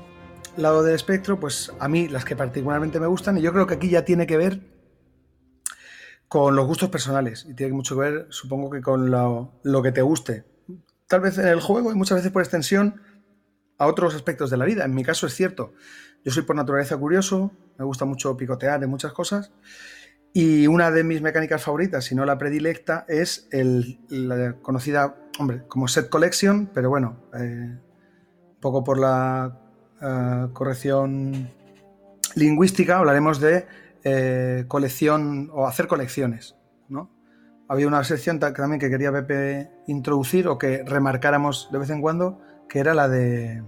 lado 0.58 0.84
del 0.84 0.96
espectro, 0.96 1.40
pues 1.40 1.72
a 1.80 1.88
mí 1.88 2.08
las 2.10 2.26
que 2.26 2.36
particularmente 2.36 3.00
me 3.00 3.08
gustan, 3.08 3.38
y 3.38 3.42
yo 3.42 3.54
creo 3.54 3.66
que 3.66 3.76
aquí 3.76 3.90
ya 3.90 4.04
tiene 4.04 4.28
que 4.28 4.38
ver 4.38 4.60
con 6.32 6.56
los 6.56 6.66
gustos 6.66 6.88
personales, 6.88 7.46
y 7.50 7.54
tiene 7.56 7.74
mucho 7.74 7.96
que 7.96 8.10
ver, 8.10 8.28
supongo 8.30 8.70
que 8.70 8.80
con 8.80 9.12
lo, 9.12 9.82
que 9.84 9.92
te 9.92 10.02
guste 10.02 10.46
tal 11.06 11.20
vez 11.20 11.38
en 11.38 11.46
el 11.50 11.60
juego 11.60 11.92
y 11.92 11.96
muchas 11.96 12.20
veces 12.20 12.32
por 12.32 12.42
extensión 12.42 13.02
a 13.78 13.86
otros 13.86 14.16
aspectos 14.16 14.50
de 14.50 14.56
la 14.56 14.64
vida. 14.64 14.86
En 14.86 14.96
mi 14.96 15.04
caso 15.04 15.28
es 15.28 15.34
cierto, 15.34 15.74
yo 16.24 16.32
soy 16.32 16.44
por 16.44 16.56
naturaleza 16.56 16.96
curioso, 16.96 17.52
me 17.78 17.84
gusta 17.84 18.06
mucho 18.06 18.38
picotear 18.38 18.80
de 18.80 18.88
muchas 18.88 19.12
cosas 19.12 19.52
y 20.32 20.68
una 20.68 20.90
de 20.90 21.04
mis 21.04 21.22
mecánicas 21.22 21.64
favoritas, 21.64 22.06
si 22.06 22.16
no 22.16 22.24
la 22.24 22.38
predilecta, 22.38 23.04
es 23.10 23.50
el, 23.52 24.00
la 24.08 24.54
conocida, 24.62 25.18
hombre, 25.38 25.64
como 25.68 25.90
set 25.90 26.08
collection, 26.08 26.72
pero 26.74 26.90
bueno, 26.90 27.26
eh, 27.34 27.42
un 27.42 28.60
poco 28.62 28.86
por 28.86 29.00
la 29.00 29.60
eh, 30.02 30.48
corrección 30.54 31.50
lingüística 32.36 33.00
hablaremos 33.00 33.42
de 33.42 33.66
eh, 34.04 34.66
colección 34.68 35.50
o 35.54 35.68
hacer 35.68 35.88
colecciones, 35.88 36.56
¿no? 36.90 37.10
había 37.72 37.88
una 37.88 38.04
sección 38.04 38.38
también 38.38 38.82
que 38.82 38.90
quería 38.90 39.14
Pepe 39.14 39.72
introducir 39.88 40.50
o 40.50 40.58
que 40.58 40.84
remarcáramos 40.86 41.70
de 41.72 41.80
vez 41.80 41.90
en 41.90 42.02
cuando, 42.02 42.42
que 42.68 42.80
era 42.80 42.94
la 42.94 43.08
de... 43.08 43.64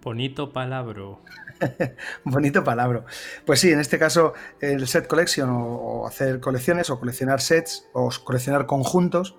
Bonito 0.00 0.52
palabro. 0.52 1.18
Bonito 2.24 2.62
palabra. 2.62 3.04
Pues 3.44 3.58
sí, 3.58 3.72
en 3.72 3.80
este 3.80 3.98
caso 3.98 4.32
el 4.60 4.86
set 4.86 5.08
collection 5.08 5.50
o, 5.50 6.06
hacer 6.06 6.38
colecciones 6.38 6.88
o 6.90 7.00
coleccionar 7.00 7.40
sets 7.40 7.88
o 7.94 8.10
coleccionar 8.22 8.64
conjuntos, 8.64 9.36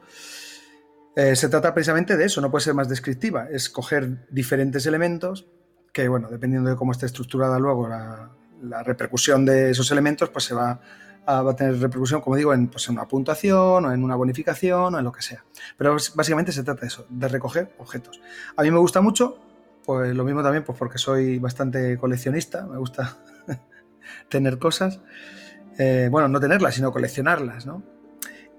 eh, 1.15 1.37
se 1.37 1.47
trata 1.47 1.73
precisamente 1.73 2.17
de 2.17 2.25
eso, 2.25 2.41
no 2.41 2.51
puede 2.51 2.65
ser 2.65 2.73
más 2.73 2.89
descriptiva, 2.89 3.47
es 3.49 3.69
coger 3.69 4.27
diferentes 4.29 4.85
elementos 4.85 5.47
que, 5.93 6.09
bueno, 6.09 6.27
dependiendo 6.29 6.69
de 6.69 6.75
cómo 6.75 6.91
esté 6.91 7.05
estructurada 7.05 7.57
luego 7.57 7.87
la, 7.87 8.31
la 8.61 8.83
repercusión 8.83 9.45
de 9.45 9.71
esos 9.71 9.91
elementos, 9.91 10.29
pues 10.29 10.45
se 10.45 10.53
va 10.53 10.79
a 11.25 11.55
tener 11.55 11.79
repercusión, 11.79 12.21
como 12.21 12.35
digo, 12.35 12.53
pues, 12.71 12.87
en, 12.87 12.93
una 12.95 13.07
puntuación 13.07 13.85
o 13.85 13.91
en 13.91 14.03
una 14.03 14.15
bonificación 14.15 14.95
o 14.95 14.97
en 14.97 15.03
lo 15.03 15.11
que 15.11 15.21
sea. 15.21 15.43
Pero 15.77 15.95
básicamente 16.15 16.51
se 16.51 16.63
trata 16.63 16.81
de 16.81 16.87
eso, 16.87 17.05
de 17.09 17.27
recoger 17.27 17.73
objetos. 17.77 18.21
A 18.55 18.63
mí 18.63 18.71
me 18.71 18.79
gusta 18.79 19.01
mucho, 19.01 19.37
pues 19.85 20.15
lo 20.15 20.23
mismo 20.23 20.43
también, 20.43 20.63
pues 20.63 20.77
porque 20.77 20.97
soy 20.97 21.39
bastante 21.39 21.97
coleccionista, 21.97 22.65
me 22.65 22.77
gusta 22.77 23.17
tener 24.29 24.57
cosas. 24.57 24.99
Eh, 25.77 26.09
bueno, 26.11 26.27
no 26.27 26.39
tenerlas, 26.39 26.75
sino 26.75 26.91
coleccionarlas, 26.91 27.65
¿no? 27.65 27.83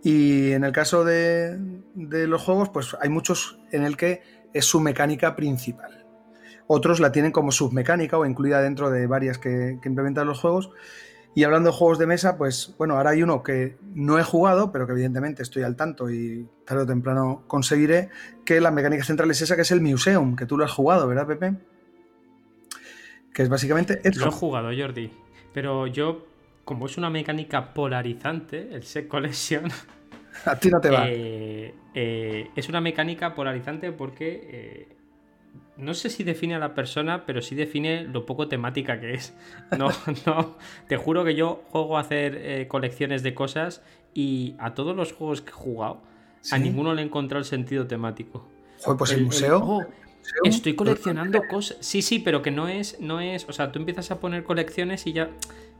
Y 0.02 0.50
en 0.52 0.64
el 0.64 0.72
caso 0.72 1.04
de, 1.04 1.58
los 1.94 2.42
juegos, 2.42 2.70
pues 2.70 2.96
hay 3.00 3.08
muchos 3.08 3.60
en 3.70 3.84
el 3.84 3.96
que 3.96 4.22
es 4.52 4.64
su 4.64 4.80
mecánica 4.80 5.36
principal. 5.36 6.01
Otros 6.74 7.00
la 7.00 7.12
tienen 7.12 7.32
como 7.32 7.52
submecánica 7.52 8.16
o 8.16 8.24
incluida 8.24 8.62
dentro 8.62 8.90
de 8.90 9.06
varias 9.06 9.36
que, 9.36 9.78
que 9.82 9.88
implementan 9.90 10.26
los 10.26 10.40
juegos. 10.40 10.70
Y 11.34 11.44
hablando 11.44 11.68
de 11.68 11.76
juegos 11.76 11.98
de 11.98 12.06
mesa, 12.06 12.38
pues 12.38 12.74
bueno, 12.78 12.96
ahora 12.96 13.10
hay 13.10 13.22
uno 13.22 13.42
que 13.42 13.76
no 13.94 14.18
he 14.18 14.22
jugado, 14.22 14.72
pero 14.72 14.86
que 14.86 14.92
evidentemente 14.92 15.42
estoy 15.42 15.64
al 15.64 15.76
tanto 15.76 16.10
y 16.10 16.48
tarde 16.64 16.84
o 16.84 16.86
temprano 16.86 17.44
conseguiré, 17.46 18.08
que 18.46 18.58
la 18.62 18.70
mecánica 18.70 19.04
central 19.04 19.30
es 19.30 19.42
esa, 19.42 19.54
que 19.54 19.62
es 19.62 19.70
el 19.70 19.82
Museum, 19.82 20.34
que 20.34 20.46
tú 20.46 20.56
lo 20.56 20.64
has 20.64 20.72
jugado, 20.72 21.06
¿verdad, 21.06 21.26
Pepe? 21.26 21.56
Que 23.34 23.42
es 23.42 23.50
básicamente... 23.50 24.00
Lo 24.16 24.28
he 24.28 24.30
jugado, 24.30 24.70
Jordi. 24.74 25.10
Pero 25.52 25.86
yo, 25.86 26.26
como 26.64 26.86
es 26.86 26.96
una 26.96 27.10
mecánica 27.10 27.74
polarizante, 27.74 28.74
el 28.74 28.82
Set 28.84 29.08
Collection... 29.08 29.64
A 30.46 30.56
ti 30.56 30.70
no 30.70 30.80
te 30.80 30.88
va. 30.88 31.04
Eh, 31.10 31.74
eh, 31.94 32.48
es 32.56 32.68
una 32.70 32.80
mecánica 32.80 33.34
polarizante 33.34 33.92
porque... 33.92 34.48
Eh, 34.50 35.01
no 35.76 35.94
sé 35.94 36.10
si 36.10 36.24
define 36.24 36.54
a 36.54 36.58
la 36.58 36.74
persona, 36.74 37.24
pero 37.24 37.40
sí 37.40 37.54
define 37.54 38.04
lo 38.04 38.26
poco 38.26 38.48
temática 38.48 39.00
que 39.00 39.14
es. 39.14 39.34
No, 39.78 39.90
no, 40.26 40.56
te 40.88 40.96
juro 40.96 41.24
que 41.24 41.34
yo 41.34 41.62
juego 41.70 41.96
a 41.96 42.00
hacer 42.00 42.36
eh, 42.36 42.68
colecciones 42.68 43.22
de 43.22 43.34
cosas 43.34 43.82
y 44.14 44.54
a 44.58 44.74
todos 44.74 44.94
los 44.94 45.12
juegos 45.12 45.40
que 45.40 45.50
he 45.50 45.54
jugado, 45.54 46.02
a 46.50 46.58
ninguno 46.58 46.94
le 46.94 47.02
he 47.02 47.04
encontrado 47.04 47.38
el 47.38 47.46
sentido 47.46 47.86
temático. 47.86 48.46
Joder, 48.82 48.98
pues 48.98 49.12
el, 49.12 49.24
museo. 49.24 49.60
Oh, 49.64 49.86
estoy 50.44 50.74
coleccionando 50.74 51.40
cosas. 51.48 51.78
Sí, 51.80 52.02
sí, 52.02 52.18
pero 52.18 52.42
que 52.42 52.50
no 52.50 52.68
es, 52.68 53.00
no 53.00 53.20
es. 53.20 53.48
O 53.48 53.52
sea, 53.52 53.72
tú 53.72 53.78
empiezas 53.78 54.10
a 54.10 54.20
poner 54.20 54.44
colecciones 54.44 55.06
y 55.06 55.12
ya 55.12 55.30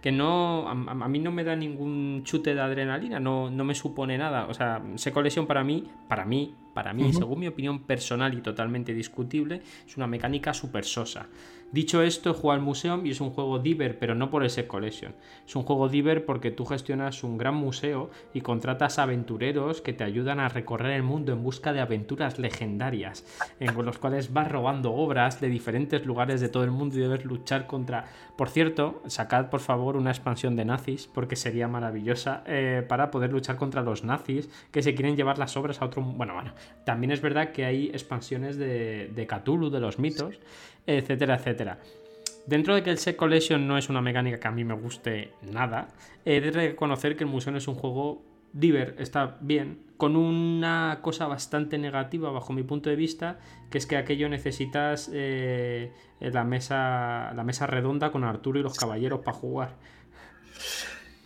que 0.00 0.10
no, 0.10 0.68
a, 0.68 0.74
mí 1.08 1.20
no 1.20 1.30
me 1.30 1.44
da 1.44 1.54
ningún 1.54 2.22
chute 2.24 2.54
de 2.54 2.60
adrenalina, 2.60 3.20
no, 3.20 3.50
no 3.50 3.64
me 3.64 3.74
supone 3.74 4.18
nada. 4.18 4.46
O 4.48 4.54
sea, 4.54 4.82
se 4.96 5.12
colección 5.12 5.46
para 5.46 5.62
mí, 5.62 5.88
para 6.08 6.24
mí, 6.24 6.54
para 6.74 6.92
mí, 6.92 7.12
según 7.12 7.40
mi 7.40 7.48
opinión 7.48 7.84
personal 7.84 8.34
y 8.34 8.40
totalmente 8.40 8.94
discutible, 8.94 9.62
es 9.86 9.96
una 9.96 10.06
mecánica 10.06 10.54
súper 10.54 10.84
sosa. 10.84 11.28
Dicho 11.72 12.02
esto, 12.02 12.34
jugado 12.34 12.60
al 12.60 12.66
Museum 12.66 13.06
y 13.06 13.12
es 13.12 13.22
un 13.22 13.30
juego 13.30 13.58
diver, 13.58 13.98
pero 13.98 14.14
no 14.14 14.28
por 14.28 14.44
ese 14.44 14.66
collection. 14.66 15.14
Es 15.46 15.56
un 15.56 15.62
juego 15.62 15.88
diver 15.88 16.26
porque 16.26 16.50
tú 16.50 16.66
gestionas 16.66 17.24
un 17.24 17.38
gran 17.38 17.54
museo 17.54 18.10
y 18.34 18.42
contratas 18.42 18.98
aventureros 18.98 19.80
que 19.80 19.94
te 19.94 20.04
ayudan 20.04 20.38
a 20.38 20.50
recorrer 20.50 20.92
el 20.92 21.02
mundo 21.02 21.32
en 21.32 21.42
busca 21.42 21.72
de 21.72 21.80
aventuras 21.80 22.38
legendarias, 22.38 23.24
en 23.58 23.74
los 23.86 23.96
cuales 23.96 24.34
vas 24.34 24.52
robando 24.52 24.92
obras 24.92 25.40
de 25.40 25.48
diferentes 25.48 26.04
lugares 26.04 26.42
de 26.42 26.50
todo 26.50 26.62
el 26.62 26.70
mundo 26.72 26.98
y 26.98 27.00
debes 27.00 27.24
luchar 27.24 27.66
contra. 27.66 28.04
Por 28.36 28.50
cierto, 28.50 29.02
sacad 29.06 29.48
por 29.48 29.60
favor 29.60 29.96
una 29.96 30.10
expansión 30.10 30.56
de 30.56 30.66
nazis, 30.66 31.06
porque 31.06 31.36
sería 31.36 31.68
maravillosa, 31.68 32.44
eh, 32.44 32.84
para 32.86 33.10
poder 33.10 33.32
luchar 33.32 33.56
contra 33.56 33.80
los 33.80 34.04
nazis 34.04 34.50
que 34.70 34.82
se 34.82 34.94
quieren 34.94 35.16
llevar 35.16 35.38
las 35.38 35.56
obras 35.56 35.80
a 35.80 35.86
otro. 35.86 36.02
Bueno, 36.02 36.34
bueno, 36.34 36.52
también 36.84 37.12
es 37.12 37.20
verdad 37.20 37.52
que 37.52 37.64
hay 37.64 37.88
expansiones 37.88 38.56
de, 38.56 39.10
de 39.14 39.26
Cthulhu, 39.26 39.70
de 39.70 39.80
los 39.80 39.98
mitos 39.98 40.38
etcétera, 40.86 41.36
etcétera. 41.36 41.78
Dentro 42.46 42.74
de 42.74 42.82
que 42.82 42.90
el 42.90 42.98
Set 42.98 43.16
Collection 43.16 43.66
no 43.66 43.78
es 43.78 43.88
una 43.88 44.00
mecánica 44.00 44.40
que 44.40 44.48
a 44.48 44.50
mí 44.50 44.64
me 44.64 44.74
guste 44.74 45.32
nada, 45.42 45.88
he 46.24 46.40
de 46.40 46.50
reconocer 46.50 47.16
que 47.16 47.24
el 47.24 47.30
museo 47.30 47.56
es 47.56 47.68
un 47.68 47.74
juego 47.74 48.22
diver, 48.52 48.96
está 48.98 49.38
bien, 49.40 49.78
con 49.96 50.16
una 50.16 50.98
cosa 51.00 51.26
bastante 51.26 51.78
negativa 51.78 52.30
bajo 52.30 52.52
mi 52.52 52.64
punto 52.64 52.90
de 52.90 52.96
vista, 52.96 53.38
que 53.70 53.78
es 53.78 53.86
que 53.86 53.96
aquello 53.96 54.28
necesitas 54.28 55.08
eh, 55.12 55.92
la, 56.20 56.42
mesa, 56.42 57.32
la 57.34 57.44
mesa 57.44 57.66
redonda 57.66 58.10
con 58.10 58.24
Arturo 58.24 58.58
y 58.58 58.62
los 58.62 58.76
caballeros 58.76 59.20
para 59.20 59.36
jugar. 59.36 59.76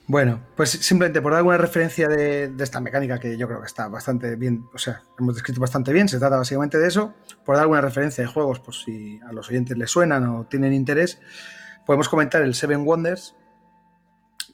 Bueno, 0.09 0.41
pues 0.55 0.71
simplemente 0.71 1.21
por 1.21 1.33
dar 1.33 1.39
alguna 1.39 1.59
referencia 1.59 2.07
de, 2.07 2.53
esta 2.61 2.81
mecánica 2.81 3.19
que 3.19 3.37
yo 3.37 3.49
creo 3.49 3.61
que 3.61 3.67
está 3.67 3.89
bastante 3.89 4.37
bien, 4.37 4.69
o 4.73 4.79
sea, 4.79 5.03
hemos 5.19 5.35
descrito 5.35 5.61
bastante 5.61 5.93
bien, 5.93 6.09
se 6.09 6.21
trata 6.21 6.37
básicamente 6.37 6.79
de 6.79 6.87
eso, 6.87 7.15
por 7.45 7.57
dar 7.57 7.63
alguna 7.63 7.81
referencia 7.81 8.23
de 8.23 8.31
juegos, 8.31 8.61
pues 8.61 8.83
si 8.85 9.19
a 9.29 9.33
los 9.33 9.49
oyentes 9.49 9.77
les 9.77 9.91
suenan 9.91 10.29
o 10.29 10.45
tienen 10.45 10.73
interés, 10.73 11.19
podemos 11.87 12.09
comentar 12.09 12.43
el 12.43 12.55
Seven 12.55 12.87
Wonders, 12.87 13.35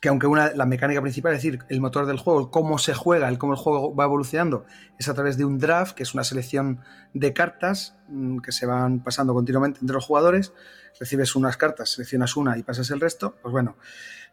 que 0.01 0.09
aunque 0.09 0.27
una, 0.27 0.53
la 0.55 0.65
mecánica 0.65 1.03
principal, 1.03 1.35
es 1.35 1.43
decir, 1.43 1.61
el 1.69 1.81
motor 1.83 2.07
del 2.07 2.19
juego, 2.19 2.51
cómo 2.51 2.79
se 2.79 2.95
juega, 2.95 3.29
el 3.29 3.37
cómo 3.37 3.53
el 3.53 3.59
juego 3.59 3.95
va 3.95 4.05
evolucionando, 4.05 4.65
es 4.99 5.09
a 5.09 5.15
través 5.15 5.37
de 5.37 5.45
un 5.45 5.59
draft, 5.59 5.95
que 5.95 6.03
es 6.03 6.15
una 6.15 6.25
selección 6.25 6.81
de 7.13 7.35
cartas 7.35 7.95
mm, 8.09 8.39
que 8.39 8.53
se 8.53 8.65
van 8.65 9.01
pasando 9.01 9.35
continuamente 9.35 9.81
entre 9.83 9.95
los 9.95 10.07
jugadores, 10.07 10.55
recibes 10.99 11.37
unas 11.37 11.59
cartas, 11.59 11.91
seleccionas 11.91 12.37
una 12.37 12.57
y 12.57 12.63
pasas 12.63 12.91
el 12.91 13.01
resto, 13.01 13.37
pues 13.43 13.53
bueno, 13.53 13.77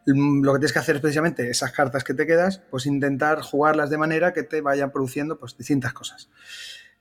lo 0.06 0.52
que 0.52 0.58
tienes 0.58 0.72
que 0.72 0.78
hacer 0.78 0.96
es 0.96 1.02
precisamente 1.02 1.50
esas 1.50 1.72
cartas 1.72 2.04
que 2.04 2.14
te 2.14 2.26
quedas, 2.26 2.62
pues 2.70 2.86
intentar 2.86 3.42
jugarlas 3.42 3.90
de 3.90 3.98
manera 3.98 4.32
que 4.32 4.42
te 4.42 4.60
vayan 4.60 4.90
produciendo 4.90 5.38
pues, 5.38 5.56
distintas 5.56 5.92
cosas. 5.92 6.28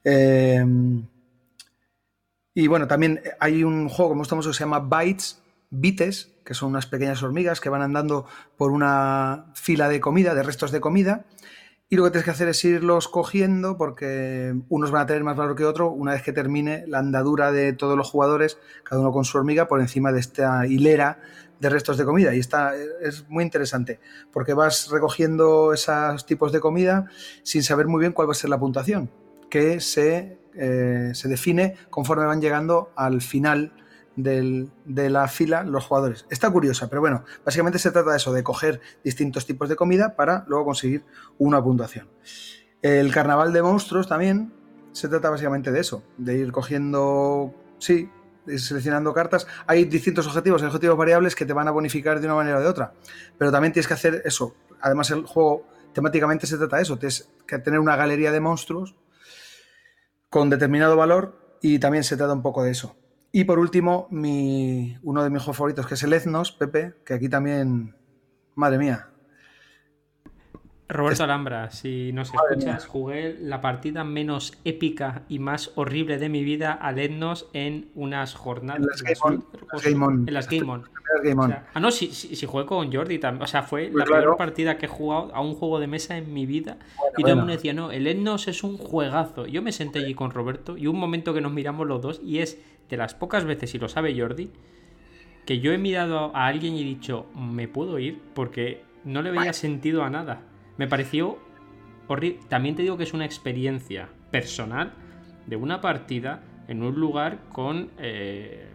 Em, 0.04 1.06
y 2.54 2.68
bueno, 2.68 2.88
también 2.88 3.22
hay 3.40 3.64
un 3.64 3.90
juego 3.90 4.12
como 4.12 4.24
estamos 4.24 4.46
que 4.48 4.54
se 4.54 4.60
llama 4.60 4.80
Bytes, 4.80 5.42
Bites, 5.70 6.32
que 6.44 6.54
son 6.54 6.70
unas 6.70 6.88
pequeñas 6.88 7.22
hormigas 7.22 7.62
que 7.62 7.70
van 7.70 7.82
andando 7.82 8.26
por 8.58 8.72
una 8.72 9.52
fila 9.54 9.88
de 9.88 10.00
comida, 10.00 10.34
de 10.34 10.44
restos 10.44 10.72
de 10.72 10.82
comida, 10.82 11.26
y 11.92 11.96
lo 11.96 12.04
que 12.04 12.12
tienes 12.12 12.26
que 12.26 12.32
hacer 12.32 12.48
es 12.50 12.64
irlos 12.66 13.08
cogiendo 13.08 13.76
porque 13.76 14.56
unos 14.70 14.92
van 14.92 15.02
a 15.02 15.06
tener 15.08 15.24
más 15.24 15.36
valor 15.36 15.56
que 15.56 15.66
otro 15.66 15.90
una 15.90 16.12
vez 16.12 16.22
que 16.22 16.32
termine 16.32 16.86
la 16.86 17.00
andadura 17.00 17.52
de 17.52 17.74
todos 17.74 17.98
los 17.98 18.08
jugadores, 18.08 18.60
cada 18.84 19.02
uno 19.02 19.12
con 19.12 19.26
su 19.26 19.40
hormiga, 19.40 19.68
por 19.68 19.82
encima 19.82 20.12
de 20.12 20.20
esta 20.20 20.68
hilera 20.68 21.20
de 21.60 21.68
restos 21.68 21.98
de 21.98 22.06
comida. 22.06 22.36
Y 22.36 22.40
está, 22.40 22.74
es 23.02 23.28
muy 23.28 23.44
interesante 23.44 24.00
porque 24.32 24.54
vas 24.54 24.90
recogiendo 24.92 25.74
esos 25.74 26.28
tipos 26.28 26.52
de 26.52 26.60
comida 26.60 27.08
sin 27.42 27.64
saber 27.64 27.88
muy 27.88 28.02
bien 28.02 28.14
cuál 28.14 28.28
va 28.28 28.34
a 28.34 28.36
ser 28.36 28.52
la 28.52 28.60
puntuación, 28.60 29.10
que 29.50 29.80
se, 29.80 30.38
eh, 30.54 31.10
se 31.16 31.28
define 31.28 31.76
conforme 31.90 32.26
van 32.26 32.40
llegando 32.40 32.92
al 32.96 33.20
final 33.20 33.74
de 34.16 35.10
la 35.10 35.28
fila 35.28 35.64
los 35.64 35.86
jugadores. 35.86 36.26
Está 36.30 36.50
curiosa, 36.52 36.90
pero 36.90 37.02
bueno, 37.02 37.24
básicamente 37.46 37.80
se 37.80 37.92
trata 37.92 38.12
de 38.12 38.18
eso, 38.18 38.34
de 38.34 38.44
coger 38.44 38.82
distintos 39.04 39.46
tipos 39.46 39.70
de 39.70 39.76
comida 39.76 40.16
para 40.16 40.44
luego 40.48 40.66
conseguir 40.66 41.04
una 41.38 41.64
puntuación. 41.64 42.10
El 42.82 43.12
carnaval 43.14 43.54
de 43.54 43.62
monstruos 43.62 44.08
también 44.08 44.54
se 44.92 45.08
trata 45.08 45.30
básicamente 45.30 45.72
de 45.72 45.80
eso, 45.80 46.04
de 46.18 46.38
ir 46.38 46.52
cogiendo, 46.52 47.54
sí, 47.78 48.10
seleccionando 48.58 49.14
cartas. 49.14 49.48
Hay 49.68 49.86
distintos 49.86 50.28
objetivos, 50.28 50.62
hay 50.62 50.68
objetivos 50.68 50.98
variables 50.98 51.36
que 51.36 51.46
te 51.46 51.54
van 51.54 51.68
a 51.68 51.72
bonificar 51.72 52.20
de 52.20 52.26
una 52.26 52.36
manera 52.36 52.58
o 52.58 52.62
de 52.62 52.68
otra, 52.68 52.94
pero 53.38 53.52
también 53.52 53.74
tienes 53.74 53.88
que 53.88 53.94
hacer 53.94 54.22
eso. 54.26 54.56
Además, 54.82 55.12
el 55.12 55.26
juego 55.26 55.66
temáticamente 55.94 56.48
se 56.48 56.58
trata 56.58 56.78
de 56.78 56.84
eso, 56.84 56.98
tienes 56.98 57.30
que 57.46 57.60
tener 57.60 57.80
una 57.80 57.96
galería 57.96 58.32
de 58.32 58.40
monstruos 58.40 58.96
con 60.30 60.50
determinado 60.50 60.96
valor 60.96 61.58
y 61.62 61.80
también 61.80 62.04
se 62.04 62.16
trata 62.16 62.34
un 62.34 62.42
poco 62.42 62.64
de 62.64 62.72
eso. 62.72 62.96
Y 63.32 63.44
por 63.44 63.60
último, 63.60 64.08
mi, 64.10 64.98
uno 65.04 65.24
de 65.24 65.30
mis 65.30 65.42
juegos 65.42 65.58
favoritos, 65.58 65.86
que 65.86 65.94
es 65.94 66.04
el 66.04 66.14
Ethnos, 66.14 66.52
Pepe, 66.52 66.96
que 67.06 67.14
aquí 67.14 67.30
también, 67.30 67.96
madre 68.56 68.78
mía. 68.80 69.10
Roberto 70.88 71.24
Alhambra, 71.24 71.70
si 71.70 72.12
nos 72.14 72.34
escuchas, 72.34 72.88
jugué 72.88 73.38
la 73.40 73.62
partida 73.62 74.04
menos 74.04 74.58
épica 74.66 75.22
y 75.30 75.38
más 75.38 75.72
horrible 75.76 76.18
de 76.18 76.30
mi 76.30 76.44
vida 76.44 76.74
al 76.74 76.98
Ethnos 76.98 77.48
en 77.54 77.92
unas 77.94 78.34
jornadas. 78.34 78.82
En 78.82 80.34
las 80.34 80.50
Game 80.50 81.42
On. 81.42 81.56
ah, 81.74 81.80
no, 81.80 81.92
si, 81.92 82.08
si, 82.12 82.46
jugué 82.46 82.66
con 82.66 82.92
Jordi 82.92 83.20
también. 83.20 83.44
O 83.44 83.48
sea, 83.48 83.62
fue 83.62 83.92
la 83.94 84.04
primera 84.04 84.36
partida 84.36 84.78
que 84.80 84.88
he 84.88 84.90
jugado 84.90 85.34
a 85.36 85.42
un 85.42 85.54
juego 85.54 85.80
de 85.80 85.86
mesa 85.86 86.18
en 86.18 86.34
mi 86.34 86.48
vida. 86.48 86.78
y 87.18 87.22
todo 87.22 87.34
el 87.34 87.38
mundo 87.38 87.54
decía, 87.54 87.74
no, 87.74 87.92
el 87.92 88.08
Ethnos 88.08 88.48
es 88.48 88.64
un 88.64 88.78
juegazo. 88.78 89.46
Yo 89.46 89.62
me 89.62 89.72
senté 89.72 90.00
allí 90.00 90.16
con 90.16 90.32
Roberto 90.32 90.76
y 90.76 90.88
un 90.88 90.98
momento 90.98 91.36
que 91.36 91.42
nos 91.42 91.52
miramos 91.52 91.86
los 91.86 92.02
dos 92.02 92.22
y 92.24 92.40
es 92.40 92.60
de 92.90 92.98
las 92.98 93.14
pocas 93.14 93.46
veces, 93.46 93.74
y 93.76 93.80
lo 93.80 93.88
sabe 93.88 94.20
Jordi, 94.20 94.52
que 95.46 95.60
yo 95.60 95.72
he 95.72 95.78
mirado 95.78 96.36
a 96.36 96.48
alguien 96.48 96.76
y 96.76 96.82
he 96.82 96.86
dicho, 96.86 97.28
me 97.36 97.68
puedo 97.68 98.00
ir 98.00 98.22
porque 98.34 98.84
no 99.04 99.22
le 99.22 99.32
veía 99.32 99.54
sentido 99.54 100.04
a 100.04 100.10
nada. 100.10 100.42
Me 100.78 100.88
pareció 100.88 101.40
horrible. 102.08 102.40
También 102.50 102.76
te 102.76 102.82
digo 102.82 102.98
que 102.98 103.04
es 103.04 103.14
una 103.14 103.26
experiencia 103.26 104.10
personal 104.32 104.94
de 105.48 105.56
una 105.56 105.82
partida 105.82 106.44
en 106.68 106.84
un 106.84 106.96
lugar 106.96 107.40
con 107.52 107.90
eh, 107.98 108.68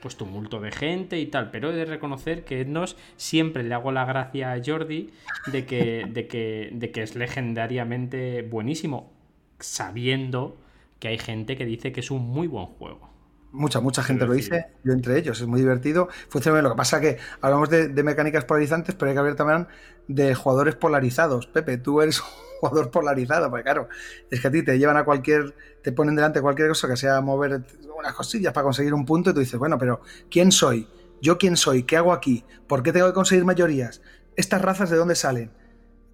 pues 0.00 0.16
tumulto 0.16 0.60
de 0.60 0.70
gente 0.70 1.18
y 1.18 1.26
tal, 1.26 1.50
pero 1.50 1.70
he 1.70 1.74
de 1.74 1.84
reconocer 1.84 2.44
que 2.44 2.60
Etnos 2.60 2.96
siempre 3.16 3.64
le 3.64 3.74
hago 3.74 3.90
la 3.92 4.04
gracia 4.04 4.52
a 4.52 4.60
Jordi 4.64 5.10
de 5.50 5.66
que, 5.66 6.06
de 6.08 6.28
que, 6.28 6.70
de 6.72 6.90
que 6.92 7.02
es 7.02 7.16
legendariamente 7.16 8.42
buenísimo, 8.42 9.12
sabiendo 9.58 10.58
que 11.00 11.08
hay 11.08 11.18
gente 11.18 11.56
que 11.56 11.64
dice 11.64 11.92
que 11.92 12.00
es 12.00 12.10
un 12.10 12.22
muy 12.22 12.46
buen 12.46 12.66
juego. 12.66 13.10
Mucha, 13.50 13.80
mucha 13.80 14.02
gente 14.02 14.26
lo 14.26 14.34
dice, 14.34 14.66
yo 14.84 14.92
entre 14.92 15.18
ellos, 15.18 15.40
es 15.40 15.46
muy 15.46 15.60
divertido. 15.60 16.08
Funciona 16.28 16.56
bien. 16.56 16.64
Lo 16.64 16.70
que 16.70 16.76
pasa 16.76 17.00
que 17.00 17.18
hablamos 17.40 17.70
de, 17.70 17.88
mecánicas 18.02 18.44
polarizantes, 18.44 18.94
pero 18.94 19.08
hay 19.08 19.14
que 19.14 19.20
hablar 19.20 19.36
también 19.36 19.68
de 20.06 20.34
jugadores 20.34 20.74
polarizados. 20.74 21.46
Pepe, 21.46 21.78
tú 21.78 22.02
eres 22.02 22.20
un 22.20 22.26
jugador 22.60 22.90
polarizado, 22.90 23.48
porque 23.48 23.64
claro, 23.64 23.88
es 24.30 24.40
que 24.40 24.48
a 24.48 24.50
ti 24.50 24.62
te 24.62 24.78
llevan 24.78 24.98
a 24.98 25.04
cualquier, 25.04 25.54
te 25.82 25.92
ponen 25.92 26.14
delante 26.14 26.42
cualquier 26.42 26.68
cosa 26.68 26.88
que 26.88 26.96
sea 26.96 27.20
mover 27.20 27.62
unas 27.96 28.14
cosillas 28.14 28.52
para 28.52 28.64
conseguir 28.64 28.92
un 28.92 29.06
punto 29.06 29.30
y 29.30 29.34
tú 29.34 29.40
dices, 29.40 29.58
bueno, 29.58 29.78
pero 29.78 30.02
¿quién 30.30 30.52
soy? 30.52 30.88
¿Yo 31.22 31.38
quién 31.38 31.56
soy? 31.56 31.84
¿Qué 31.84 31.96
hago 31.96 32.12
aquí? 32.12 32.44
¿Por 32.66 32.82
qué 32.82 32.92
tengo 32.92 33.06
que 33.06 33.14
conseguir 33.14 33.44
mayorías? 33.44 34.02
¿Estas 34.36 34.62
razas 34.62 34.90
de 34.90 34.96
dónde 34.96 35.14
salen? 35.14 35.50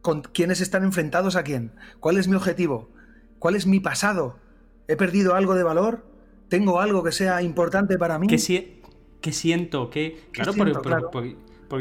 ¿Con 0.01 0.23
quiénes 0.23 0.61
están 0.61 0.85
enfrentados 0.85 1.37
a 1.37 1.43
quién? 1.43 1.73
¿Cuál 1.99 2.17
es 2.17 2.29
mi 2.29 2.37
objetivo? 2.37 2.91
¿Cuál 3.39 3.57
es 3.57 3.67
mi 3.67 3.81
pasado? 3.81 4.39
¿He 4.87 4.97
perdido 4.97 5.35
algo 5.35 5.55
de 5.55 5.63
valor? 5.63 6.14
¿Tengo 6.59 6.81
algo 6.81 7.03
que 7.03 7.11
sea 7.11 7.43
importante 7.43 7.99
para 7.99 8.17
mí? 8.19 8.29
Que, 8.29 8.39
siento, 9.33 9.91
que... 9.91 10.21
Claro, 10.31 10.53
porque, 11.11 11.37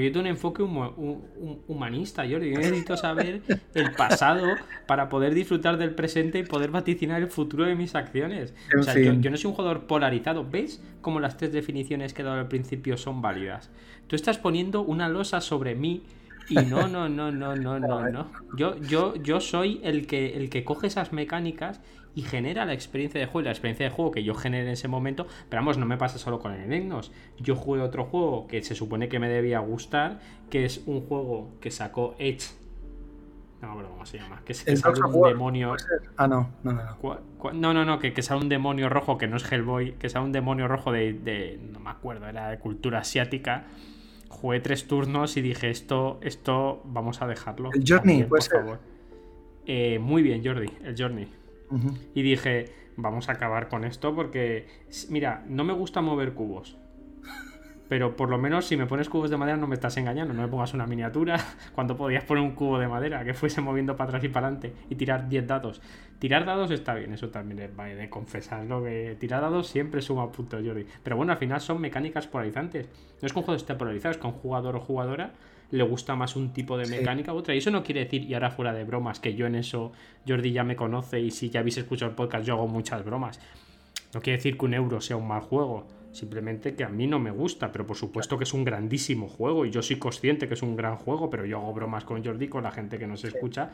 yo 0.05 0.11
tengo 0.11 0.21
un 0.21 0.28
enfoque 0.28 0.63
humanista, 0.63 2.26
yo 2.26 2.39
necesito 2.39 2.97
saber 2.97 3.43
el 3.76 3.91
pasado 3.91 4.47
para 4.88 5.09
poder 5.09 5.36
disfrutar 5.36 5.78
del 5.78 5.93
presente 5.93 6.39
y 6.39 6.43
poder 6.43 6.71
vaticinar 6.71 7.21
el 7.21 7.28
futuro 7.28 7.65
de 7.65 7.76
mis 7.76 7.93
acciones. 7.93 8.55
o 8.76 8.82
sea, 8.82 8.97
yo, 8.97 9.13
no 9.13 9.38
soy 9.38 9.49
un 9.49 9.55
jugador 9.55 9.86
polarizado. 9.86 10.49
¿Ves 10.49 10.82
cómo 11.01 11.19
las 11.19 11.38
tres 11.38 11.51
definiciones 11.51 12.13
que 12.15 12.24
he 12.24 12.26
dado 12.26 12.39
al 12.39 12.47
principio 12.47 12.97
son 12.97 13.21
válidas? 13.21 13.69
Tú 14.07 14.15
estás 14.15 14.39
poniendo 14.39 14.82
una 14.82 15.07
losa 15.07 15.41
sobre 15.41 15.76
mí 15.76 16.03
Y 16.50 16.56
no, 16.56 16.88
no, 16.88 17.10
no, 17.10 17.32
no, 17.32 17.56
no, 17.56 17.80
no, 17.80 18.10
no. 18.10 18.32
Yo, 18.56 18.78
yo, 18.82 19.16
yo 19.16 19.39
soy 19.39 19.80
el 19.84 20.08
que, 20.08 20.38
el 20.38 20.50
que 20.50 20.64
coge 20.64 20.88
esas 20.88 21.14
mecánicas 21.14 21.82
y 22.16 22.22
genera 22.22 22.66
la 22.66 22.74
experiencia 22.74 23.20
de 23.20 23.26
juego. 23.26 23.41
Y 23.41 23.46
la 23.46 23.52
experiencia 23.52 23.86
de 23.86 23.91
juego 23.91 24.12
que 24.12 24.24
yo 24.24 24.36
generé 24.36 24.66
en 24.66 24.74
ese 24.74 24.88
momento, 24.88 25.28
pero 25.50 25.62
vamos, 25.62 25.78
no 25.78 25.86
me 25.86 25.98
pasa 25.98 26.18
solo 26.18 26.39
con 26.39 26.54
el 26.54 26.62
Enignos. 26.62 27.12
Yo 27.39 27.56
jugué 27.56 27.82
otro 27.82 28.06
juego 28.06 28.48
que 28.48 28.62
se 28.64 28.76
supone 28.76 29.10
que 29.10 29.20
me 29.20 29.30
debía 29.30 29.60
gustar, 29.60 30.20
que 30.50 30.66
es 30.66 30.84
un 30.86 31.02
juego 31.02 31.52
que 31.60 31.72
sacó 31.72 32.16
Edge. 32.20 32.52
No, 33.62 33.78
pero 33.78 33.89
¿cómo 33.89 34.06
se 34.06 34.18
llama? 34.18 34.41
Que, 34.44 34.52
es, 34.52 34.64
que 34.64 34.76
sale 34.76 35.00
un 35.02 35.22
demonio. 35.22 35.76
Ah, 36.18 36.28
no, 36.28 36.50
no, 36.64 36.74
no. 36.74 36.84
No, 36.84 37.54
no, 37.54 37.74
no, 37.74 37.86
no 37.86 38.00
que, 38.00 38.12
que 38.12 38.22
sale 38.22 38.41
un 38.41 38.50
demonio 38.50 38.89
rojo, 38.89 39.18
que 39.18 39.28
no 39.28 39.38
es 39.38 39.50
Hellboy, 39.50 39.94
que 39.94 40.10
sale 40.10 40.26
un 40.26 40.34
demonio 40.34 40.68
rojo 40.68 40.91
de, 40.91 41.14
de. 41.14 41.60
No 41.72 41.80
me 41.80 41.89
acuerdo, 41.89 42.28
era 42.28 42.50
de 42.50 42.60
cultura 42.60 43.00
asiática 43.00 43.68
jugué 44.34 44.60
tres 44.60 44.88
turnos 44.88 45.38
y 45.38 45.42
dije, 45.42 45.70
esto, 45.70 46.20
esto 46.22 46.82
vamos 46.86 47.22
a 47.22 47.28
dejarlo. 47.28 47.70
El 47.74 47.84
Journey, 47.88 48.24
por 48.24 48.44
favor. 48.44 48.80
Eh, 49.66 50.00
muy 50.00 50.22
bien, 50.22 50.44
Jordi, 50.44 50.70
el 50.84 50.96
Journey. 50.98 51.28
Y 52.14 52.22
dije, 52.22 52.72
vamos 52.98 53.30
a 53.30 53.32
acabar 53.32 53.68
con 53.68 53.84
esto 53.84 54.14
porque, 54.14 54.68
mira, 55.10 55.44
no 55.48 55.64
me 55.64 55.74
gusta 55.74 56.02
mover 56.02 56.34
cubos. 56.34 56.78
Pero 57.94 58.16
por 58.16 58.28
lo 58.28 58.39
menos 58.39 58.66
si 58.66 58.76
me 58.76 58.88
pones 58.88 59.08
cubos 59.08 59.30
de 59.30 59.38
madera 59.38 59.56
no 59.56 59.68
me 59.68 59.76
estás 59.76 59.96
engañando, 59.98 60.34
no 60.34 60.41
me 60.41 60.48
pongas 60.48 60.74
una 60.74 60.88
miniatura 60.88 61.38
cuando 61.76 61.96
podías 61.96 62.24
poner 62.24 62.44
un 62.44 62.56
cubo 62.56 62.80
de 62.80 62.88
madera 62.88 63.24
que 63.24 63.36
fuese 63.36 63.62
moviendo 63.62 63.96
para 63.96 64.08
atrás 64.08 64.24
y 64.24 64.30
para 64.30 64.48
adelante 64.48 64.74
y 64.89 64.96
tirar 64.96 65.30
10 65.30 65.46
dados. 65.46 65.80
Tirar 66.18 66.44
dados 66.44 66.72
está 66.72 66.96
bien, 66.96 67.14
eso 67.14 67.30
también 67.30 67.60
es 67.60 67.98
de 67.98 68.10
confesarlo, 68.10 68.84
que 68.84 69.16
tirar 69.20 69.41
dados 69.41 69.68
siempre 69.68 70.02
suma 70.02 70.32
puntos, 70.32 70.66
Jordi. 70.66 70.88
Pero 71.04 71.18
bueno, 71.18 71.34
al 71.34 71.38
final 71.38 71.62
son 71.62 71.80
mecánicas 71.82 72.26
polarizantes. 72.26 72.88
No 73.22 73.28
es 73.28 73.32
que 73.32 73.38
un 73.38 73.46
juego 73.46 73.58
esté 73.58 73.76
polarizado, 73.76 74.14
es 74.14 74.18
que 74.18 74.26
un 74.26 74.34
jugador 74.34 74.76
o 74.76 74.80
jugadora 74.80 75.34
le 75.70 75.84
gusta 75.84 76.16
más 76.16 76.36
un 76.36 76.52
tipo 76.52 76.80
de 76.80 76.88
mecánica 76.88 77.32
u 77.32 77.38
otra. 77.38 77.54
Y 77.54 77.60
eso 77.60 77.70
no 77.70 77.84
quiere 77.84 78.06
decir, 78.06 78.24
y 78.24 78.34
ahora 78.34 78.50
fuera 78.50 78.74
de 78.74 78.86
bromas, 78.86 79.20
que 79.20 79.36
yo 79.36 79.46
en 79.46 79.54
eso, 79.54 79.91
Jordi 80.28 80.52
ya 80.52 80.64
me 80.64 80.76
conoce 80.76 81.20
y 81.20 81.30
si 81.30 81.52
ya 81.52 81.60
habéis 81.60 81.78
escuchado 81.78 82.10
el 82.10 82.16
podcast, 82.16 82.44
yo 82.44 82.56
hago 82.56 82.68
muchas 82.68 83.06
bromas. 83.06 83.39
No 84.16 84.22
quiere 84.22 84.38
decir 84.38 84.58
que 84.58 84.66
un 84.66 84.74
euro 84.74 85.00
sea 85.00 85.16
un 85.16 85.28
mal 85.28 85.41
juego. 85.41 85.86
Simplemente 86.14 86.76
que 86.76 86.84
a 86.84 86.89
mí 86.89 87.07
no 87.07 87.18
me 87.18 87.32
gusta, 87.32 87.72
pero 87.72 87.88
por 87.88 87.97
supuesto 87.97 88.38
que 88.38 88.43
es 88.43 88.53
un 88.53 88.64
grandísimo 88.64 89.28
juego 89.28 89.66
y 89.66 89.72
yo 89.72 89.82
soy 89.82 89.97
consciente 89.97 90.47
que 90.47 90.53
es 90.53 90.61
un 90.61 90.76
gran 90.76 90.95
juego, 90.95 91.28
pero 91.28 91.43
yo 91.43 91.57
hago 91.57 91.74
bromas 91.74 92.03
con 92.03 92.24
Jordi, 92.24 92.47
con 92.49 92.61
la 92.61 92.72
gente 92.72 92.99
que 92.99 93.07
nos 93.07 93.24
escucha 93.26 93.72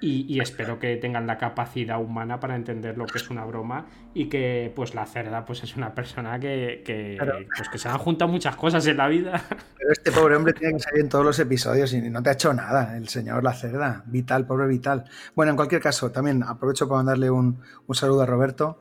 y, 0.00 0.40
espero 0.40 0.78
que 0.78 0.96
tengan 0.96 1.26
la 1.26 1.36
capacidad 1.36 2.00
humana 2.00 2.40
para 2.40 2.56
entender 2.56 2.96
lo 2.96 3.04
que 3.04 3.18
es 3.18 3.28
una 3.28 3.44
broma 3.44 3.86
y 4.14 4.30
que 4.30 4.72
pues 4.74 4.94
la 4.94 5.04
cerda 5.04 5.44
pues 5.44 5.62
es 5.64 5.76
una 5.76 5.94
persona 5.94 6.40
que, 6.40 6.82
que, 6.82 7.18
pues, 7.56 7.68
que 7.68 7.76
se 7.76 7.90
han 7.90 7.98
juntado 7.98 8.32
muchas 8.32 8.56
cosas 8.56 8.86
en 8.86 8.96
la 8.96 9.08
vida. 9.08 9.44
Pero 9.76 9.92
este 9.92 10.10
pobre 10.10 10.36
hombre 10.36 10.54
tiene 10.54 10.74
que 10.74 10.80
salir 10.80 11.02
en 11.02 11.10
todos 11.10 11.26
los 11.26 11.38
episodios 11.38 11.92
y 11.92 12.00
no 12.00 12.22
te 12.22 12.30
ha 12.30 12.32
hecho 12.32 12.54
nada, 12.54 12.96
el 12.96 13.08
señor 13.08 13.44
la 13.44 13.52
cerda, 13.52 14.02
vital, 14.06 14.46
pobre 14.46 14.66
vital. 14.66 15.04
Bueno, 15.36 15.50
en 15.50 15.56
cualquier 15.56 15.82
caso, 15.82 16.10
también 16.10 16.42
aprovecho 16.42 16.88
para 16.88 17.00
mandarle 17.00 17.30
un, 17.30 17.60
un 17.86 17.94
saludo 17.94 18.22
a 18.22 18.26
Roberto. 18.26 18.80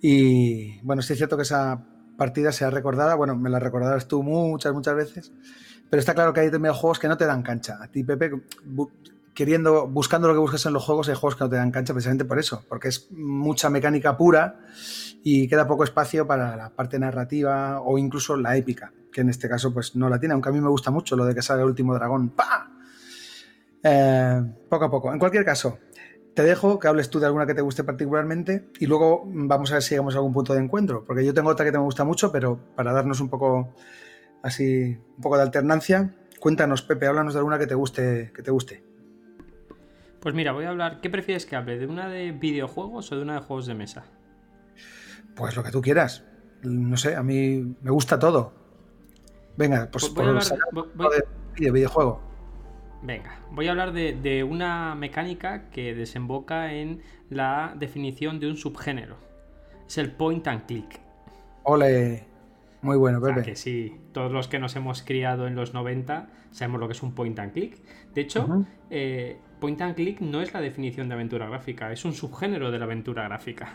Y 0.00 0.80
bueno, 0.80 1.02
sí 1.02 1.12
es 1.12 1.18
cierto 1.18 1.36
que 1.36 1.42
esa 1.42 1.91
partida 2.16 2.52
sea 2.52 2.70
recordada. 2.70 3.14
Bueno, 3.14 3.36
me 3.36 3.50
la 3.50 3.58
recordarás 3.58 4.08
tú 4.08 4.22
muchas, 4.22 4.72
muchas 4.72 4.94
veces. 4.94 5.32
Pero 5.90 6.00
está 6.00 6.14
claro 6.14 6.32
que 6.32 6.40
hay 6.40 6.46
determinados 6.46 6.78
juegos 6.78 6.98
que 6.98 7.08
no 7.08 7.16
te 7.16 7.26
dan 7.26 7.42
cancha. 7.42 7.78
A 7.82 7.88
ti, 7.88 8.02
Pepe, 8.02 8.30
queriendo, 9.34 9.86
buscando 9.86 10.28
lo 10.28 10.34
que 10.34 10.40
buscas 10.40 10.64
en 10.66 10.72
los 10.72 10.84
juegos, 10.84 11.08
hay 11.08 11.14
juegos 11.14 11.36
que 11.36 11.44
no 11.44 11.50
te 11.50 11.56
dan 11.56 11.70
cancha 11.70 11.92
precisamente 11.92 12.24
por 12.24 12.38
eso, 12.38 12.64
porque 12.68 12.88
es 12.88 13.10
mucha 13.10 13.70
mecánica 13.70 14.16
pura 14.16 14.60
y 15.22 15.48
queda 15.48 15.66
poco 15.66 15.84
espacio 15.84 16.26
para 16.26 16.56
la 16.56 16.70
parte 16.70 16.98
narrativa 16.98 17.80
o 17.80 17.98
incluso 17.98 18.36
la 18.36 18.56
épica, 18.56 18.92
que 19.12 19.20
en 19.20 19.30
este 19.30 19.48
caso 19.48 19.72
pues 19.72 19.96
no 19.96 20.08
la 20.08 20.18
tiene, 20.18 20.34
aunque 20.34 20.48
a 20.48 20.52
mí 20.52 20.60
me 20.60 20.68
gusta 20.68 20.90
mucho 20.90 21.16
lo 21.16 21.24
de 21.24 21.34
que 21.34 21.42
salga 21.42 21.62
el 21.62 21.68
último 21.68 21.94
dragón. 21.94 22.30
¡Pah! 22.30 22.68
Eh, 23.82 24.42
poco 24.68 24.84
a 24.84 24.90
poco. 24.90 25.12
En 25.12 25.18
cualquier 25.18 25.44
caso, 25.44 25.78
te 26.34 26.42
dejo 26.42 26.78
que 26.78 26.88
hables 26.88 27.10
tú 27.10 27.20
de 27.20 27.26
alguna 27.26 27.46
que 27.46 27.54
te 27.54 27.60
guste 27.60 27.84
particularmente 27.84 28.68
y 28.78 28.86
luego 28.86 29.24
vamos 29.26 29.70
a 29.70 29.74
ver 29.74 29.82
si 29.82 29.90
llegamos 29.90 30.14
a 30.14 30.18
algún 30.18 30.32
punto 30.32 30.54
de 30.54 30.60
encuentro, 30.60 31.04
porque 31.04 31.24
yo 31.24 31.34
tengo 31.34 31.50
otra 31.50 31.64
que 31.64 31.72
te 31.72 31.78
me 31.78 31.84
gusta 31.84 32.04
mucho, 32.04 32.32
pero 32.32 32.58
para 32.74 32.92
darnos 32.92 33.20
un 33.20 33.28
poco 33.28 33.74
así, 34.42 34.98
un 35.16 35.22
poco 35.22 35.36
de 35.36 35.42
alternancia, 35.42 36.14
cuéntanos, 36.40 36.82
Pepe, 36.82 37.06
háblanos 37.06 37.34
de 37.34 37.40
alguna 37.40 37.58
que 37.58 37.66
te 37.66 37.74
guste, 37.74 38.32
que 38.34 38.42
te 38.42 38.50
guste. 38.50 38.82
Pues 40.20 40.34
mira, 40.34 40.52
voy 40.52 40.64
a 40.64 40.70
hablar, 40.70 41.00
¿qué 41.00 41.10
prefieres 41.10 41.46
que 41.46 41.56
hable? 41.56 41.78
¿De 41.78 41.86
una 41.86 42.08
de 42.08 42.32
videojuegos 42.32 43.10
o 43.12 43.16
de 43.16 43.22
una 43.22 43.34
de 43.34 43.40
juegos 43.40 43.66
de 43.66 43.74
mesa? 43.74 44.04
Pues 45.34 45.56
lo 45.56 45.62
que 45.62 45.70
tú 45.70 45.82
quieras. 45.82 46.24
No 46.62 46.96
sé, 46.96 47.16
a 47.16 47.24
mí 47.24 47.74
me 47.82 47.90
gusta 47.90 48.18
todo. 48.18 48.52
Venga, 49.56 49.88
pues, 49.90 50.08
pues 50.08 50.42
por 50.96 51.10
de 51.58 51.70
videojuego. 51.70 52.31
Venga, 53.02 53.40
voy 53.50 53.66
a 53.66 53.72
hablar 53.72 53.92
de, 53.92 54.44
una 54.44 54.94
mecánica 54.94 55.68
que 55.70 55.92
desemboca 55.94 56.72
en 56.72 57.02
la 57.30 57.74
definición 57.76 58.38
de 58.38 58.48
un 58.48 58.56
subgénero. 58.56 59.16
Es 59.88 59.98
el 59.98 60.12
point 60.12 60.46
and 60.46 60.66
click. 60.66 61.00
Ole, 61.64 62.24
muy 62.80 62.96
bueno, 62.96 63.20
Pepe. 63.20 63.42
que 63.42 63.56
sí, 63.56 64.00
todos 64.12 64.30
los 64.30 64.46
que 64.46 64.60
nos 64.60 64.76
hemos 64.76 65.02
criado 65.02 65.48
en 65.48 65.56
los 65.56 65.74
90 65.74 66.28
sabemos 66.52 66.80
lo 66.80 66.86
que 66.86 66.92
es 66.92 67.02
un 67.02 67.12
point 67.12 67.36
and 67.40 67.52
click. 67.52 67.78
De 68.14 68.20
hecho, 68.20 68.64
eh, 68.90 69.38
point 69.58 69.80
and 69.80 69.96
click 69.96 70.20
no 70.20 70.40
es 70.40 70.54
la 70.54 70.60
definición 70.60 71.08
de 71.08 71.14
aventura 71.14 71.48
gráfica, 71.48 71.90
es 71.90 72.04
un 72.04 72.12
subgénero 72.12 72.70
de 72.70 72.78
la 72.78 72.84
aventura 72.84 73.24
gráfica. 73.24 73.74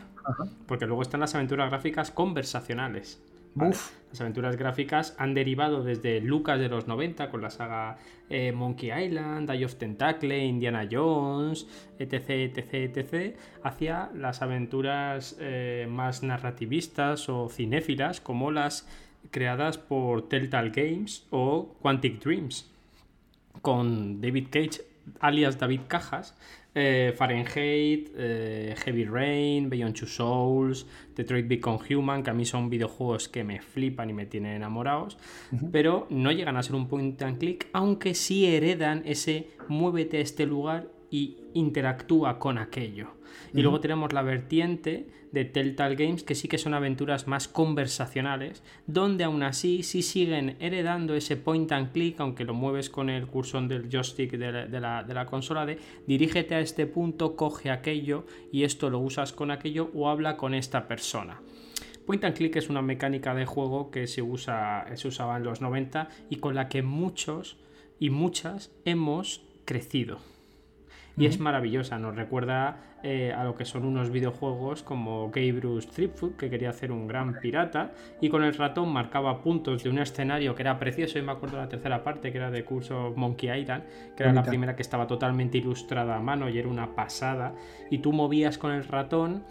Porque 0.67 0.85
luego 0.85 1.01
están 1.01 1.19
las 1.19 1.35
aventuras 1.35 1.69
gráficas 1.69 2.11
conversacionales. 2.11 3.21
Las 3.55 4.21
aventuras 4.21 4.55
gráficas 4.55 5.15
han 5.17 5.33
derivado 5.33 5.83
desde 5.83 6.21
Lucas 6.21 6.59
de 6.59 6.69
los 6.69 6.87
90 6.87 7.29
con 7.29 7.41
la 7.41 7.49
saga 7.49 7.97
eh, 8.29 8.51
Monkey 8.51 8.91
Island, 8.91 9.49
Eye 9.49 9.65
of 9.65 9.75
Tentacle, 9.75 10.45
Indiana 10.45 10.87
Jones, 10.89 11.67
etc, 11.99 12.29
etc, 12.29 12.73
etc, 12.73 13.35
hacia 13.63 14.09
las 14.13 14.41
aventuras 14.41 15.37
eh, 15.39 15.87
más 15.89 16.23
narrativistas 16.23 17.29
o 17.29 17.49
cinéfilas 17.49 18.21
como 18.21 18.51
las 18.51 18.87
creadas 19.31 19.77
por 19.77 20.29
Telltale 20.29 20.69
Games 20.69 21.25
o 21.31 21.75
Quantic 21.81 22.23
Dreams, 22.23 22.71
con 23.61 24.21
David 24.21 24.47
Cage 24.51 24.81
alias 25.19 25.57
David 25.57 25.81
Cajas, 25.87 26.35
eh, 26.75 27.13
Fahrenheit, 27.15 28.11
eh, 28.15 28.75
Heavy 28.83 29.05
Rain, 29.05 29.69
Beyond 29.69 29.99
Two 29.99 30.07
Souls, 30.07 30.85
Detroit 31.15 31.47
Become 31.47 31.79
Human, 31.89 32.23
que 32.23 32.29
a 32.29 32.33
mí 32.33 32.45
son 32.45 32.69
videojuegos 32.69 33.27
que 33.27 33.43
me 33.43 33.61
flipan 33.61 34.09
y 34.09 34.13
me 34.13 34.25
tienen 34.25 34.55
enamorados, 34.55 35.17
pero 35.71 36.07
no 36.09 36.31
llegan 36.31 36.57
a 36.57 36.63
ser 36.63 36.75
un 36.75 36.87
point 36.87 37.21
and 37.21 37.39
click, 37.39 37.67
aunque 37.73 38.13
sí 38.13 38.45
heredan 38.45 39.01
ese 39.05 39.47
muévete 39.67 40.17
a 40.17 40.21
este 40.21 40.45
lugar 40.45 40.87
y 41.09 41.37
interactúa 41.53 42.39
con 42.39 42.57
aquello. 42.57 43.16
Y 43.53 43.61
luego 43.61 43.79
tenemos 43.79 44.13
la 44.13 44.21
vertiente 44.21 45.07
de 45.31 45.45
Telltale 45.45 45.95
Games, 45.95 46.23
que 46.23 46.35
sí 46.35 46.47
que 46.47 46.57
son 46.57 46.73
aventuras 46.73 47.27
más 47.27 47.47
conversacionales, 47.47 48.63
donde 48.85 49.23
aún 49.23 49.43
así 49.43 49.83
sí 49.83 50.01
siguen 50.01 50.55
heredando 50.59 51.15
ese 51.15 51.37
point 51.37 51.71
and 51.71 51.91
click, 51.91 52.19
aunque 52.19 52.45
lo 52.45 52.53
mueves 52.53 52.89
con 52.89 53.09
el 53.09 53.27
cursor 53.27 53.67
del 53.67 53.89
joystick 53.89 54.31
de 54.31 54.79
la, 54.79 55.03
de 55.03 55.13
la 55.13 55.25
consola, 55.25 55.65
de 55.65 55.79
dirígete 56.05 56.55
a 56.55 56.59
este 56.59 56.85
punto, 56.87 57.35
coge 57.35 57.71
aquello 57.71 58.25
y 58.51 58.63
esto 58.63 58.89
lo 58.89 58.99
usas 58.99 59.33
con 59.33 59.51
aquello 59.51 59.89
o 59.93 60.09
habla 60.09 60.37
con 60.37 60.53
esta 60.53 60.87
persona. 60.87 61.41
Point 62.05 62.23
and 62.23 62.35
click 62.35 62.55
es 62.55 62.69
una 62.69 62.81
mecánica 62.81 63.35
de 63.35 63.45
juego 63.45 63.91
que 63.91 64.07
se, 64.07 64.21
usa, 64.21 64.85
se 64.95 65.09
usaba 65.09 65.35
en 65.35 65.43
los 65.43 65.61
90 65.61 66.07
y 66.29 66.37
con 66.37 66.55
la 66.55 66.69
que 66.69 66.81
muchos 66.81 67.57
y 67.99 68.09
muchas 68.11 68.71
hemos 68.85 69.43
crecido 69.65 70.19
y 71.17 71.25
es 71.25 71.39
maravillosa. 71.39 71.97
Nos 71.97 72.15
recuerda 72.15 72.86
eh, 73.09 73.31
a 73.31 73.45
lo 73.45 73.55
que 73.55 73.63
son 73.63 73.85
unos 73.85 74.09
videojuegos 74.09 74.83
como 74.83 75.29
Bruce 75.29 75.87
Tripfoot, 75.87 76.35
que 76.35 76.49
quería 76.49 76.71
hacer 76.71 76.91
un 76.91 77.07
gran 77.07 77.39
pirata, 77.39 77.93
y 78.19 78.27
con 78.27 78.43
el 78.43 78.53
ratón 78.53 78.89
marcaba 78.89 79.41
puntos 79.41 79.81
de 79.81 79.89
un 79.89 79.99
escenario 79.99 80.53
que 80.53 80.63
era 80.63 80.77
precioso. 80.77 81.17
Y 81.17 81.21
me 81.21 81.31
acuerdo 81.31 81.55
de 81.55 81.63
la 81.63 81.69
tercera 81.69 82.03
parte, 82.03 82.33
que 82.33 82.37
era 82.37 82.51
de 82.51 82.65
curso 82.65 83.13
Monkey 83.15 83.61
Island, 83.61 83.85
que 84.17 84.23
era 84.23 84.33
la 84.33 84.43
primera 84.43 84.75
que 84.75 84.81
estaba 84.81 85.07
totalmente 85.07 85.57
ilustrada 85.57 86.17
a 86.17 86.19
mano 86.19 86.49
y 86.49 86.59
era 86.59 86.67
una 86.67 86.95
pasada. 86.95 87.53
Y 87.89 87.99
tú 87.99 88.11
movías 88.11 88.57
con 88.57 88.71
el 88.73 88.83
ratón 88.83 89.43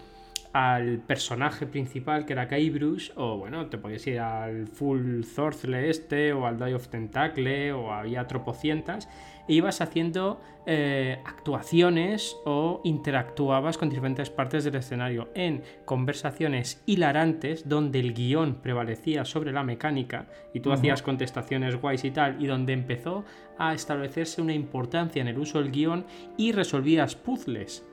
al 0.52 0.98
personaje 0.98 1.66
principal 1.66 2.24
que 2.24 2.32
era 2.32 2.48
Bruce 2.72 3.12
o 3.16 3.36
bueno, 3.36 3.66
te 3.66 3.76
podías 3.78 4.06
ir 4.06 4.20
al 4.20 4.66
Full 4.66 5.22
Thortle 5.34 5.90
este 5.90 6.32
o 6.32 6.46
al 6.46 6.58
Die 6.58 6.74
of 6.74 6.88
Tentacle 6.88 7.72
o 7.72 7.92
había 7.92 8.26
tropocientas 8.26 9.06
e 9.48 9.54
ibas 9.54 9.80
haciendo 9.80 10.40
eh, 10.66 11.20
actuaciones 11.24 12.36
o 12.44 12.80
interactuabas 12.84 13.78
con 13.78 13.88
diferentes 13.88 14.30
partes 14.30 14.64
del 14.64 14.74
escenario. 14.74 15.28
En 15.34 15.62
conversaciones 15.84 16.82
hilarantes 16.86 17.68
donde 17.68 18.00
el 18.00 18.14
guion 18.14 18.56
prevalecía 18.56 19.24
sobre 19.24 19.52
la 19.52 19.62
mecánica 19.62 20.26
y 20.52 20.60
tú 20.60 20.72
hacías 20.72 21.02
contestaciones 21.02 21.80
guays 21.80 22.04
y 22.04 22.10
tal 22.10 22.42
y 22.42 22.46
donde 22.46 22.72
empezó 22.72 23.24
a 23.58 23.74
establecerse 23.74 24.42
una 24.42 24.54
importancia 24.54 25.22
en 25.22 25.28
el 25.28 25.38
uso 25.38 25.60
del 25.60 25.70
guion 25.70 26.04
y 26.36 26.52
resolvías 26.52 27.14
puzzles 27.14 27.84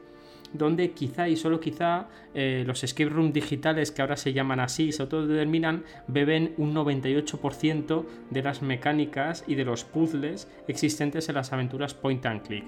donde 0.54 0.91
quizá 0.91 1.28
y 1.28 1.36
solo 1.36 1.60
quizá 1.60 2.08
eh, 2.34 2.64
los 2.66 2.84
escape 2.84 3.10
room 3.10 3.34
digitales, 3.34 3.91
que 3.91 4.01
ahora 4.01 4.18
se 4.18 4.34
llaman 4.34 4.60
así, 4.60 4.91
se 4.91 5.01
autodeterminan, 5.01 5.84
beben 6.08 6.54
un 6.58 6.74
98% 6.74 8.06
de 8.30 8.43
las 8.43 8.62
mecánicas 8.62 9.43
y 9.47 9.56
de 9.56 9.66
los 9.66 9.84
puzzles 9.84 10.47
existentes 10.68 11.30
en 11.30 11.36
las 11.36 11.54
aventuras 11.54 11.93
point 11.93 12.26
and 12.26 12.41
click. 12.41 12.64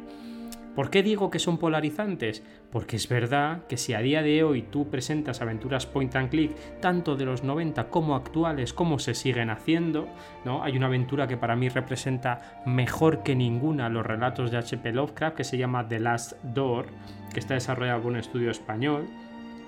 ¿Por 0.76 0.89
qué 0.89 1.03
digo 1.03 1.30
que 1.30 1.39
son 1.39 1.57
polarizantes? 1.57 2.43
Porque 2.69 2.97
es 2.97 3.07
verdad 3.07 3.65
que 3.67 3.78
si 3.78 3.93
a 3.93 3.99
día 3.99 4.21
de 4.21 4.43
hoy 4.43 4.61
tú 4.61 4.89
presentas 4.89 5.41
aventuras 5.41 5.86
point 5.86 6.13
and 6.17 6.30
click, 6.30 6.53
tanto 6.82 7.15
de 7.15 7.23
los 7.23 7.43
90 7.45 7.89
como 7.89 8.13
actuales, 8.13 8.73
como 8.73 8.99
se 8.99 9.13
siguen 9.13 9.49
haciendo, 9.49 10.09
¿no? 10.43 10.63
Hay 10.63 10.76
una 10.76 10.88
aventura 10.88 11.30
que 11.30 11.38
para 11.38 11.55
mí 11.55 11.69
representa 11.69 12.61
mejor 12.65 13.23
que 13.23 13.36
ninguna 13.36 13.88
los 13.88 14.05
relatos 14.05 14.51
de 14.51 14.57
HP 14.57 14.91
Lovecraft, 14.91 15.38
que 15.38 15.43
se 15.45 15.57
llama 15.57 15.88
The 15.88 15.99
Last 16.01 16.34
Door, 16.43 16.88
que 17.34 17.39
está 17.39 17.53
desarrollado 17.53 18.01
por 18.01 18.11
un 18.11 18.17
estudio 18.17 18.51
español, 18.51 19.07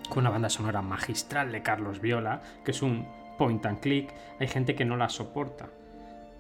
con 0.10 0.20
una 0.20 0.30
banda 0.30 0.50
sonora 0.50 0.82
magistral 0.82 1.54
de 1.54 1.62
Carlos 1.62 2.02
Viola, 2.02 2.42
que 2.66 2.72
es 2.72 2.82
un 2.82 3.08
point 3.38 3.66
and 3.66 3.80
click. 3.80 4.14
Hay 4.42 4.48
gente 4.50 4.76
que 4.76 4.84
no 4.84 4.98
la 4.98 5.08
soporta. 5.08 5.70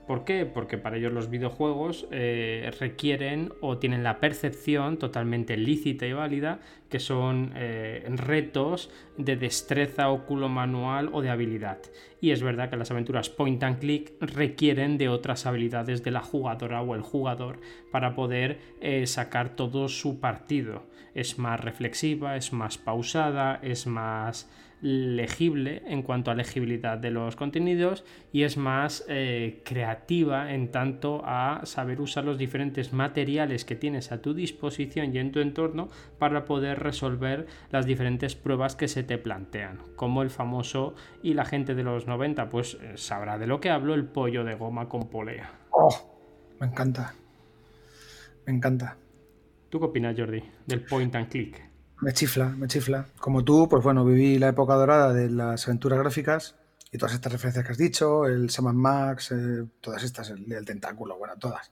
¿Por 0.08 0.24
qué? 0.24 0.46
Porque 0.46 0.78
para 0.78 0.96
ellos 0.96 1.12
los 1.12 1.30
videojuegos 1.30 2.08
eh, 2.12 2.72
requieren 2.80 3.52
o 3.60 3.78
tienen 3.78 4.04
la 4.04 4.22
percepción 4.22 4.98
totalmente 4.98 5.58
lícita 5.58 6.08
y 6.08 6.14
válida 6.14 6.62
que 6.90 7.00
son 7.00 7.52
eh, 7.56 8.06
retos 8.16 8.90
de 9.18 9.36
destreza 9.36 10.10
óculo 10.10 10.50
manual 10.50 11.10
o 11.14 11.22
de 11.22 11.30
habilidad. 11.30 11.80
Y 12.22 12.32
es 12.32 12.42
verdad 12.42 12.70
que 12.70 12.78
las 12.78 12.92
aventuras 12.92 13.30
point 13.30 13.62
and 13.64 13.80
click 13.80 14.14
requieren 14.20 14.98
de 14.98 15.10
otras 15.10 15.46
habilidades 15.46 16.04
de 16.04 16.12
la 16.12 16.22
jugadora 16.22 16.82
o 16.82 16.96
el 16.96 17.02
jugador 17.02 17.60
para 17.92 18.16
poder 18.16 18.60
eh, 18.82 19.06
sacar 19.08 19.56
todo 19.56 19.88
su 19.90 20.20
partido. 20.20 20.84
Es 21.14 21.40
más 21.40 21.60
reflexiva, 21.60 22.36
es 22.36 22.54
más 22.54 22.78
pausada, 22.78 23.60
es 23.62 23.88
más 23.88 24.50
legible 24.82 25.82
en 25.88 26.04
cuanto 26.04 26.30
a 26.30 26.36
legibilidad 26.36 26.98
de 26.98 27.10
los 27.10 27.36
contenidos 27.36 28.04
y 28.32 28.44
es 28.44 28.58
más 28.58 29.04
eh, 29.08 29.62
creativa 29.66 30.54
en 30.54 30.70
tanto 30.70 31.24
a 31.26 31.62
saber 31.64 32.00
usar 32.00 32.26
los 32.26 32.38
diferentes 32.38 32.94
materiales 32.94 33.66
que 33.66 33.76
tienes 33.76 34.12
a 34.12 34.22
tu 34.22 34.36
disposición 34.36 35.16
y 35.16 35.18
en 35.18 35.32
tu 35.32 35.40
entorno 35.40 35.90
para 36.20 36.46
poder 36.46 36.77
resolver 36.78 37.48
las 37.70 37.86
diferentes 37.86 38.36
pruebas 38.36 38.76
que 38.76 38.88
se 38.88 39.04
te 39.04 39.18
plantean 39.18 39.80
como 39.96 40.22
el 40.22 40.30
famoso 40.30 40.96
y 41.22 41.34
la 41.34 41.46
gente 41.46 41.76
de 41.76 41.84
los 41.84 42.08
90 42.08 42.50
pues 42.50 42.78
eh, 42.82 42.94
sabrá 42.96 43.38
de 43.38 43.48
lo 43.48 43.60
que 43.60 43.70
hablo 43.70 43.94
el 43.94 44.06
pollo 44.06 44.44
de 44.44 44.56
goma 44.56 44.88
con 44.88 45.10
polea 45.10 45.52
oh, 45.72 46.18
me 46.60 46.68
encanta. 46.68 47.14
Me 48.46 48.54
encanta. 48.54 48.98
¿Tú 49.70 49.80
qué 49.80 49.86
opinas 49.86 50.16
Jordi 50.18 50.42
del 50.66 50.84
point 50.84 51.14
and 51.16 51.30
click? 51.30 51.62
Me 52.02 52.14
chifla, 52.14 52.50
me 52.50 52.68
chifla. 52.68 53.08
Como 53.20 53.44
tú, 53.44 53.68
pues 53.70 53.84
bueno, 53.84 54.06
viví 54.06 54.40
la 54.40 54.50
época 54.50 54.76
dorada 54.76 55.14
de 55.14 55.30
las 55.30 55.68
aventuras 55.68 56.00
gráficas 56.00 56.56
y 56.92 56.98
todas 56.98 57.16
estas 57.16 57.32
referencias 57.32 57.66
que 57.66 57.72
has 57.72 57.78
dicho, 57.78 58.26
el 58.26 58.50
Saman 58.50 58.78
Max, 58.78 59.32
eh, 59.32 59.66
todas 59.82 60.04
estas, 60.04 60.30
el, 60.30 60.66
tentáculo, 60.66 61.18
bueno, 61.18 61.34
todas. 61.38 61.72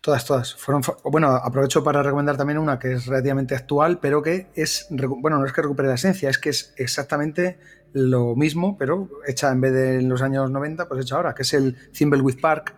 Todas, 0.00 0.24
todas. 0.24 0.54
Fueron, 0.54 0.82
bueno, 1.04 1.28
aprovecho 1.28 1.84
para 1.84 2.02
recomendar 2.02 2.36
también 2.36 2.58
una 2.58 2.78
que 2.78 2.92
es 2.92 3.06
relativamente 3.06 3.54
actual, 3.54 3.98
pero 4.00 4.22
que 4.22 4.48
es, 4.54 4.88
bueno, 4.90 5.38
no 5.38 5.46
es 5.46 5.52
que 5.52 5.62
recupere 5.62 5.88
la 5.88 5.94
esencia, 5.94 6.30
es 6.30 6.38
que 6.38 6.50
es 6.50 6.74
exactamente 6.76 7.58
lo 7.92 8.34
mismo, 8.34 8.76
pero 8.76 9.08
hecha 9.26 9.50
en 9.50 9.60
vez 9.60 9.72
de 9.72 9.98
en 10.00 10.08
los 10.08 10.22
años 10.22 10.50
90, 10.50 10.88
pues 10.88 11.02
hecha 11.02 11.16
ahora, 11.16 11.34
que 11.34 11.42
es 11.42 11.54
el 11.54 11.76
Thimbleweed 11.92 12.40
Park, 12.40 12.74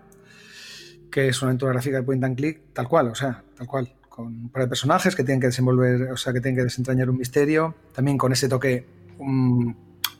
que 1.10 1.28
es 1.28 1.40
una 1.42 1.50
aventura 1.50 1.72
gráfica 1.72 1.96
de 1.98 2.02
point 2.02 2.24
and 2.24 2.36
click, 2.36 2.72
tal 2.72 2.88
cual, 2.88 3.08
o 3.08 3.14
sea, 3.14 3.42
tal 3.56 3.66
cual 3.66 3.94
con 4.08 4.26
un 4.26 4.48
par 4.50 4.64
de 4.64 4.68
personajes 4.68 5.16
que 5.16 5.24
tienen 5.24 5.40
que 5.40 5.46
desenvolver, 5.46 6.12
o 6.12 6.16
sea, 6.18 6.34
que 6.34 6.40
tienen 6.40 6.56
que 6.56 6.64
desentrañar 6.64 7.08
un 7.08 7.16
misterio, 7.16 7.74
también 7.94 8.18
con 8.18 8.32
ese 8.32 8.46
toque 8.48 8.86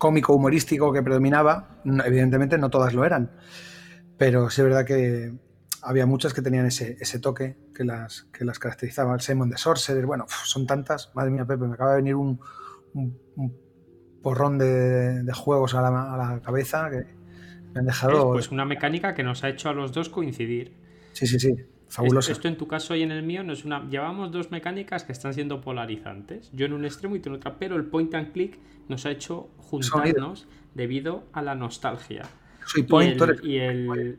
cómico, 0.03 0.34
humorístico 0.34 0.92
que 0.92 1.00
predominaba. 1.00 1.80
Evidentemente 2.05 2.59
no 2.59 2.70
todas 2.70 2.92
lo 2.92 3.05
eran, 3.05 3.30
pero 4.18 4.50
sí 4.50 4.61
es 4.61 4.64
verdad 4.64 4.84
que 4.84 5.32
había 5.80 6.07
muchas 6.07 6.34
que 6.34 6.42
tenían 6.42 6.66
ese, 6.66 6.96
ese 6.98 7.20
toque 7.20 7.57
que 7.72 7.84
las, 7.84 8.24
que 8.32 8.44
las 8.44 8.59
caracterizaba. 8.59 9.14
El 9.14 9.20
Simon 9.20 9.48
de 9.48 9.59
Sorcerer, 9.59 10.05
bueno, 10.05 10.26
son 10.44 10.66
tantas. 10.66 11.12
Madre 11.14 11.30
mía, 11.30 11.44
Pepe, 11.44 11.68
me 11.68 11.74
acaba 11.74 11.92
de 11.92 11.96
venir 11.98 12.16
un, 12.16 12.40
porrón 14.24 14.59
de, 14.59 15.24
juegos 15.34 15.76
a 15.76 15.82
la, 15.82 16.14
a 16.14 16.16
la, 16.16 16.40
cabeza 16.40 16.90
que 16.90 17.07
me 17.72 17.78
han 17.78 17.86
dejado. 17.86 18.32
Pues 18.32 18.50
una 18.50 18.64
mecánica 18.64 19.14
que 19.14 19.22
nos 19.22 19.44
ha 19.44 19.50
hecho 19.50 19.68
a 19.68 19.72
los 19.72 19.92
dos 19.92 20.09
coincidir. 20.09 20.76
Sí, 21.12 21.28
sí, 21.28 21.38
sí. 21.38 21.55
Esto, 22.28 22.49
en 22.49 22.57
tu 22.57 22.66
caso 22.66 22.97
y 22.97 23.03
en 23.03 23.12
el 23.12 23.22
mío 23.22 23.45
no 23.45 23.53
es 23.53 23.64
una. 23.64 23.86
Llevamos 23.88 24.32
dos 24.32 24.51
mecánicas 24.51 25.05
que 25.05 25.12
están 25.12 25.34
siendo 25.34 25.61
polarizantes. 25.61 26.51
Yo 26.53 26.64
en 26.64 26.72
un 26.72 26.86
extremo 26.86 27.16
y 27.16 27.20
tú 27.20 27.28
en 27.28 27.36
otro, 27.36 27.57
pero 27.59 27.76
el 27.76 27.84
point 27.84 28.14
and 28.14 28.32
click 28.32 28.59
nos 28.88 29.05
ha 29.05 29.11
hecho 29.11 29.51
juntarnos 29.59 30.47
debido 30.74 31.24
a 31.32 31.43
la 31.43 31.55
nostalgia. 31.55 32.22
Soy 32.64 32.84
point, 32.84 33.20
y 33.43 33.59
el, 33.59 34.18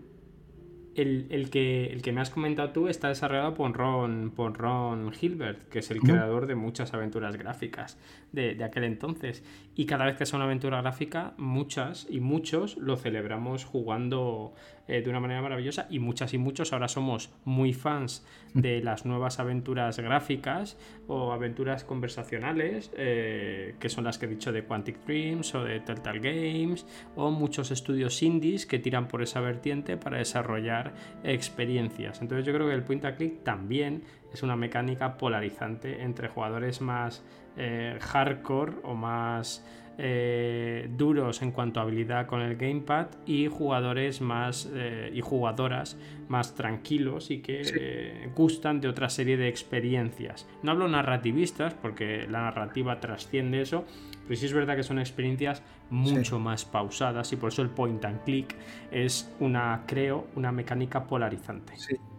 el, 0.95 1.49
que, 1.49 1.88
el 1.88 2.01
que 2.01 2.11
me 2.11 2.21
has 2.21 2.30
comentado 2.30 2.69
tú 2.71 2.88
está 2.88 3.07
desarrollado 3.07 3.53
por 3.55 3.74
Ron, 3.76 4.32
por 4.36 4.57
Ron 4.57 5.11
Hilbert, 5.19 5.67
que 5.69 5.80
es 5.80 5.89
el 5.89 5.99
creador 5.99 6.45
de 6.45 6.55
muchas 6.55 6.93
aventuras 6.93 7.36
gráficas 7.38 7.97
de, 8.32 8.53
de, 8.53 8.63
aquel 8.63 8.84
entonces. 8.84 9.43
Y 9.76 9.86
cada 9.86 10.05
vez 10.05 10.15
que 10.15 10.24
es 10.24 10.34
una 10.34 10.43
aventura 10.43 10.82
gráfica, 10.82 11.34
muchas 11.38 12.05
y 12.09 12.19
muchos 12.19 12.78
lo 12.78 12.97
celebramos 12.97 13.65
jugando 13.65 14.53
eh, 14.88 15.01
de 15.01 15.09
una 15.09 15.19
manera 15.19 15.41
maravillosa 15.41 15.88
y 15.89 15.99
muchas 15.99 16.34
y 16.34 16.38
muchos 16.38 16.73
ahora 16.73 16.88
somos 16.88 17.31
muy 17.45 17.73
fans 17.73 18.25
de 18.53 18.81
las 18.81 19.05
nuevas 19.05 19.39
aventuras 19.39 19.97
gráficas 19.99 20.77
o 21.07 21.31
aventuras 21.31 21.84
conversacionales, 21.84 22.91
eh, 22.97 23.75
que 23.79 23.89
son 23.89 24.03
las 24.03 24.17
que 24.17 24.25
he 24.25 24.29
dicho 24.29 24.51
de 24.51 24.63
Quantic 24.63 25.05
Dreams 25.05 25.55
o 25.55 25.63
de 25.63 25.79
Telltale 25.79 26.19
Games, 26.19 26.86
o 27.15 27.31
muchos 27.31 27.71
estudios 27.71 28.21
indies 28.21 28.65
que 28.65 28.79
tiran 28.79 29.07
por 29.07 29.21
esa 29.21 29.39
vertiente 29.39 29.97
para 29.97 30.17
desarrollar 30.17 30.93
experiencias. 31.23 32.21
Entonces 32.21 32.45
yo 32.45 32.53
creo 32.53 32.67
que 32.67 32.73
el 32.73 32.84
point 32.84 33.05
and 33.05 33.17
click 33.17 33.43
también 33.43 34.03
es 34.34 34.43
una 34.43 34.55
mecánica 34.55 35.17
polarizante 35.17 36.01
entre 36.01 36.27
jugadores 36.27 36.81
más 36.81 37.23
eh, 37.55 37.97
hardcore 38.01 38.73
o 38.84 38.95
más 38.95 39.63
eh, 39.97 40.89
duros 40.97 41.41
en 41.43 41.51
cuanto 41.51 41.79
a 41.79 41.83
habilidad 41.83 42.25
con 42.25 42.41
el 42.41 42.55
gamepad 42.55 43.07
y 43.27 43.47
jugadores 43.47 44.21
más 44.21 44.67
eh, 44.73 45.11
y 45.13 45.21
jugadoras 45.21 45.97
más 46.27 46.55
tranquilos 46.55 47.29
y 47.29 47.41
que 47.41 47.61
eh, 47.61 48.31
gustan 48.35 48.81
de 48.81 48.87
otra 48.87 49.09
serie 49.09 49.37
de 49.37 49.47
experiencias. 49.47 50.47
No 50.63 50.71
hablo 50.71 50.87
narrativistas 50.87 51.75
porque 51.75 52.25
la 52.27 52.41
narrativa 52.41 52.99
trasciende 52.99 53.61
eso, 53.61 53.85
pero 54.27 54.39
sí 54.39 54.47
es 54.47 54.53
verdad 54.53 54.75
que 54.75 54.83
son 54.83 54.97
experiencias 54.97 55.61
mucho 55.91 56.39
más 56.39 56.65
pausadas 56.65 57.31
y 57.33 57.35
por 57.35 57.49
eso 57.49 57.61
el 57.61 57.69
point 57.69 58.03
and 58.03 58.23
click 58.23 58.55
es 58.91 59.31
una, 59.39 59.83
creo, 59.85 60.27
una 60.35 60.51
mecánica 60.51 61.03
polarizante. 61.03 61.73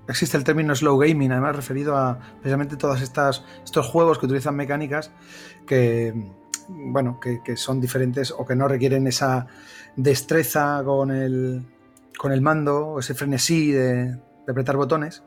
Existe 0.06 0.36
el 0.36 0.44
término 0.44 0.74
slow 0.76 0.98
gaming, 0.98 1.32
además 1.32 1.56
referido 1.56 1.96
a 1.96 2.20
precisamente 2.40 2.76
todos 2.76 3.00
estos 3.00 3.86
juegos 3.88 4.18
que 4.18 4.26
utilizan 4.26 4.54
mecánicas 4.54 5.10
que 5.66 6.12
bueno, 6.68 7.20
que, 7.20 7.56
son 7.56 7.80
diferentes 7.80 8.30
o 8.30 8.44
que 8.44 8.56
no 8.56 8.68
requieren 8.68 9.06
esa 9.06 9.46
destreza 9.96 10.82
con 10.84 11.10
el, 11.10 11.66
con 12.18 12.32
el 12.32 12.40
mando 12.40 12.88
o 12.88 13.00
ese 13.00 13.14
frenesí 13.14 13.72
de, 13.72 14.18
apretar 14.46 14.76
botones 14.76 15.22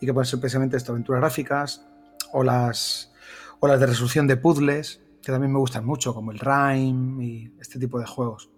y 0.00 0.06
que 0.06 0.12
pueden 0.12 0.26
ser 0.26 0.40
precisamente 0.40 0.76
estas 0.76 0.90
aventuras 0.90 1.20
gráficas 1.20 1.86
o 2.32 2.42
las, 2.42 3.12
o 3.60 3.68
las 3.68 3.80
de 3.80 3.86
resolución 3.86 4.26
de 4.26 4.36
puzzles 4.36 5.00
que 5.22 5.32
también 5.32 5.52
me 5.52 5.58
gustan 5.58 5.84
mucho, 5.84 6.14
como 6.14 6.32
el 6.32 6.38
Rime 6.38 7.24
y 7.24 7.52
este 7.60 7.78
tipo 7.78 7.98
de 7.98 8.06
juegos. 8.06 8.50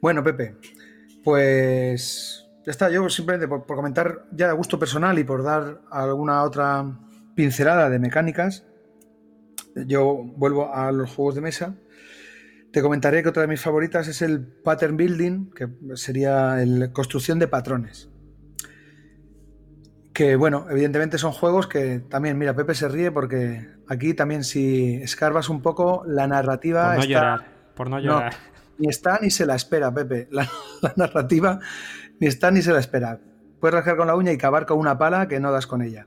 Bueno, 0.00 0.22
Pepe, 0.22 0.56
pues 1.22 2.46
ya 2.64 2.70
está. 2.70 2.90
Yo 2.90 3.08
simplemente 3.08 3.48
por, 3.48 3.64
por 3.64 3.76
comentar 3.76 4.26
ya 4.32 4.50
a 4.50 4.52
gusto 4.52 4.78
personal 4.78 5.18
y 5.18 5.24
por 5.24 5.42
dar 5.42 5.82
alguna 5.90 6.42
otra 6.42 6.98
pincelada 7.34 7.88
de 7.88 7.98
mecánicas, 7.98 8.64
yo 9.74 10.22
vuelvo 10.36 10.74
a 10.74 10.92
los 10.92 11.10
juegos 11.14 11.34
de 11.34 11.40
mesa. 11.40 11.76
Te 12.72 12.80
comentaré 12.80 13.22
que 13.22 13.28
otra 13.28 13.42
de 13.42 13.48
mis 13.48 13.60
favoritas 13.60 14.08
es 14.08 14.22
el 14.22 14.46
pattern 14.46 14.96
building, 14.96 15.50
que 15.50 15.68
sería 15.94 16.56
la 16.64 16.90
construcción 16.92 17.38
de 17.38 17.48
patrones. 17.48 18.08
Que 20.14 20.36
bueno, 20.36 20.66
evidentemente 20.70 21.18
son 21.18 21.32
juegos 21.32 21.66
que 21.66 22.00
también, 22.00 22.38
mira, 22.38 22.54
Pepe 22.54 22.74
se 22.74 22.88
ríe 22.88 23.10
porque 23.10 23.68
aquí 23.88 24.14
también 24.14 24.44
si 24.44 24.94
escarbas 24.96 25.48
un 25.48 25.60
poco, 25.60 26.02
la 26.06 26.26
narrativa... 26.26 26.94
Por 26.94 26.98
no 26.98 27.04
llorar, 27.04 27.44
por 27.74 27.90
no 27.90 27.98
llorar. 27.98 28.34
ni 28.78 28.88
está 28.88 29.18
ni 29.20 29.30
se 29.30 29.46
la 29.46 29.54
espera, 29.54 29.92
Pepe. 29.92 30.28
La, 30.30 30.48
narrativa 30.96 31.60
ni 32.20 32.26
está 32.26 32.50
ni 32.50 32.62
se 32.62 32.72
la 32.72 32.80
espera. 32.80 33.20
Puedes 33.60 33.74
rascar 33.74 33.96
con 33.96 34.06
la 34.06 34.16
uña 34.16 34.32
y 34.32 34.38
cavar 34.38 34.66
con 34.66 34.78
una 34.78 34.98
pala 34.98 35.28
que 35.28 35.40
no 35.40 35.52
das 35.52 35.66
con 35.66 35.82
ella. 35.82 36.06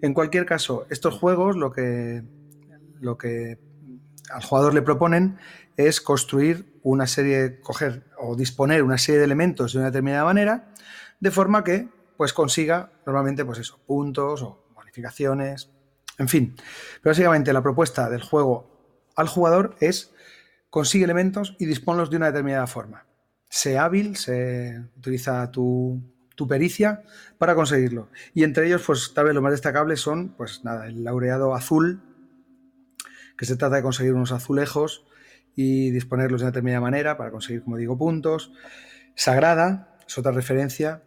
En 0.00 0.14
cualquier 0.14 0.46
caso, 0.46 0.86
estos 0.90 1.14
juegos 1.14 1.56
lo 1.56 1.72
que 1.72 2.22
lo 3.04 3.16
que 3.16 3.58
al 4.30 4.42
jugador 4.42 4.74
le 4.74 4.82
proponen 4.82 5.38
es 5.76 6.00
construir 6.00 6.78
una 6.82 7.06
serie, 7.06 7.60
coger 7.60 8.04
o 8.18 8.36
disponer 8.36 8.82
una 8.82 8.98
serie 8.98 9.18
de 9.18 9.24
elementos 9.24 9.72
de 9.72 9.78
una 9.78 9.88
determinada 9.88 10.24
manera, 10.24 10.72
de 11.20 11.30
forma 11.30 11.64
que 11.64 11.88
pues 12.16 12.32
consiga 12.32 12.92
normalmente 13.06 13.44
pues 13.44 13.70
puntos 13.86 14.42
o 14.42 14.66
bonificaciones 14.74 15.70
En 16.18 16.28
fin, 16.28 16.54
básicamente 17.02 17.52
la 17.52 17.62
propuesta 17.62 18.08
del 18.08 18.22
juego 18.22 19.10
al 19.16 19.28
jugador 19.28 19.74
es 19.80 20.12
consigue 20.70 21.04
elementos 21.04 21.56
y 21.58 21.66
disponlos 21.66 22.10
de 22.10 22.16
una 22.16 22.26
determinada 22.26 22.66
forma. 22.66 23.06
Sé 23.48 23.78
hábil, 23.78 24.16
se 24.16 24.80
utiliza 24.96 25.50
tu, 25.50 26.02
tu, 26.34 26.48
pericia 26.48 27.04
para 27.38 27.54
conseguirlo. 27.54 28.08
Y 28.32 28.42
entre 28.42 28.66
ellos, 28.66 28.82
pues 28.84 29.12
tal 29.14 29.26
vez 29.26 29.34
lo 29.34 29.42
más 29.42 29.52
destacable 29.52 29.96
son, 29.96 30.34
pues 30.36 30.64
nada, 30.64 30.88
el 30.88 31.04
laureado 31.04 31.54
azul, 31.54 32.02
que 33.36 33.46
se 33.46 33.56
trata 33.56 33.76
de 33.76 33.82
conseguir 33.82 34.14
unos 34.14 34.32
azulejos 34.32 35.06
y 35.54 35.90
disponerlos 35.90 36.40
de 36.40 36.46
una 36.46 36.50
determinada 36.50 36.80
manera 36.80 37.16
para 37.16 37.30
conseguir, 37.30 37.62
como 37.62 37.76
digo, 37.76 37.96
puntos. 37.96 38.52
Sagrada 39.14 39.96
es 40.06 40.18
otra 40.18 40.32
referencia 40.32 41.02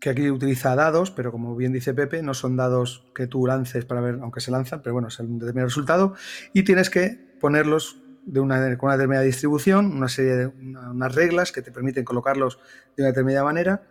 que 0.00 0.10
aquí 0.10 0.30
utiliza 0.30 0.74
dados, 0.76 1.10
pero 1.10 1.32
como 1.32 1.56
bien 1.56 1.72
dice 1.72 1.94
Pepe, 1.94 2.22
no 2.22 2.34
son 2.34 2.56
dados 2.56 3.06
que 3.14 3.26
tú 3.26 3.46
lances 3.46 3.84
para 3.86 4.00
ver, 4.00 4.18
aunque 4.20 4.40
se 4.40 4.50
lanzan, 4.50 4.82
pero 4.82 4.92
bueno, 4.92 5.08
es 5.08 5.18
un 5.18 5.38
determinado 5.38 5.68
resultado, 5.68 6.14
y 6.52 6.62
tienes 6.64 6.90
que 6.90 7.36
ponerlos 7.40 8.02
de 8.26 8.40
una, 8.40 8.76
con 8.76 8.88
una 8.88 8.96
determinada 8.96 9.24
distribución, 9.24 9.86
una 9.96 10.08
serie 10.08 10.36
de 10.36 10.46
unas 10.46 11.14
reglas 11.14 11.52
que 11.52 11.62
te 11.62 11.72
permiten 11.72 12.04
colocarlos 12.04 12.58
de 12.96 13.02
una 13.02 13.08
determinada 13.08 13.44
manera. 13.44 13.82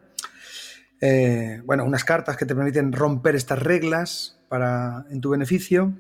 Eh, 1.02 1.62
bueno, 1.66 1.84
unas 1.84 2.04
cartas 2.04 2.38
que 2.38 2.46
te 2.46 2.56
permiten 2.56 2.94
romper 2.94 3.36
estas 3.36 3.60
reglas 3.60 4.40
para, 4.50 5.06
en 5.10 5.20
tu 5.20 5.32
beneficio. 5.32 5.94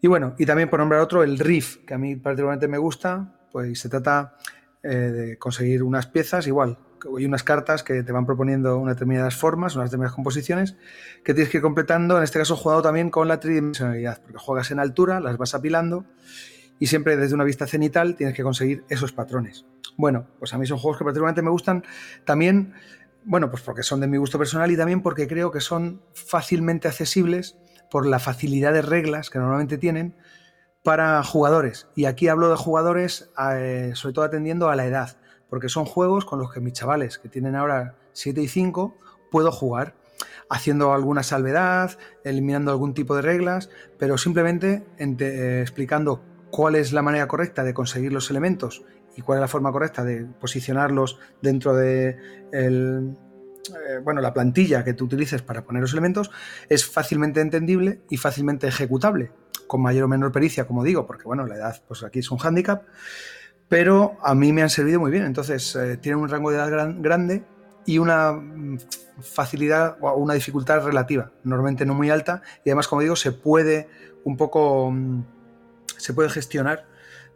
Y 0.00 0.06
bueno, 0.06 0.34
y 0.38 0.46
también 0.46 0.68
por 0.68 0.80
nombrar 0.80 1.00
otro, 1.00 1.22
el 1.22 1.38
riff, 1.38 1.78
que 1.86 1.94
a 1.94 1.98
mí 1.98 2.16
particularmente 2.16 2.68
me 2.68 2.78
gusta, 2.78 3.34
pues 3.50 3.78
se 3.80 3.88
trata 3.88 4.36
eh, 4.82 4.88
de 4.88 5.38
conseguir 5.38 5.82
unas 5.82 6.06
piezas, 6.06 6.46
igual, 6.46 6.78
y 7.18 7.24
unas 7.24 7.42
cartas 7.42 7.82
que 7.82 8.02
te 8.02 8.12
van 8.12 8.26
proponiendo 8.26 8.78
unas 8.78 8.96
determinadas 8.96 9.36
formas, 9.36 9.76
unas 9.76 9.90
determinadas 9.90 10.14
composiciones, 10.14 10.76
que 11.22 11.34
tienes 11.34 11.50
que 11.50 11.58
ir 11.58 11.62
completando, 11.62 12.16
en 12.18 12.24
este 12.24 12.38
caso 12.38 12.56
jugado 12.56 12.82
también 12.82 13.10
con 13.10 13.28
la 13.28 13.40
tridimensionalidad, 13.40 14.20
porque 14.22 14.38
juegas 14.38 14.70
en 14.70 14.80
altura, 14.80 15.20
las 15.20 15.38
vas 15.38 15.54
apilando, 15.54 16.04
y 16.78 16.86
siempre 16.86 17.16
desde 17.16 17.34
una 17.34 17.44
vista 17.44 17.66
cenital 17.66 18.16
tienes 18.16 18.34
que 18.34 18.42
conseguir 18.42 18.84
esos 18.88 19.12
patrones. 19.12 19.64
Bueno, 19.96 20.26
pues 20.38 20.52
a 20.54 20.58
mí 20.58 20.66
son 20.66 20.78
juegos 20.78 20.98
que 20.98 21.04
particularmente 21.04 21.42
me 21.42 21.50
gustan 21.50 21.84
también, 22.24 22.74
bueno, 23.24 23.50
pues 23.50 23.62
porque 23.62 23.82
son 23.82 24.00
de 24.00 24.06
mi 24.06 24.16
gusto 24.16 24.38
personal 24.38 24.70
y 24.70 24.76
también 24.76 25.00
porque 25.02 25.28
creo 25.28 25.50
que 25.50 25.60
son 25.60 26.02
fácilmente 26.12 26.88
accesibles 26.88 27.56
por 27.94 28.06
la 28.06 28.18
facilidad 28.18 28.72
de 28.72 28.82
reglas 28.82 29.30
que 29.30 29.38
normalmente 29.38 29.78
tienen 29.78 30.16
para 30.82 31.22
jugadores. 31.22 31.86
Y 31.94 32.06
aquí 32.06 32.26
hablo 32.26 32.50
de 32.50 32.56
jugadores 32.56 33.30
eh, 33.38 33.92
sobre 33.94 34.12
todo 34.14 34.24
atendiendo 34.24 34.68
a 34.68 34.74
la 34.74 34.84
edad, 34.84 35.16
porque 35.48 35.68
son 35.68 35.84
juegos 35.84 36.24
con 36.24 36.40
los 36.40 36.52
que 36.52 36.58
mis 36.58 36.72
chavales, 36.72 37.18
que 37.18 37.28
tienen 37.28 37.54
ahora 37.54 37.94
7 38.12 38.42
y 38.42 38.48
5, 38.48 38.96
puedo 39.30 39.52
jugar 39.52 39.94
haciendo 40.50 40.92
alguna 40.92 41.22
salvedad, 41.22 41.96
eliminando 42.24 42.72
algún 42.72 42.94
tipo 42.94 43.14
de 43.14 43.22
reglas, 43.22 43.70
pero 43.96 44.18
simplemente 44.18 44.82
eh, 44.98 45.60
explicando 45.62 46.20
cuál 46.50 46.74
es 46.74 46.92
la 46.92 47.02
manera 47.02 47.28
correcta 47.28 47.62
de 47.62 47.74
conseguir 47.74 48.12
los 48.12 48.28
elementos 48.28 48.82
y 49.16 49.22
cuál 49.22 49.38
es 49.38 49.42
la 49.42 49.46
forma 49.48 49.70
correcta 49.70 50.02
de 50.02 50.26
posicionarlos 50.40 51.20
dentro 51.42 51.76
de 51.76 52.18
eh, 53.70 53.98
bueno, 54.02 54.20
la 54.20 54.34
plantilla 54.34 54.84
que 54.84 54.94
tú 54.94 55.04
utilices 55.06 55.42
para 55.42 55.64
poner 55.64 55.82
los 55.82 55.92
elementos 55.92 56.30
es 56.68 56.84
fácilmente 56.84 57.40
entendible 57.40 58.00
y 58.10 58.16
fácilmente 58.16 58.66
ejecutable, 58.66 59.32
con 59.66 59.80
mayor 59.82 60.04
o 60.04 60.08
menor 60.08 60.32
pericia, 60.32 60.66
como 60.66 60.84
digo, 60.84 61.06
porque 61.06 61.24
bueno, 61.24 61.46
la 61.46 61.56
edad 61.56 61.82
pues 61.86 62.02
aquí 62.02 62.18
es 62.18 62.30
un 62.30 62.38
hándicap, 62.38 62.84
pero 63.68 64.18
a 64.22 64.34
mí 64.34 64.52
me 64.52 64.62
han 64.62 64.70
servido 64.70 65.00
muy 65.00 65.10
bien, 65.10 65.24
entonces 65.24 65.74
eh, 65.76 65.96
tienen 65.96 66.20
un 66.20 66.28
rango 66.28 66.50
de 66.50 66.56
edad 66.56 66.94
grande 66.98 67.44
y 67.86 67.98
una 67.98 68.32
mm, 68.32 68.78
facilidad 69.20 69.96
o 70.00 70.12
una 70.14 70.34
dificultad 70.34 70.84
relativa, 70.84 71.32
normalmente 71.42 71.86
no 71.86 71.94
muy 71.94 72.10
alta, 72.10 72.42
y 72.64 72.70
además, 72.70 72.88
como 72.88 73.02
digo, 73.02 73.16
se 73.16 73.32
puede 73.32 73.88
un 74.24 74.36
poco, 74.36 74.90
mm, 74.90 75.24
se 75.96 76.12
puede 76.12 76.28
gestionar 76.28 76.86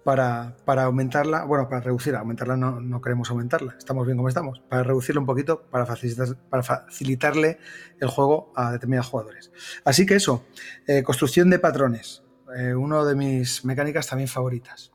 para, 0.09 0.85
aumentarla, 0.85 1.45
bueno, 1.45 1.69
para 1.69 1.83
reducirla, 1.83 2.21
aumentarla 2.21 2.57
no, 2.57 3.03
queremos 3.03 3.29
aumentarla, 3.29 3.75
estamos 3.77 4.07
bien 4.07 4.17
como 4.17 4.31
estamos, 4.31 4.61
para 4.61 4.83
reducirla 4.83 5.21
un 5.21 5.27
poquito, 5.27 5.65
para, 5.71 5.85
facilitar, 5.85 6.29
para 6.49 6.63
facilitarle 6.63 7.59
el 8.01 8.09
juego 8.09 8.51
a 8.57 8.73
determinados 8.73 9.09
jugadores. 9.09 9.53
Así 9.85 10.07
que 10.07 10.15
eso, 10.15 10.47
eh, 10.87 11.03
construcción 11.03 11.51
de 11.51 11.59
patrones, 11.59 12.23
eh, 12.57 12.75
uno 12.75 13.05
de 13.05 13.17
mis 13.17 13.67
mecánicas 13.67 14.07
también 14.07 14.29
favoritas. 14.29 14.93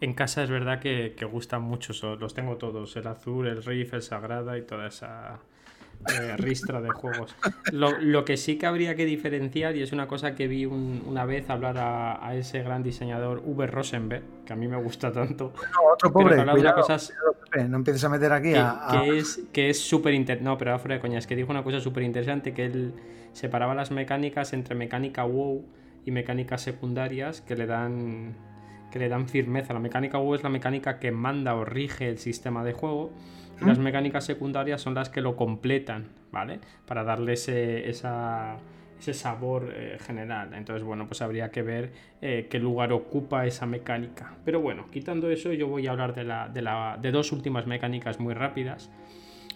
En 0.00 0.14
casa 0.14 0.44
es 0.44 0.50
verdad 0.50 0.78
que, 0.78 1.16
que 1.16 1.24
gustan 1.24 1.62
mucho, 1.62 2.14
los 2.14 2.32
tengo 2.32 2.58
todos, 2.58 2.94
el 2.94 3.08
azul, 3.08 3.48
el 3.48 3.64
riff, 3.64 3.92
el 3.94 4.02
sagrada 4.02 4.56
y 4.56 4.62
toda 4.62 4.86
esa 4.86 5.40
eh, 6.12 6.36
ristra 6.36 6.80
de 6.80 6.90
juegos. 6.90 7.34
Lo, 7.72 8.24
que 8.24 8.36
sí 8.36 8.56
que 8.56 8.66
habría 8.66 8.94
que 8.94 9.04
diferenciar, 9.04 9.76
y 9.76 9.82
es 9.82 9.92
una 9.92 10.06
cosa 10.06 10.34
que 10.34 10.48
vi 10.48 10.66
una 10.66 11.24
vez 11.24 11.48
hablar 11.50 11.76
a, 11.78 12.34
ese 12.34 12.62
gran 12.62 12.82
diseñador 12.82 13.42
Uber 13.44 13.70
Rosenberg, 13.70 14.22
que 14.44 14.52
a 14.52 14.56
mí 14.56 14.68
me 14.68 14.76
gusta 14.76 15.12
tanto. 15.12 15.52
No, 15.56 15.92
otro 15.92 16.12
pobre, 16.12 16.44
no 16.44 17.76
empieces 17.76 18.04
a 18.04 18.08
meter 18.08 18.32
aquí 18.32 18.52
que, 18.52 18.58
a, 18.58 18.88
que 18.90 19.18
es 19.18 19.40
que 19.52 19.70
es 19.70 19.80
súper 19.80 20.14
interesante. 20.14 20.44
No, 20.44 20.58
pero 20.58 20.78
fuera 20.78 20.96
de 20.96 21.00
coña, 21.00 21.18
es 21.18 21.26
que 21.26 21.36
dijo 21.36 21.50
una 21.50 21.62
cosa 21.62 21.80
súper 21.80 22.02
interesante, 22.02 22.52
que 22.52 22.64
él 22.64 22.94
separaba 23.32 23.74
las 23.74 23.90
mecánicas 23.90 24.52
entre 24.52 24.74
mecánica 24.74 25.24
WoW 25.24 25.64
y 26.04 26.10
mecánicas 26.10 26.62
secundarias 26.62 27.40
que 27.40 27.56
le 27.56 27.66
dan 27.66 28.34
que 28.90 29.00
le 29.00 29.08
dan 29.08 29.28
firmeza. 29.28 29.74
La 29.74 29.80
mecánica 29.80 30.18
WoW 30.18 30.36
es 30.36 30.42
la 30.44 30.50
mecánica 30.50 31.00
que 31.00 31.10
manda 31.10 31.56
o 31.56 31.64
rige 31.64 32.08
el 32.08 32.18
sistema 32.18 32.62
de 32.62 32.72
juego 32.74 33.10
las 33.60 33.78
mecánicas 33.78 34.24
secundarias 34.24 34.80
son 34.80 34.94
las 34.94 35.08
que 35.08 35.20
lo 35.20 35.36
completan, 35.36 36.08
¿vale? 36.32 36.60
Para 36.86 37.04
darle 37.04 37.34
ese, 37.34 37.88
ese 37.88 39.14
sabor 39.14 39.72
eh, 39.74 39.98
general. 40.00 40.54
Entonces, 40.54 40.84
bueno, 40.84 41.06
pues 41.06 41.22
habría 41.22 41.50
que 41.50 41.62
ver 41.62 41.92
eh, 42.20 42.46
qué 42.50 42.58
lugar 42.58 42.92
ocupa 42.92 43.46
esa 43.46 43.66
mecánica. 43.66 44.34
Pero 44.44 44.60
bueno, 44.60 44.86
quitando 44.90 45.30
eso, 45.30 45.52
yo 45.52 45.68
voy 45.68 45.86
a 45.86 45.92
hablar 45.92 46.14
de, 46.14 46.24
la, 46.24 46.48
de, 46.48 46.62
la, 46.62 46.98
de 47.00 47.10
dos 47.10 47.32
últimas 47.32 47.66
mecánicas 47.66 48.20
muy 48.20 48.34
rápidas. 48.34 48.90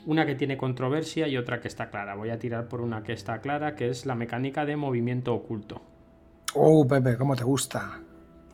Una 0.07 0.25
que 0.25 0.35
tiene 0.35 0.57
controversia 0.57 1.29
y 1.29 1.37
otra 1.37 1.61
que 1.61 1.69
está 1.69 1.91
clara. 1.91 2.15
Voy 2.15 2.31
a 2.31 2.39
tirar 2.39 2.69
por 2.69 2.81
una 2.81 3.03
que 3.03 3.13
está 3.13 3.41
clara, 3.41 3.75
que 3.75 3.89
es 3.89 4.07
la 4.07 4.15
mecánica 4.15 4.65
de 4.65 4.77
movimiento 4.77 5.35
oculto. 5.35 5.83
Oh, 6.55 6.87
Pepe, 6.89 7.17
¿cómo 7.19 7.37
te 7.37 7.45
gusta? 7.45 8.01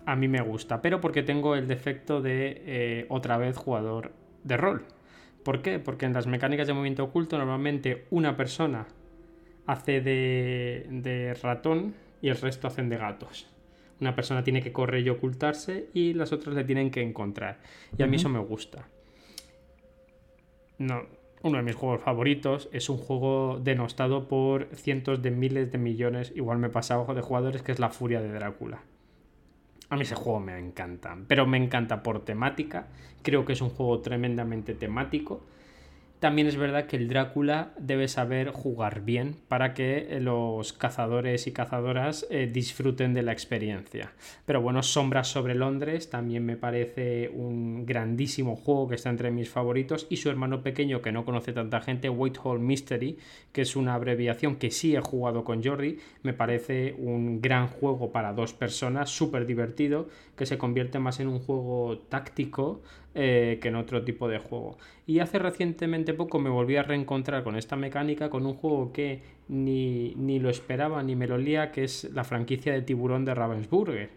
A 0.07 0.17
mí 0.17 0.29
me 0.29 0.43
gusta, 0.43 0.83
pero 0.83 1.01
porque 1.01 1.23
tengo 1.23 1.55
el 1.55 1.67
defecto 1.67 2.21
de 2.21 2.63
eh, 2.67 3.07
otra 3.09 3.39
vez 3.39 3.57
jugador 3.57 4.13
de 4.43 4.57
rol. 4.57 4.85
¿Por 5.45 5.61
qué? 5.61 5.79
Porque 5.79 6.07
en 6.07 6.15
las 6.15 6.27
mecánicas 6.27 6.67
de 6.67 6.73
movimiento 6.73 7.05
oculto 7.05 7.37
normalmente 7.37 8.07
una 8.11 8.37
persona 8.37 8.87
hace 9.67 10.01
de, 10.01 11.39
ratón 11.43 11.95
y 12.23 12.31
el 12.31 12.37
resto 12.37 12.67
hacen 12.67 12.89
de 12.89 12.97
gatos. 12.97 13.47
Una 14.01 14.15
persona 14.15 14.43
tiene 14.43 14.63
que 14.63 14.73
correr 14.73 15.07
y 15.07 15.11
ocultarse 15.11 15.91
y 15.93 16.15
las 16.15 16.33
otras 16.33 16.55
le 16.55 16.65
tienen 16.65 16.91
que 16.91 17.03
encontrar. 17.03 17.61
Y 17.97 18.03
a 18.03 18.07
mí 18.07 18.17
eso 18.17 18.29
me 18.31 18.39
gusta. 18.39 18.89
No, 20.79 21.03
uno 21.43 21.59
de 21.59 21.63
mis 21.63 21.77
juegos 21.77 22.01
favoritos 22.01 22.71
es 22.73 22.89
un 22.89 22.97
juego 22.97 23.61
denostado 23.63 24.29
por 24.29 24.69
cientos 24.75 25.23
de 25.23 25.31
miles 25.31 25.71
de 25.71 25.79
millones, 25.79 26.33
igual 26.35 26.59
me 26.59 26.71
pasa 26.71 26.99
ojo 26.99 27.15
de 27.15 27.21
jugadores, 27.21 27.63
que 27.63 27.71
es 27.71 27.79
La 27.79 27.91
Furia 27.91 28.21
de 28.21 28.33
Drácula. 28.33 28.83
A 29.89 29.97
mí 29.97 30.03
ese 30.03 30.15
juego 30.15 30.41
me 30.41 30.59
encanta, 30.59 31.17
pero 31.29 31.47
me 31.47 31.59
encanta 31.59 32.03
por 32.03 32.25
temática. 32.25 32.89
Creo 33.23 33.45
que 33.45 33.53
es 33.53 33.61
un 33.61 33.71
juego 33.71 34.01
tremendamente 34.01 34.75
temático 34.75 35.43
también 36.25 36.49
es 36.49 36.57
verdad 36.57 36.87
que 36.87 36.97
el 36.97 37.09
Drácula 37.09 37.75
debe 37.79 38.09
saber 38.09 38.49
jugar 38.49 39.03
bien 39.03 39.37
para 39.47 39.75
que 39.75 40.17
los 40.23 40.73
cazadores 40.73 41.47
y 41.47 41.53
cazadoras 41.53 42.27
eh, 42.31 42.49
disfruten 42.51 43.13
de 43.13 43.23
la 43.23 43.33
experiencia. 43.33 44.15
Pero 44.47 44.63
bueno, 44.63 44.83
Sombras 44.83 45.29
sobre 45.29 45.55
Londres 45.55 46.09
también 46.09 46.47
me 46.47 46.57
parece 46.57 47.29
un 47.29 47.85
grandísimo 47.85 48.57
juego 48.57 48.89
que 48.89 48.95
está 48.95 49.11
entre 49.11 49.31
mis 49.33 49.51
favoritos 49.51 50.07
y 50.09 50.17
su 50.17 50.31
hermano 50.31 50.63
pequeño 50.63 51.03
que 51.03 51.13
no 51.13 51.27
conoce 51.27 51.53
tanta 51.53 51.83
gente, 51.83 52.09
Whitehall 52.09 52.59
Mystery, 52.59 53.19
que 53.53 53.61
es 53.61 53.77
una 53.77 53.93
abreviación 53.93 54.57
que 54.57 54.71
sí 54.71 54.97
he 54.97 55.01
jugado 55.03 55.45
con 55.45 55.63
Jordi, 55.63 55.99
me 56.23 56.33
parece 56.33 56.95
un 56.97 57.43
gran 57.43 57.69
juego 57.69 58.13
para 58.13 58.33
dos 58.33 58.55
personas, 58.55 59.11
súper 59.11 59.45
divertido, 59.45 60.09
que 60.39 60.47
se 60.47 60.57
convierte 60.57 60.99
más 60.99 61.21
en 61.21 61.29
un 61.29 61.41
juego 61.41 61.99
táctico 62.09 62.81
eh, 63.15 63.59
que 63.61 63.69
en 63.69 63.77
otro 63.77 64.05
tipo 64.05 64.29
de 64.29 64.39
juego. 64.39 64.77
Y 65.07 65.21
hace 65.21 65.39
recientemente 65.39 66.15
poco 66.15 66.39
me 66.39 66.51
volví 66.51 66.77
a 66.77 66.83
reencontrar 66.83 67.45
con 67.45 67.57
esta 67.57 67.77
mecánica, 67.77 68.31
con 68.31 68.47
un 68.47 68.55
juego 68.55 68.93
que 68.93 69.23
ni, 69.49 70.15
ni 70.17 70.39
lo 70.39 70.51
esperaba 70.51 71.03
ni 71.03 71.17
me 71.17 71.27
lo 71.27 71.39
lía, 71.39 71.71
que 71.71 71.85
es 71.85 72.11
la 72.13 72.25
franquicia 72.25 72.73
de 72.73 72.83
tiburón 72.83 73.25
de 73.25 73.35
Ravensburger. 73.35 74.11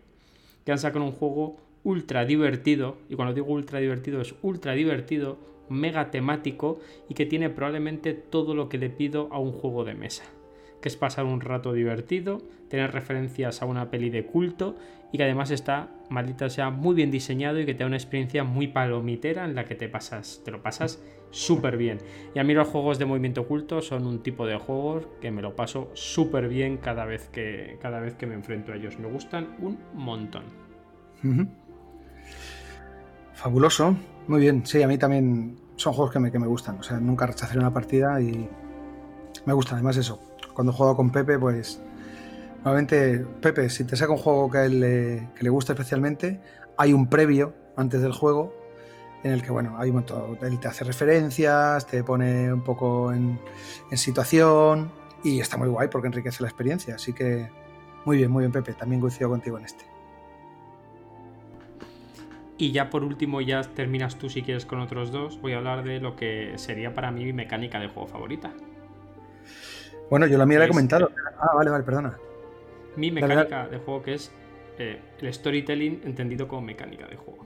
Que 0.66 0.72
han 0.72 0.80
sacado 0.80 1.06
un 1.06 1.12
juego 1.12 1.58
ultra 1.84 2.26
divertido, 2.26 2.98
y 3.10 3.16
cuando 3.16 3.34
digo 3.34 3.48
ultra 3.48 3.80
divertido 3.80 4.20
es 4.22 4.36
ultra 4.42 4.74
divertido, 4.74 5.38
mega 5.70 6.12
temático 6.12 6.80
y 7.10 7.14
que 7.14 7.26
tiene 7.26 7.50
probablemente 7.50 8.14
todo 8.14 8.56
lo 8.56 8.70
que 8.70 8.78
le 8.78 8.90
pido 8.90 9.28
a 9.32 9.40
un 9.40 9.52
juego 9.52 9.84
de 9.84 9.96
mesa 9.96 10.24
que 10.82 10.90
es 10.90 10.98
pasar 10.98 11.26
un 11.26 11.42
rato 11.42 11.74
divertido, 11.74 12.42
tener 12.70 12.92
referencias 12.92 13.62
a 13.62 13.66
una 13.66 13.90
peli 13.90 14.10
de 14.10 14.26
culto 14.26 14.76
y 15.12 15.18
que 15.18 15.24
además 15.24 15.52
está, 15.52 15.90
maldita 16.10 16.50
sea, 16.50 16.70
muy 16.70 16.96
bien 16.96 17.12
diseñado 17.12 17.60
y 17.60 17.66
que 17.66 17.74
te 17.74 17.80
da 17.80 17.88
una 17.88 17.96
experiencia 17.96 18.44
muy 18.44 18.68
palomitera 18.68 19.46
en 19.46 19.56
la 19.56 19.66
que 19.66 19.76
te 19.76 19.88
pasas, 19.88 20.42
te 20.44 20.52
lo 20.52 20.62
pasas 20.62 21.02
súper 21.32 21.78
bien. 21.78 22.00
Y 22.36 22.40
a 22.40 22.44
mí 22.44 22.54
los 22.54 22.68
juegos 22.68 23.00
de 23.00 23.06
movimiento 23.06 23.42
oculto 23.42 23.82
son 23.82 24.06
un 24.06 24.22
tipo 24.22 24.46
de 24.46 24.58
juegos 24.58 25.08
que 25.22 25.32
me 25.32 25.42
lo 25.42 25.56
paso 25.56 25.90
súper 25.94 26.48
bien 26.48 26.78
cada 26.78 27.06
vez 27.06 27.30
que 27.30 27.78
cada 27.82 28.00
vez 28.00 28.16
que 28.16 28.26
me 28.26 28.34
enfrento 28.34 28.72
a 28.72 28.76
ellos. 28.76 29.00
Me 29.00 29.08
gustan 29.08 29.56
un 29.60 29.78
montón. 29.94 30.44
Fabuloso, 33.34 33.96
muy 34.28 34.42
bien. 34.42 34.66
Sí, 34.66 34.82
a 34.82 34.88
mí 34.88 34.98
también 34.98 35.58
son 35.76 35.94
juegos 35.94 36.12
que 36.12 36.20
me, 36.20 36.32
que 36.32 36.40
me 36.40 36.48
gustan. 36.48 36.80
O 36.80 36.84
sea, 36.84 37.00
nunca 37.00 37.28
rechazaré 37.28 37.60
una 37.60 37.74
partida 37.74 38.20
y 38.22 38.50
me 39.46 39.54
gusta 39.54 39.76
además 39.76 39.98
eso. 39.98 40.27
Cuando 40.58 40.74
juego 40.74 40.96
con 40.96 41.12
Pepe, 41.12 41.38
pues 41.38 41.80
normalmente, 42.66 43.24
Pepe, 43.44 43.70
si 43.70 43.84
te 43.84 43.96
saca 43.96 44.12
un 44.12 44.18
juego 44.18 44.50
que, 44.50 44.66
él 44.66 44.80
le, 44.80 45.30
que 45.36 45.44
le 45.44 45.52
gusta 45.52 45.74
especialmente, 45.74 46.42
hay 46.78 46.94
un 46.94 47.08
previo 47.12 47.54
antes 47.76 48.02
del 48.02 48.12
juego 48.12 48.56
en 49.24 49.34
el 49.34 49.44
que, 49.44 49.52
bueno, 49.52 49.76
hay 49.78 49.90
un 49.90 49.98
montón, 49.98 50.36
él 50.42 50.60
te 50.60 50.68
hace 50.68 50.84
referencias, 50.84 51.86
te 51.86 52.04
pone 52.04 52.52
un 52.52 52.64
poco 52.64 53.14
en, 53.14 53.40
en 53.92 53.98
situación 54.00 54.92
y 55.24 55.42
está 55.42 55.58
muy 55.58 55.68
guay 55.68 55.90
porque 55.90 56.08
enriquece 56.08 56.42
la 56.42 56.50
experiencia. 56.50 56.96
Así 56.96 57.14
que, 57.14 57.52
muy 58.06 58.18
bien, 58.18 58.32
muy 58.32 58.42
bien, 58.42 58.52
Pepe. 58.52 58.74
También 58.74 59.00
coincido 59.00 59.30
contigo 59.30 59.60
en 59.60 59.66
este. 59.66 59.86
Y 62.58 62.72
ya 62.72 62.90
por 62.90 63.04
último, 63.04 63.42
ya 63.42 63.62
terminas 63.62 64.16
tú 64.16 64.28
si 64.28 64.42
quieres 64.42 64.66
con 64.66 64.80
otros 64.80 65.12
dos, 65.12 65.40
voy 65.40 65.54
a 65.54 65.58
hablar 65.58 65.84
de 65.84 66.00
lo 66.00 66.16
que 66.16 66.54
sería 66.56 66.96
para 66.96 67.12
mí 67.12 67.26
mi 67.26 67.34
mecánica 67.34 67.80
de 67.80 67.90
juego 67.90 68.08
favorita. 68.08 68.56
Bueno, 70.10 70.26
yo 70.28 70.38
la 70.38 70.46
mía 70.46 70.60
la 70.60 70.66
he 70.66 70.70
comentado. 70.70 71.12
Ah, 71.40 71.52
vale, 71.56 71.70
vale, 71.70 71.84
perdona. 71.84 72.18
Mi 72.96 73.12
mecánica 73.12 73.68
de 73.68 73.78
juego 73.78 74.02
que 74.02 74.14
es 74.16 74.32
eh, 74.80 75.00
el 75.22 75.34
storytelling 75.34 76.02
entendido 76.06 76.48
como 76.48 76.62
mecánica 76.62 77.08
de 77.08 77.16
juego. 77.16 77.44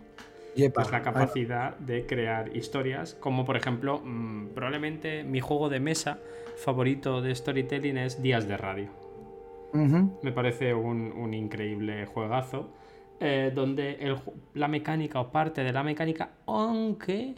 es 0.56 0.92
la 0.92 1.02
capacidad 1.02 1.78
de 1.78 2.06
crear 2.06 2.56
historias, 2.56 3.16
como 3.16 3.46
por 3.46 3.58
ejemplo, 3.58 4.02
mmm, 4.04 4.48
probablemente 4.54 5.24
mi 5.24 5.40
juego 5.40 5.70
de 5.70 5.80
mesa 5.80 6.20
favorito 6.58 7.22
de 7.22 7.34
storytelling 7.34 7.98
es 7.98 8.22
Días 8.22 8.48
de 8.48 8.58
Radio. 8.58 8.90
Me 9.74 10.34
parece 10.34 10.74
un, 10.74 11.14
un 11.14 11.34
increíble 11.34 12.06
juegazo 12.06 12.74
eh, 13.22 13.52
donde 13.54 14.16
la 14.56 14.68
mecánica 14.68 15.20
o 15.22 15.32
parte 15.32 15.64
de 15.64 15.72
la 15.72 15.84
mecánica, 15.84 16.32
aunque 16.48 17.36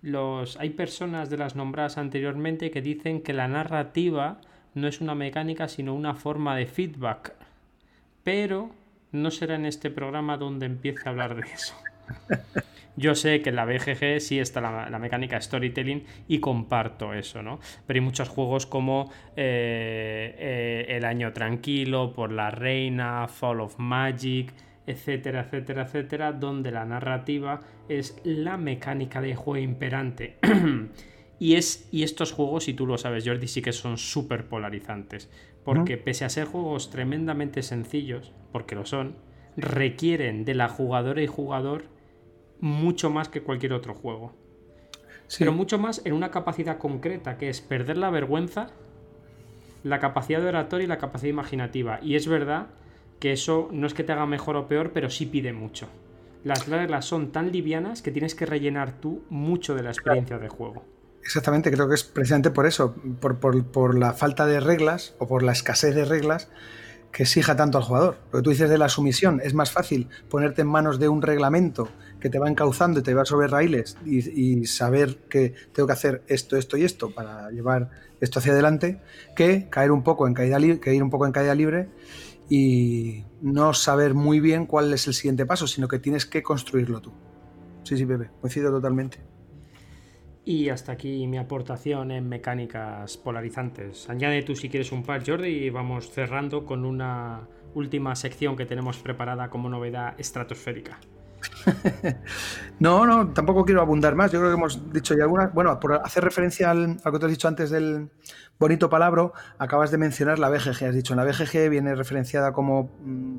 los, 0.00 0.56
hay 0.56 0.70
personas 0.70 1.30
de 1.30 1.36
las 1.36 1.54
nombradas 1.54 1.98
anteriormente 1.98 2.70
que 2.70 2.80
dicen 2.80 3.20
que 3.20 3.32
la 3.32 3.46
narrativa 3.46 4.40
no 4.76 4.86
es 4.86 5.00
una 5.00 5.14
mecánica 5.14 5.66
sino 5.68 5.94
una 5.94 6.14
forma 6.14 6.54
de 6.54 6.66
feedback. 6.66 7.32
Pero 8.22 8.70
no 9.10 9.30
será 9.30 9.56
en 9.56 9.66
este 9.66 9.90
programa 9.90 10.36
donde 10.36 10.66
empiece 10.66 11.02
a 11.06 11.10
hablar 11.10 11.34
de 11.34 11.42
eso. 11.42 11.74
Yo 12.98 13.14
sé 13.14 13.42
que 13.42 13.50
en 13.50 13.56
la 13.56 13.64
BGG 13.66 14.20
sí 14.20 14.38
está 14.38 14.60
la, 14.60 14.98
mecánica 14.98 15.40
storytelling 15.40 16.04
y 16.28 16.38
comparto 16.40 17.12
eso, 17.12 17.42
¿no? 17.42 17.58
Pero 17.86 17.98
hay 17.98 18.00
muchos 18.00 18.28
juegos 18.28 18.64
como 18.64 19.10
eh, 19.36 20.34
eh, 20.38 20.86
El 20.88 21.04
Año 21.04 21.32
Tranquilo, 21.32 22.12
Por 22.14 22.32
la 22.32 22.50
Reina, 22.50 23.28
Fall 23.28 23.60
of 23.60 23.78
Magic, 23.78 24.52
etcétera, 24.86 25.42
etcétera, 25.42 25.82
etcétera, 25.82 26.32
donde 26.32 26.70
la 26.70 26.86
narrativa 26.86 27.60
es 27.88 28.18
la 28.24 28.56
mecánica 28.56 29.20
de 29.20 29.34
juego 29.34 29.62
imperante. 29.62 30.38
y, 31.38 31.54
es, 31.54 31.88
y 31.92 32.02
estos 32.02 32.32
juegos, 32.32 32.68
y 32.68 32.74
tú 32.74 32.86
lo 32.86 32.98
sabes, 32.98 33.26
Jordi, 33.26 33.46
sí 33.48 33.62
que 33.62 33.72
son 33.72 33.98
súper 33.98 34.48
polarizantes. 34.48 35.30
Porque 35.64 35.96
pese 35.96 36.24
a 36.24 36.28
ser 36.28 36.46
juegos 36.46 36.90
tremendamente 36.90 37.62
sencillos, 37.62 38.32
porque 38.52 38.74
lo 38.76 38.86
son, 38.86 39.16
requieren 39.56 40.44
de 40.44 40.54
la 40.54 40.68
jugadora 40.68 41.22
y 41.22 41.26
jugador 41.26 41.84
mucho 42.60 43.10
más 43.10 43.28
que 43.28 43.42
cualquier 43.42 43.72
otro 43.72 43.94
juego. 43.94 44.32
Pero 45.38 45.52
mucho 45.52 45.78
más 45.78 46.02
en 46.04 46.12
una 46.12 46.30
capacidad 46.30 46.78
concreta, 46.78 47.36
que 47.36 47.48
es 47.48 47.60
perder 47.60 47.98
la 47.98 48.10
vergüenza, 48.10 48.68
la 49.82 49.98
capacidad 49.98 50.40
de 50.40 50.48
oratoria 50.48 50.84
y 50.84 50.88
la 50.88 50.98
capacidad 50.98 51.30
imaginativa. 51.30 51.98
Y 52.00 52.14
es 52.14 52.28
verdad 52.28 52.68
que 53.18 53.32
eso 53.32 53.68
no 53.72 53.86
es 53.86 53.94
que 53.94 54.04
te 54.04 54.12
haga 54.12 54.26
mejor 54.26 54.56
o 54.56 54.68
peor, 54.68 54.92
pero 54.92 55.10
sí 55.10 55.26
pide 55.26 55.52
mucho. 55.52 55.88
Las 56.44 56.68
reglas 56.68 57.06
son 57.06 57.32
tan 57.32 57.50
livianas 57.50 58.02
que 58.02 58.12
tienes 58.12 58.36
que 58.36 58.46
rellenar 58.46 59.00
tú 59.00 59.24
mucho 59.30 59.74
de 59.74 59.82
la 59.82 59.90
experiencia 59.90 60.38
de 60.38 60.48
juego. 60.48 60.84
Exactamente, 61.26 61.72
creo 61.72 61.88
que 61.88 61.96
es 61.96 62.04
precisamente 62.04 62.52
por 62.52 62.66
eso, 62.66 62.94
por, 63.20 63.98
la 63.98 64.12
falta 64.12 64.46
de 64.46 64.60
reglas 64.60 65.16
o 65.18 65.26
por 65.26 65.42
la 65.42 65.50
escasez 65.50 65.92
de 65.92 66.04
reglas 66.04 66.48
que 67.10 67.24
exija 67.24 67.56
tanto 67.56 67.78
al 67.78 67.84
jugador. 67.84 68.18
Lo 68.30 68.38
que 68.38 68.44
tú 68.44 68.50
dices 68.50 68.70
de 68.70 68.78
la 68.78 68.88
sumisión, 68.88 69.40
es 69.42 69.52
más 69.52 69.72
fácil 69.72 70.08
ponerte 70.30 70.62
en 70.62 70.68
manos 70.68 71.00
de 71.00 71.08
un 71.08 71.22
reglamento 71.22 71.88
que 72.20 72.30
te 72.30 72.38
va 72.38 72.48
encauzando 72.48 73.00
y 73.00 73.02
te 73.02 73.12
va 73.12 73.24
sobre 73.24 73.48
raíles 73.48 73.96
y, 74.04 74.66
saber 74.66 75.18
que 75.28 75.52
tengo 75.72 75.88
que 75.88 75.94
hacer 75.94 76.22
esto, 76.28 76.56
esto 76.56 76.76
y 76.76 76.84
esto 76.84 77.10
para 77.12 77.50
llevar 77.50 77.90
esto 78.20 78.38
hacia 78.38 78.52
adelante, 78.52 79.00
que 79.34 79.68
caer 79.68 79.90
un 79.90 80.04
poco 80.04 80.28
en 80.28 80.34
caída, 80.34 80.58
que 80.78 80.94
ir 80.94 81.02
un 81.02 81.10
poco 81.10 81.26
en 81.26 81.32
caída 81.32 81.56
libre 81.56 81.88
y 82.48 83.24
no 83.42 83.74
saber 83.74 84.14
muy 84.14 84.38
bien 84.38 84.64
cuál 84.64 84.92
es 84.94 85.08
el 85.08 85.14
siguiente 85.14 85.44
paso, 85.44 85.66
sino 85.66 85.88
que 85.88 85.98
tienes 85.98 86.24
que 86.24 86.44
construirlo 86.44 87.00
tú. 87.00 87.12
Sí, 87.82 87.96
sí, 87.96 88.06
Pepe, 88.06 88.30
coincido 88.40 88.70
totalmente. 88.70 89.35
Y 90.46 90.68
hasta 90.68 90.92
aquí 90.92 91.26
mi 91.26 91.38
aportación 91.38 92.12
en 92.12 92.28
mecánicas 92.28 93.16
polarizantes. 93.16 94.08
Añade 94.08 94.44
tú 94.44 94.54
si 94.54 94.68
quieres 94.68 94.92
un 94.92 95.02
par, 95.02 95.26
Jordi, 95.26 95.48
y 95.48 95.70
vamos 95.70 96.08
cerrando 96.08 96.64
con 96.64 96.84
una 96.84 97.48
última 97.74 98.14
sección 98.14 98.54
que 98.56 98.64
tenemos 98.64 98.98
preparada 98.98 99.50
como 99.50 99.68
novedad 99.68 100.14
estratosférica. 100.18 101.00
no, 102.78 103.04
no, 103.08 103.32
tampoco 103.32 103.64
quiero 103.64 103.80
abundar 103.80 104.14
más. 104.14 104.30
Yo 104.30 104.38
creo 104.38 104.52
que 104.52 104.56
hemos 104.56 104.92
dicho 104.92 105.16
ya 105.16 105.24
algunas. 105.24 105.52
Bueno, 105.52 105.80
por 105.80 105.94
hacer 105.94 106.22
referencia 106.22 106.70
al, 106.70 106.96
a 107.02 107.08
lo 107.08 107.12
que 107.12 107.18
te 107.18 107.24
has 107.24 107.32
dicho 107.32 107.48
antes 107.48 107.70
del 107.70 108.08
bonito 108.56 108.88
palabra, 108.88 109.32
acabas 109.58 109.90
de 109.90 109.98
mencionar 109.98 110.38
la 110.38 110.48
BGG. 110.48 110.84
Has 110.84 110.94
dicho, 110.94 111.12
en 111.12 111.16
la 111.16 111.24
BGG 111.24 111.68
viene 111.68 111.92
referenciada 111.96 112.52
como, 112.52 112.92
mm, 113.00 113.36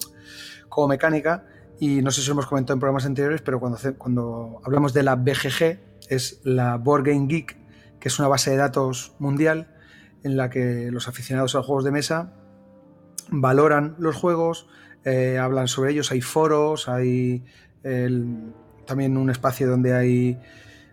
como 0.67 0.89
mecánica. 0.89 1.45
Y 1.79 2.01
no 2.01 2.11
sé 2.11 2.19
si 2.19 2.27
lo 2.27 2.33
hemos 2.33 2.47
comentado 2.47 2.73
en 2.73 2.81
programas 2.81 3.05
anteriores, 3.05 3.41
pero 3.41 3.61
cuando, 3.61 3.77
cuando 3.97 4.61
hablamos 4.65 4.93
de 4.93 5.03
la 5.03 5.15
BGG, 5.15 5.79
es 6.09 6.41
la 6.43 6.77
Board 6.77 7.03
Game 7.03 7.27
Geek, 7.27 7.57
que 7.99 8.07
es 8.07 8.19
una 8.19 8.27
base 8.27 8.51
de 8.51 8.57
datos 8.57 9.13
mundial 9.19 9.75
en 10.23 10.37
la 10.37 10.49
que 10.49 10.89
los 10.91 11.07
aficionados 11.07 11.55
a 11.55 11.59
los 11.59 11.65
juegos 11.65 11.83
de 11.83 11.91
mesa 11.91 12.33
valoran 13.29 13.95
los 13.99 14.15
juegos, 14.15 14.67
eh, 15.03 15.37
hablan 15.37 15.67
sobre 15.67 15.91
ellos, 15.91 16.11
hay 16.11 16.21
foros, 16.21 16.89
hay 16.89 17.43
también 18.85 19.15
un 19.15 19.29
espacio 19.29 19.69
donde 19.69 19.93
hay 19.93 20.39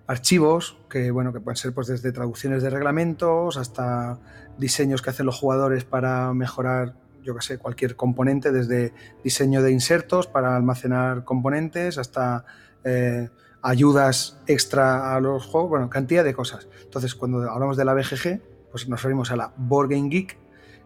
archivos 0.06 0.78
que, 0.88 1.10
bueno, 1.10 1.32
que 1.32 1.40
pueden 1.40 1.56
ser 1.56 1.72
pues, 1.72 1.86
desde 1.86 2.12
traducciones 2.12 2.62
de 2.62 2.70
reglamentos 2.70 3.56
hasta 3.56 4.18
diseños 4.58 5.02
que 5.02 5.10
hacen 5.10 5.26
los 5.26 5.36
jugadores 5.36 5.84
para 5.84 6.32
mejorar, 6.34 6.94
yo 7.24 7.34
que 7.34 7.42
sé, 7.42 7.58
cualquier 7.58 7.96
componente, 7.96 8.52
desde 8.52 8.92
diseño 9.22 9.62
de 9.62 9.72
insertos 9.72 10.26
para 10.26 10.54
almacenar 10.54 11.24
componentes 11.24 11.96
hasta 11.98 12.44
eh, 12.84 13.28
ayudas 13.62 14.38
extra 14.46 15.14
a 15.14 15.20
los 15.20 15.46
juegos, 15.46 15.70
bueno, 15.70 15.90
cantidad 15.90 16.22
de 16.22 16.34
cosas. 16.34 16.68
Entonces, 16.82 17.14
cuando 17.14 17.50
hablamos 17.50 17.76
de 17.76 17.84
la 17.84 17.94
BGG, 17.94 18.40
pues 18.70 18.88
nos 18.88 19.00
referimos 19.00 19.30
a 19.30 19.36
la 19.36 19.52
Board 19.56 19.88
Game 19.88 20.10
Geek, 20.10 20.36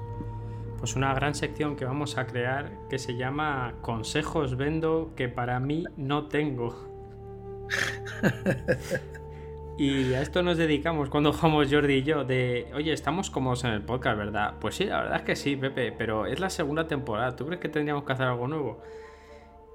Pues 0.78 0.94
una 0.94 1.14
gran 1.14 1.34
sección 1.34 1.76
que 1.76 1.86
vamos 1.86 2.18
a 2.18 2.26
crear 2.26 2.70
que 2.90 2.98
se 2.98 3.16
llama 3.16 3.74
Consejos 3.80 4.56
Vendo 4.58 5.14
que 5.16 5.28
para 5.28 5.58
mí 5.58 5.84
no 5.96 6.28
tengo. 6.28 6.95
y 9.78 10.14
a 10.14 10.22
esto 10.22 10.42
nos 10.42 10.56
dedicamos 10.56 11.08
cuando 11.08 11.32
jugamos 11.32 11.68
Jordi 11.70 11.94
y 11.94 12.02
yo 12.02 12.24
de, 12.24 12.68
oye, 12.74 12.92
estamos 12.92 13.30
cómodos 13.30 13.64
en 13.64 13.70
el 13.70 13.82
podcast, 13.82 14.18
¿verdad? 14.18 14.54
Pues 14.60 14.76
sí, 14.76 14.84
la 14.84 15.00
verdad 15.00 15.16
es 15.16 15.22
que 15.22 15.36
sí, 15.36 15.56
Pepe, 15.56 15.92
pero 15.92 16.26
es 16.26 16.40
la 16.40 16.50
segunda 16.50 16.86
temporada. 16.86 17.36
¿Tú 17.36 17.46
crees 17.46 17.60
que 17.60 17.68
tendríamos 17.68 18.04
que 18.04 18.12
hacer 18.12 18.26
algo 18.26 18.48
nuevo? 18.48 18.82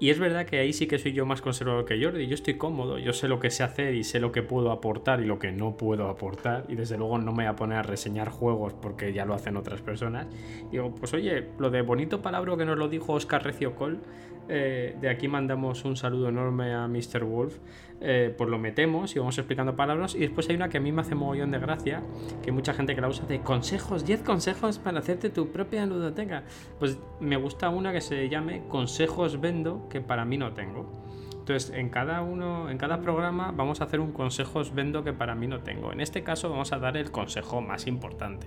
Y 0.02 0.10
es 0.10 0.18
verdad 0.18 0.46
que 0.46 0.58
ahí 0.58 0.72
sí 0.72 0.88
que 0.88 0.98
soy 0.98 1.12
yo 1.12 1.26
más 1.26 1.42
conservador 1.42 1.84
que 1.84 2.02
Jordi. 2.02 2.26
Yo 2.26 2.34
estoy 2.34 2.54
cómodo, 2.54 2.98
yo 2.98 3.12
sé 3.12 3.28
lo 3.28 3.38
que 3.38 3.50
sé 3.50 3.62
hacer 3.62 3.94
y 3.94 4.02
sé 4.02 4.18
lo 4.18 4.32
que 4.32 4.42
puedo 4.42 4.72
aportar 4.72 5.20
y 5.20 5.26
lo 5.26 5.38
que 5.38 5.52
no 5.52 5.76
puedo 5.76 6.08
aportar. 6.08 6.64
Y 6.68 6.74
desde 6.74 6.98
luego 6.98 7.18
no 7.18 7.30
me 7.30 7.44
voy 7.44 7.52
a 7.52 7.54
poner 7.54 7.78
a 7.78 7.82
reseñar 7.84 8.28
juegos 8.28 8.74
porque 8.74 9.12
ya 9.12 9.24
lo 9.24 9.34
hacen 9.34 9.56
otras 9.56 9.80
personas. 9.80 10.26
digo, 10.72 10.92
pues 10.92 11.14
oye, 11.14 11.46
lo 11.56 11.70
de 11.70 11.82
bonito 11.82 12.20
palabra 12.20 12.56
que 12.56 12.64
nos 12.64 12.78
lo 12.78 12.88
dijo 12.88 13.12
Oscar 13.12 13.44
Recio 13.44 13.76
Col, 13.76 14.00
eh, 14.48 14.96
de 15.00 15.08
aquí 15.08 15.28
mandamos 15.28 15.84
un 15.84 15.96
saludo 15.96 16.28
enorme 16.28 16.74
a 16.74 16.88
Mr. 16.88 17.24
Wolf. 17.24 17.58
Eh, 18.04 18.34
pues 18.36 18.50
lo 18.50 18.58
metemos 18.58 19.14
y 19.14 19.20
vamos 19.20 19.38
explicando 19.38 19.76
palabras. 19.76 20.14
Y 20.14 20.20
después 20.20 20.48
hay 20.48 20.56
una 20.56 20.68
que 20.68 20.78
a 20.78 20.80
mí 20.80 20.90
me 20.90 21.02
hace 21.02 21.14
mogollón 21.14 21.52
de 21.52 21.58
gracia, 21.58 22.02
que 22.42 22.50
mucha 22.50 22.74
gente 22.74 22.94
que 22.94 23.00
la 23.00 23.08
usa 23.08 23.26
de 23.26 23.40
consejos, 23.40 24.04
10 24.04 24.22
consejos 24.22 24.78
para 24.78 24.98
hacerte 24.98 25.30
tu 25.30 25.52
propia 25.52 25.86
ludoteca. 25.86 26.42
Pues 26.78 26.98
me 27.20 27.36
gusta 27.36 27.68
una 27.68 27.92
que 27.92 28.00
se 28.00 28.28
llame 28.28 28.64
Consejos 28.68 29.40
Vendo, 29.40 29.88
que 29.88 30.00
para 30.00 30.24
mí 30.24 30.36
no 30.36 30.52
tengo. 30.52 31.02
Entonces, 31.42 31.72
en 31.76 31.88
cada 31.88 32.22
uno, 32.22 32.70
en 32.70 32.78
cada 32.78 33.00
programa 33.00 33.50
vamos 33.50 33.80
a 33.80 33.84
hacer 33.84 33.98
un 33.98 34.12
consejos 34.12 34.72
vendo 34.74 35.02
que 35.02 35.12
para 35.12 35.34
mí 35.34 35.48
no 35.48 35.58
tengo. 35.58 35.92
En 35.92 36.00
este 36.00 36.22
caso 36.22 36.48
vamos 36.48 36.72
a 36.72 36.78
dar 36.78 36.96
el 36.96 37.10
consejo 37.10 37.60
más 37.60 37.88
importante, 37.88 38.46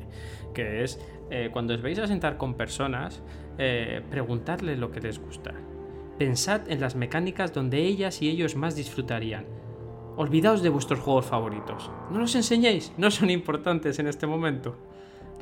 que 0.54 0.82
es 0.82 1.06
eh, 1.30 1.50
cuando 1.52 1.74
os 1.74 1.82
vais 1.82 2.00
a 2.00 2.08
sentar 2.08 2.38
con 2.38 2.54
personas, 2.54 3.22
eh, 3.58 4.02
preguntarles 4.10 4.80
lo 4.80 4.92
que 4.92 5.02
les 5.02 5.20
gusta. 5.20 5.54
Pensad 6.18 6.72
en 6.72 6.80
las 6.80 6.96
mecánicas 6.96 7.54
donde 7.54 7.80
ellas 7.80 8.22
y 8.22 8.30
ellos 8.30 8.56
más 8.56 8.76
disfrutarían. 8.76 9.46
Olvidaos 10.16 10.62
de 10.62 10.70
vuestros 10.70 11.02
juegos 11.02 11.26
favoritos. 11.26 11.92
No 12.10 12.20
los 12.20 12.36
enseñéis, 12.36 12.94
no 12.98 13.12
son 13.12 13.30
importantes 13.30 14.00
en 14.00 14.08
este 14.08 14.26
momento. 14.26 14.78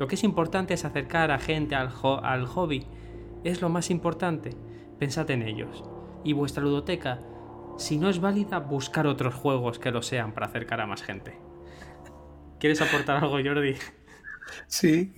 Lo 0.00 0.08
que 0.08 0.16
es 0.16 0.24
importante 0.24 0.74
es 0.74 0.84
acercar 0.84 1.30
a 1.30 1.38
gente 1.38 1.76
al, 1.76 1.90
al 2.22 2.46
hobby. 2.46 2.86
Es 3.44 3.62
lo 3.62 3.68
más 3.68 3.88
importante. 3.90 4.50
Pensad 4.98 5.30
en 5.30 5.42
ellos. 5.42 5.84
Y 6.24 6.32
vuestra 6.32 6.64
ludoteca, 6.64 7.20
si 7.76 7.96
no 7.96 8.08
es 8.08 8.20
válida, 8.20 8.58
buscar 8.58 9.06
otros 9.06 9.34
juegos 9.34 9.78
que 9.78 9.92
lo 9.92 10.02
sean 10.02 10.32
para 10.32 10.46
acercar 10.46 10.80
a 10.80 10.86
más 10.86 11.02
gente. 11.02 11.38
¿Quieres 12.58 12.80
aportar 12.80 13.22
algo, 13.22 13.38
Jordi? 13.44 13.74
Sí, 14.66 15.12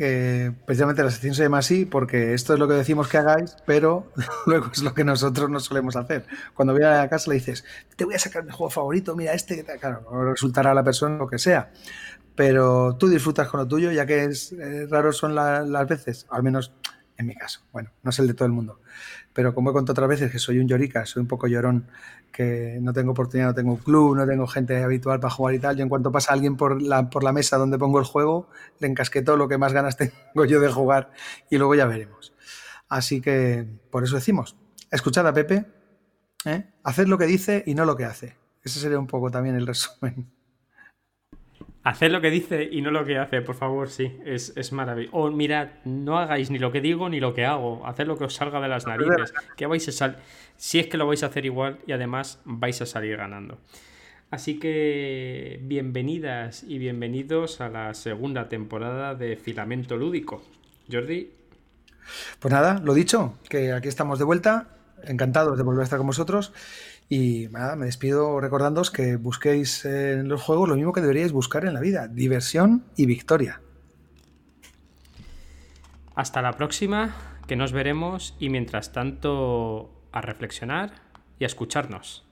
precisamente 0.64 1.02
la 1.02 1.10
sección 1.10 1.34
se 1.34 1.42
llama 1.42 1.58
así 1.58 1.84
porque 1.84 2.34
esto 2.34 2.54
es 2.54 2.58
lo 2.58 2.68
que 2.68 2.74
decimos 2.74 3.08
que 3.08 3.18
hagáis, 3.18 3.56
pero 3.66 4.12
luego 4.46 4.70
es 4.72 4.82
lo 4.82 4.94
que 4.94 5.04
nosotros 5.04 5.50
no 5.50 5.60
solemos 5.60 5.96
hacer. 5.96 6.26
Cuando 6.54 6.72
voy 6.72 6.84
a 6.84 7.08
casa 7.08 7.30
le 7.30 7.36
dices, 7.36 7.64
te 7.96 8.04
voy 8.04 8.14
a 8.14 8.18
sacar 8.18 8.44
mi 8.44 8.50
juego 8.50 8.70
favorito, 8.70 9.16
mira 9.16 9.32
este, 9.32 9.64
claro, 9.78 10.30
resultará 10.30 10.70
a 10.70 10.74
la 10.74 10.84
persona 10.84 11.16
lo 11.16 11.28
que 11.28 11.38
sea, 11.38 11.70
pero 12.34 12.96
tú 12.96 13.08
disfrutas 13.08 13.48
con 13.48 13.60
lo 13.60 13.66
tuyo, 13.66 13.90
ya 13.90 14.06
que 14.06 14.24
es 14.24 14.52
eh, 14.52 14.86
raro 14.88 15.12
son 15.12 15.34
las 15.34 15.88
veces, 15.88 16.26
al 16.30 16.42
menos 16.42 16.72
en 17.18 17.26
mi 17.26 17.34
caso. 17.34 17.60
Bueno, 17.72 17.90
no 18.02 18.10
es 18.10 18.18
el 18.18 18.26
de 18.26 18.34
todo 18.34 18.46
el 18.46 18.52
mundo. 18.52 18.80
Pero 19.32 19.54
como 19.54 19.70
he 19.70 19.72
contado 19.72 19.92
otras 19.92 20.08
veces 20.08 20.30
que 20.30 20.38
soy 20.38 20.58
un 20.58 20.68
llorica, 20.68 21.06
soy 21.06 21.22
un 21.22 21.28
poco 21.28 21.46
llorón, 21.46 21.88
que 22.32 22.78
no 22.80 22.92
tengo 22.92 23.12
oportunidad, 23.12 23.48
no 23.48 23.54
tengo 23.54 23.78
club, 23.78 24.16
no 24.16 24.26
tengo 24.26 24.46
gente 24.46 24.82
habitual 24.82 25.20
para 25.20 25.32
jugar 25.32 25.54
y 25.54 25.58
tal, 25.58 25.76
yo 25.76 25.82
en 25.82 25.88
cuanto 25.88 26.12
pasa 26.12 26.32
alguien 26.32 26.56
por 26.56 26.82
la, 26.82 27.08
por 27.08 27.24
la 27.24 27.32
mesa 27.32 27.56
donde 27.56 27.78
pongo 27.78 27.98
el 27.98 28.04
juego, 28.04 28.48
le 28.78 28.88
encasqueto 28.88 29.36
lo 29.36 29.48
que 29.48 29.58
más 29.58 29.72
ganas 29.72 29.96
tengo 29.98 30.44
yo 30.44 30.60
de 30.60 30.70
jugar 30.70 31.10
y 31.50 31.58
luego 31.58 31.74
ya 31.74 31.86
veremos. 31.86 32.34
Así 32.88 33.20
que 33.20 33.66
por 33.90 34.04
eso 34.04 34.16
decimos, 34.16 34.56
escuchad 34.90 35.26
a 35.26 35.32
Pepe, 35.32 35.66
¿eh? 36.44 36.66
haced 36.84 37.06
lo 37.06 37.18
que 37.18 37.26
dice 37.26 37.64
y 37.66 37.74
no 37.74 37.84
lo 37.84 37.96
que 37.96 38.04
hace. 38.04 38.36
Ese 38.62 38.80
sería 38.80 38.98
un 38.98 39.06
poco 39.06 39.30
también 39.30 39.56
el 39.56 39.66
resumen. 39.66 40.30
Hacer 41.86 42.10
lo 42.10 42.20
que 42.20 42.32
dice 42.32 42.68
y 42.68 42.82
no 42.82 42.90
lo 42.90 43.04
que 43.04 43.16
hace, 43.16 43.42
por 43.42 43.54
favor, 43.54 43.90
sí, 43.90 44.18
es, 44.24 44.52
es 44.56 44.72
maravilloso. 44.72 45.16
O 45.16 45.30
mirad, 45.30 45.68
no 45.84 46.18
hagáis 46.18 46.50
ni 46.50 46.58
lo 46.58 46.72
que 46.72 46.80
digo 46.80 47.08
ni 47.08 47.20
lo 47.20 47.32
que 47.32 47.44
hago, 47.44 47.86
haced 47.86 48.08
lo 48.08 48.18
que 48.18 48.24
os 48.24 48.34
salga 48.34 48.60
de 48.60 48.66
las 48.66 48.88
narices, 48.88 49.32
que 49.56 49.66
vais 49.66 49.86
a 49.86 49.92
sal 49.92 50.16
si 50.56 50.80
es 50.80 50.88
que 50.88 50.96
lo 50.96 51.06
vais 51.06 51.22
a 51.22 51.26
hacer 51.26 51.46
igual 51.46 51.78
y 51.86 51.92
además 51.92 52.40
vais 52.44 52.82
a 52.82 52.86
salir 52.86 53.16
ganando. 53.16 53.58
Así 54.32 54.58
que 54.58 55.60
bienvenidas 55.62 56.64
y 56.64 56.78
bienvenidos 56.78 57.60
a 57.60 57.68
la 57.68 57.94
segunda 57.94 58.48
temporada 58.48 59.14
de 59.14 59.36
Filamento 59.36 59.96
Lúdico. 59.96 60.42
Jordi. 60.90 61.30
Pues 62.40 62.52
nada, 62.52 62.80
lo 62.82 62.94
dicho, 62.94 63.38
que 63.48 63.70
aquí 63.70 63.86
estamos 63.86 64.18
de 64.18 64.24
vuelta, 64.24 64.70
encantados 65.04 65.56
de 65.56 65.62
volver 65.62 65.82
a 65.82 65.84
estar 65.84 65.98
con 65.98 66.08
vosotros. 66.08 66.52
Y 67.08 67.48
nada, 67.50 67.76
me 67.76 67.86
despido 67.86 68.40
recordándoos 68.40 68.90
que 68.90 69.16
busquéis 69.16 69.84
en 69.84 70.28
los 70.28 70.42
juegos 70.42 70.68
lo 70.68 70.74
mismo 70.74 70.92
que 70.92 71.00
deberíais 71.00 71.32
buscar 71.32 71.64
en 71.64 71.74
la 71.74 71.80
vida, 71.80 72.08
diversión 72.08 72.84
y 72.96 73.06
victoria. 73.06 73.60
Hasta 76.16 76.42
la 76.42 76.52
próxima, 76.54 77.14
que 77.46 77.56
nos 77.56 77.72
veremos 77.72 78.34
y 78.40 78.48
mientras 78.48 78.92
tanto 78.92 79.90
a 80.12 80.20
reflexionar 80.20 80.94
y 81.38 81.44
a 81.44 81.46
escucharnos. 81.46 82.26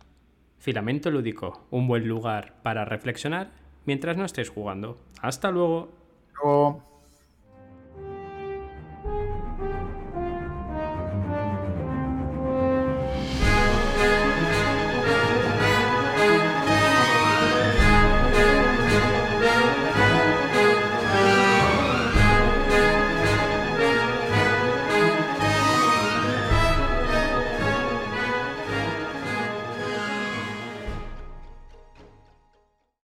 Filamento 0.59 1.11
Lúdico, 1.11 1.67
un 1.71 1.87
buen 1.87 2.09
lugar 2.09 2.55
para 2.63 2.85
reflexionar 2.85 3.53
mientras 3.85 4.17
no 4.17 4.25
estéis 4.25 4.49
jugando. 4.49 4.99
Hasta 5.21 5.51
luego. 5.51 5.93
luego. 6.43 6.94